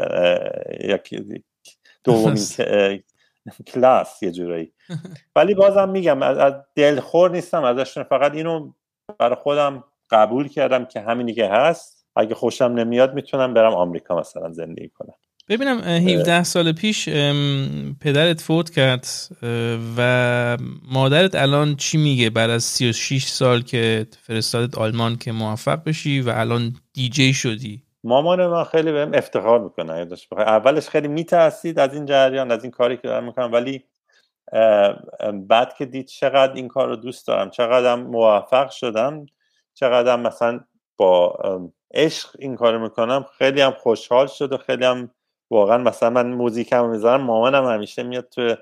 یا 0.81 1.01
دومین 2.05 3.03
کلاس 3.67 4.23
یه 4.23 4.31
جورایی. 4.33 4.73
ولی 5.37 5.55
بازم 5.55 5.89
میگم 5.89 6.23
از 6.23 6.55
دلخور 6.75 7.31
نیستم 7.31 7.65
ازشون 7.65 8.05
فقط 8.05 8.35
اینو 8.35 8.73
برای 9.19 9.37
خودم 9.37 9.85
قبول 10.11 10.49
کردم 10.49 10.85
که 10.85 11.01
همینی 11.01 11.35
که 11.35 11.49
هست. 11.49 12.07
اگه 12.17 12.35
خوشم 12.35 12.65
نمیاد 12.65 13.15
می‌تونم 13.15 13.55
برم 13.55 13.75
آمریکا 13.75 14.19
مثلا 14.19 14.53
زندگی 14.53 14.89
کنم. 14.89 15.15
ببینم 15.49 15.81
17 15.81 16.45
سال 16.45 16.73
پیش 16.73 17.09
پدرت 18.01 18.41
فوت 18.41 18.71
کرد 18.71 19.07
و 19.97 20.59
مادرت 20.93 21.35
الان 21.35 21.77
چی 21.77 21.99
میگه؟ 21.99 22.31
بعد 22.31 22.51
از 22.51 22.65
36 22.65 23.27
سال 23.27 23.63
که 23.63 24.07
فرستادت 24.23 24.79
آلمان 24.79 25.17
که 25.17 25.33
موفق 25.33 25.85
بشی 25.85 26.21
و 26.21 26.31
الان 26.31 26.73
دیجی 26.93 27.35
شدی. 27.35 27.83
مامان 28.05 28.47
من 28.47 28.65
خیلی 28.65 28.93
بهم 28.93 29.15
افتخار 29.15 29.61
می‌کنه 29.61 30.07
اولش 30.33 30.89
خیلی 30.89 31.09
میترسید 31.09 31.79
از 31.79 31.95
این 31.95 32.07
جریان 32.07 32.51
از 32.51 32.63
این 32.63 32.71
کاری 32.71 32.97
که 32.97 33.03
دارم 33.09 33.25
می‌کنم 33.25 33.53
ولی 33.53 33.85
بعد 35.49 35.75
که 35.75 35.85
دید 35.85 36.07
چقدر 36.07 36.53
این 36.53 36.69
کار 36.69 36.89
رو 36.89 36.97
دوست 36.97 37.27
دارم 37.27 37.51
چقدر 37.51 37.95
موفق 37.95 38.71
شدم 38.71 39.27
چقدر 39.75 40.17
مثلا 40.17 40.61
با 40.97 41.39
عشق 41.95 42.29
این 42.39 42.57
کار 42.57 42.79
می‌کنم 42.79 43.27
خیلی 43.39 43.61
هم 43.61 43.73
خوشحال 43.73 44.27
شد 44.27 44.53
و 44.53 44.57
خیلی 44.57 44.85
هم 44.85 45.11
واقعا 45.51 45.79
مثلا 45.79 46.11
من 46.11 46.33
موزیکم 46.33 46.89
می‌ذارم 46.89 47.21
مامانم 47.21 47.67
همیشه 47.67 48.03
میاد 48.03 48.29
تو 48.29 48.57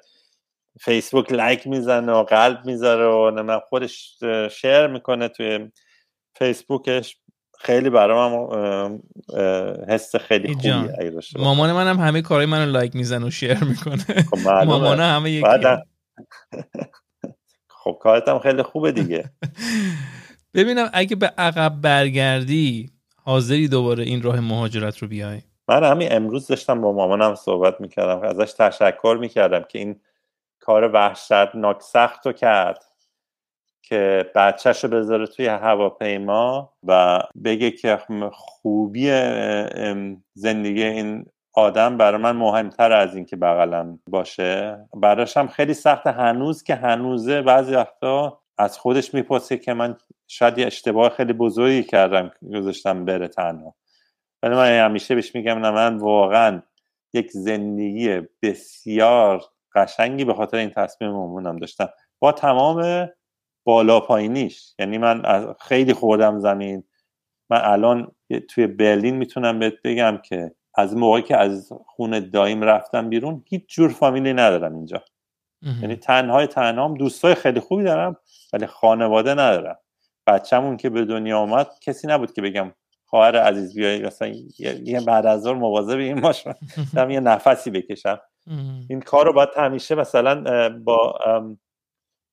فیسبوک 0.80 1.32
لایک 1.32 1.66
می‌زنه 1.66 2.12
و 2.12 2.22
قلب 2.22 2.64
می‌ذاره 2.64 3.06
و 3.06 3.42
من 3.42 3.58
خودش 3.58 4.18
شیر 4.50 4.86
می‌کنه 4.86 5.28
توی 5.28 5.70
فیسبوکش 6.38 7.16
خیلی 7.58 7.90
برام 7.90 8.48
حس 9.88 10.16
خیلی 10.16 10.54
خوبی 10.54 10.68
مامان 11.38 11.72
منم 11.72 12.00
همه 12.00 12.22
کارهای 12.22 12.46
منو 12.46 12.72
لایک 12.72 12.96
می‌زنه 12.96 13.26
و 13.26 13.30
شیر 13.30 13.64
می‌کنه. 13.64 14.04
خب 14.30 14.48
مامان 14.48 15.00
همه 15.00 15.30
یکی 15.30 15.46
خب 17.84 17.98
کارتم 18.00 18.38
خیلی 18.38 18.62
خوبه 18.62 18.92
دیگه. 18.92 19.30
ببینم 20.54 20.90
اگه 20.92 21.16
به 21.16 21.26
عقب 21.26 21.80
برگردی 21.80 22.90
حاضری 23.16 23.68
دوباره 23.68 24.04
این 24.04 24.22
راه 24.22 24.40
مهاجرت 24.40 24.98
رو 24.98 25.08
بیای؟ 25.08 25.42
من 25.68 25.84
همین 25.84 26.08
امروز 26.12 26.46
داشتم 26.46 26.80
با 26.80 26.92
مامانم 26.92 27.34
صحبت 27.34 27.80
می‌کردم 27.80 28.22
ازش 28.22 28.52
تشکر 28.52 29.16
می‌کردم 29.20 29.62
که 29.62 29.78
این 29.78 30.00
کار 30.60 30.90
وحشتناک 30.92 31.82
سخت 31.82 32.26
رو 32.26 32.32
کرد 32.32 32.84
که 33.82 34.30
بچهش 34.34 34.84
رو 34.84 34.90
بذاره 34.90 35.26
توی 35.26 35.46
هواپیما 35.46 36.72
و 36.86 37.22
بگه 37.44 37.70
که 37.70 37.98
خوبی 38.32 39.10
زندگی 40.34 40.84
این 40.84 41.26
آدم 41.54 41.96
برای 41.96 42.20
من 42.22 42.36
مهمتر 42.36 42.92
از 42.92 43.16
این 43.16 43.24
که 43.24 43.36
بغلم 43.36 43.98
باشه. 44.06 44.78
براش 44.94 45.36
هم 45.36 45.48
خیلی 45.48 45.74
سخت 45.74 46.06
هنوز 46.06 46.62
که 46.62 46.74
هنوزه 46.74 47.42
بعضی 47.42 47.74
وقتا 47.74 48.40
از 48.58 48.78
خودش 48.78 49.14
می‌پرسه 49.14 49.58
که 49.58 49.74
من 49.74 49.96
شاید 50.28 50.60
اشتباه 50.60 51.08
خیلی 51.10 51.32
بزرگی 51.32 51.82
کردم 51.82 52.30
گذاشتم 52.54 53.04
بره 53.04 53.28
تنها. 53.28 53.74
ولی 54.42 54.54
من 54.54 54.84
همیشه 54.84 55.14
بهش 55.14 55.34
میگم 55.34 55.58
نه 55.58 55.70
من 55.70 55.96
واقعا 55.96 56.62
یک 57.14 57.30
زندگی 57.30 58.20
بسیار 58.42 59.42
قشنگی 59.74 60.24
به 60.24 60.34
خاطر 60.34 60.56
این 60.56 60.70
تصمیم 60.70 61.10
مامونم 61.10 61.58
داشتم. 61.58 61.88
با 62.18 62.32
تمام 62.32 63.08
بالا 63.64 64.00
پایینیش. 64.00 64.74
یعنی 64.78 64.98
من 64.98 65.22
خیلی 65.60 65.92
خوردم 65.92 66.38
زمین. 66.38 66.84
من 67.50 67.60
الان 67.64 68.12
توی 68.48 68.66
برلین 68.66 69.16
می‌تونم 69.16 69.58
بهت 69.58 69.74
بگم 69.84 70.18
که 70.24 70.54
از 70.74 70.96
موقعی 70.96 71.22
که 71.22 71.36
از 71.36 71.72
خونه 71.86 72.20
دایم 72.20 72.62
رفتم 72.62 73.08
بیرون 73.08 73.44
هیچ 73.48 73.62
جور 73.68 73.90
فامیلی 73.90 74.32
ندارم 74.32 74.74
اینجا. 74.74 75.04
یعنی 75.82 75.96
تنهای 75.96 76.46
تنهام 76.46 76.94
دوستای 76.94 77.34
خیلی 77.34 77.60
خوبی 77.60 77.84
دارم 77.84 78.16
ولی 78.52 78.66
خانواده 78.66 79.30
ندارم. 79.30 79.78
بچه‌مون 80.26 80.76
که 80.76 80.90
به 80.90 81.04
دنیا 81.04 81.38
آمد 81.38 81.70
کسی 81.80 82.06
نبود 82.06 82.32
که 82.32 82.42
بگم 82.42 82.72
خواهر 83.14 83.36
عزیز 83.36 83.74
بیایی 83.74 84.02
مثلا 84.02 84.34
یه 84.58 85.00
بعد 85.00 85.26
از 85.26 85.42
ظهر 85.42 85.54
مواظب 85.54 85.98
این 85.98 86.20
باش 86.20 86.44
یه 86.94 87.20
نفسی 87.20 87.70
بکشم. 87.70 88.20
این 88.88 89.00
کار 89.00 89.26
رو 89.26 89.32
باید 89.32 89.48
همیشه 89.56 89.94
مثلا 89.94 90.68
با 90.84 91.14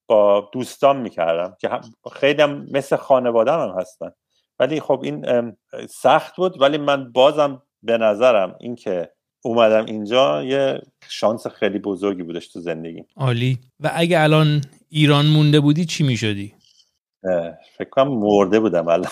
با 0.07 0.49
دوستان 0.53 0.97
می‌کردم 0.97 1.57
که 1.59 1.69
خیلی 2.13 2.41
هم 2.41 2.67
مثل 2.71 2.95
خانواده 2.95 3.51
هم 3.51 3.75
هستن. 3.80 4.11
ولی 4.59 4.80
خب 4.80 5.01
این 5.03 5.51
سخت 5.89 6.36
بود. 6.36 6.61
ولی 6.61 6.77
من 6.77 7.11
بازم 7.11 7.61
به 7.84 7.97
نظرم 7.97 8.55
اینکه 8.59 9.11
اومدم 9.41 9.86
اینجا 9.86 10.43
یه 10.43 10.82
شانس 11.09 11.47
خیلی 11.47 11.80
بزرگی 11.80 12.23
بودش 12.23 12.47
تو 12.47 12.59
زندگی 12.59 13.03
عالی. 13.17 13.59
و 13.80 13.91
اگه 13.93 14.19
الان 14.19 14.61
ایران 14.89 15.25
مونده 15.25 15.59
بودی 15.59 15.86
چی 15.86 16.03
می‌شدی؟ 16.03 16.53
فکر 17.77 17.89
کنم 17.91 18.07
مرده 18.07 18.59
بودم 18.59 18.88
الان. 18.88 19.11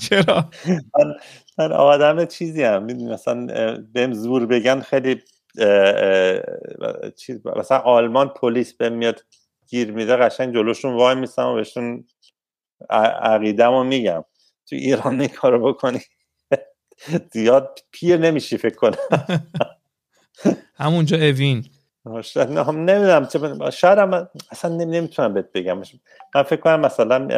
چرا؟ 0.00 0.50
من, 0.98 1.14
من 1.58 1.72
آدم 1.72 2.24
چیزی 2.24 2.62
هم 2.62 2.84
مثلا 2.84 3.46
بهم 3.92 4.12
زور 4.12 4.46
بگن 4.46 4.80
خیلی 4.80 5.22
چیز 7.16 7.46
مثلا 7.56 7.78
آلمان 7.78 8.28
پلیس 8.28 8.74
بهم 8.74 8.92
میاد 8.92 9.24
گیر 9.68 9.92
میده 9.92 10.16
قشنگ 10.16 10.54
جلوشون 10.54 10.94
وای 10.94 11.14
میستم 11.14 11.46
و 11.46 11.54
بهشون 11.54 12.04
عقیدم 12.90 13.70
رو 13.72 13.84
میگم. 13.84 14.24
تو 14.70 14.76
ایران 14.76 15.20
این 15.20 15.28
کارو 15.28 15.72
بکنی؟ 15.72 16.00
زیاد 17.32 17.78
پیر 17.90 18.16
نمیشی 18.16 18.56
فکر 18.56 18.74
کنم. 18.74 18.96
همونجا 20.74 21.16
اوین. 21.16 21.64
نمی‌دونم 22.06 23.70
شاید 23.70 23.98
هم 23.98 24.28
اصلا 24.50 24.76
نمی‌تونم 24.76 25.34
بهت 25.34 25.52
بگم. 25.52 25.82
من 26.34 26.42
فکر 26.42 26.60
کنم 26.60 26.80
مثلا 26.80 27.28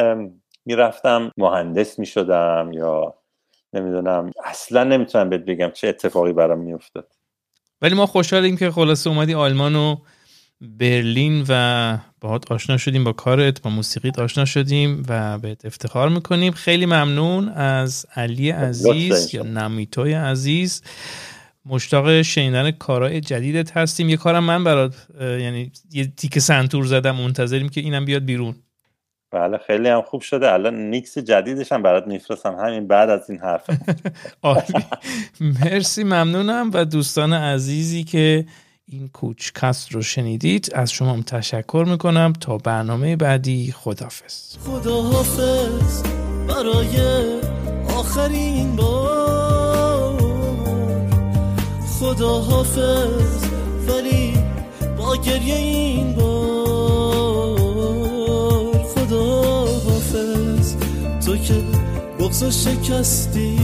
می‌رفتم 0.65 1.31
مهندس 1.37 1.99
می‌شدم 1.99 2.69
یا 2.73 3.13
نمی‌دونم 3.73 4.31
اصلا 4.45 4.83
نمی‌تونم 4.83 5.29
بهت 5.29 5.41
بگم 5.41 5.71
چه 5.73 5.87
اتفاقی 5.87 6.33
برام 6.33 6.59
میافتاد. 6.59 7.07
ولی 7.81 7.95
ما 7.95 8.05
خوشحالیم 8.05 8.57
که 8.57 8.71
خلاصه 8.71 9.09
اومدی 9.09 9.33
آلمان 9.33 9.75
و 9.75 9.95
برلین 10.61 11.45
و 11.49 11.97
باهات 12.21 12.51
آشنا 12.51 12.77
شدیم 12.77 13.03
با 13.03 13.13
کارت 13.13 13.61
با 13.61 13.69
موسیقیت 13.69 14.19
آشنا 14.19 14.45
شدیم 14.45 15.03
و 15.09 15.37
بهت 15.37 15.65
افتخار 15.65 16.09
می‌کنیم. 16.09 16.53
خیلی 16.53 16.85
ممنون 16.85 17.49
از 17.49 18.05
علی 18.15 18.49
عزیز 18.49 19.33
یا 19.33 19.43
نمیتوی 19.43 20.13
عزیز. 20.13 20.81
مشتاق 21.65 22.21
شنیدن 22.21 22.71
کارهای 22.71 23.21
جدیدت 23.21 23.77
هستیم. 23.77 24.09
یه 24.09 24.17
کارم 24.17 24.43
من 24.43 24.63
برات 24.63 25.07
یعنی 25.21 25.71
یه 25.91 26.07
تیک 26.17 26.39
سنتور 26.39 26.85
زدم 26.85 27.15
منتظریم 27.15 27.69
که 27.69 27.81
اینم 27.81 28.05
بیاد 28.05 28.25
بیرون. 28.25 28.55
بله 29.31 29.57
خیلی 29.57 29.89
هم 29.89 30.01
خوب 30.01 30.21
شده. 30.21 30.51
الان 30.53 30.89
نیکس 30.89 31.17
جدیدش 31.17 31.71
هم 31.71 31.83
برات 31.83 32.07
میفرستم. 32.07 32.55
همین 32.55 32.87
بعد 32.87 33.09
از 33.09 33.29
این 33.29 33.39
حرف 33.39 33.69
مرسی 35.65 36.03
ممنونم. 36.03 36.71
و 36.73 36.85
دوستان 36.85 37.33
عزیزی 37.33 38.03
که 38.03 38.45
این 38.91 39.07
کوچکست 39.07 39.91
رو 39.91 40.01
شنیدید 40.01 40.69
از 40.73 40.91
شما 40.91 41.13
هم 41.13 41.21
تشکر 41.21 41.85
می‌کنم. 41.87 42.33
تا 42.41 42.57
برنامه 42.57 43.15
بعدی 43.15 43.71
خدافز 43.77 44.57
خداحافظ 44.57 46.03
برای 46.47 46.97
آخرین 47.97 48.75
بار. 48.75 50.19
خداحافظ 51.99 53.43
ولی 53.87 54.33
با 54.97 55.15
گریه 55.15 55.55
این 55.55 56.13
بار. 56.15 56.48
تو 61.29 61.37
که 61.37 61.53
بغز 62.19 62.43
شکستی. 62.43 63.59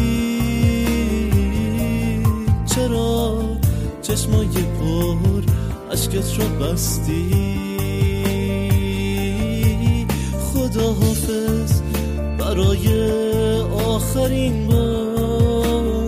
چرا 2.65 3.43
چشمای 4.01 4.47
پر 4.47 5.41
عشقت 5.91 6.39
رو 6.39 6.45
بستی؟ 6.59 7.31
خدا 10.39 10.93
حافظ 10.93 11.81
برای 12.39 12.85
آخرین 13.87 14.67
بار. 14.67 16.05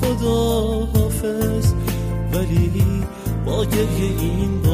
خدا 0.00 0.70
حافظ 0.94 1.72
ولی 2.32 2.70
با 3.46 3.64
گریه 3.64 4.20
این 4.20 4.62
بار 4.62 4.69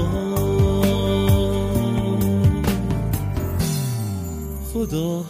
خدا 4.87 5.23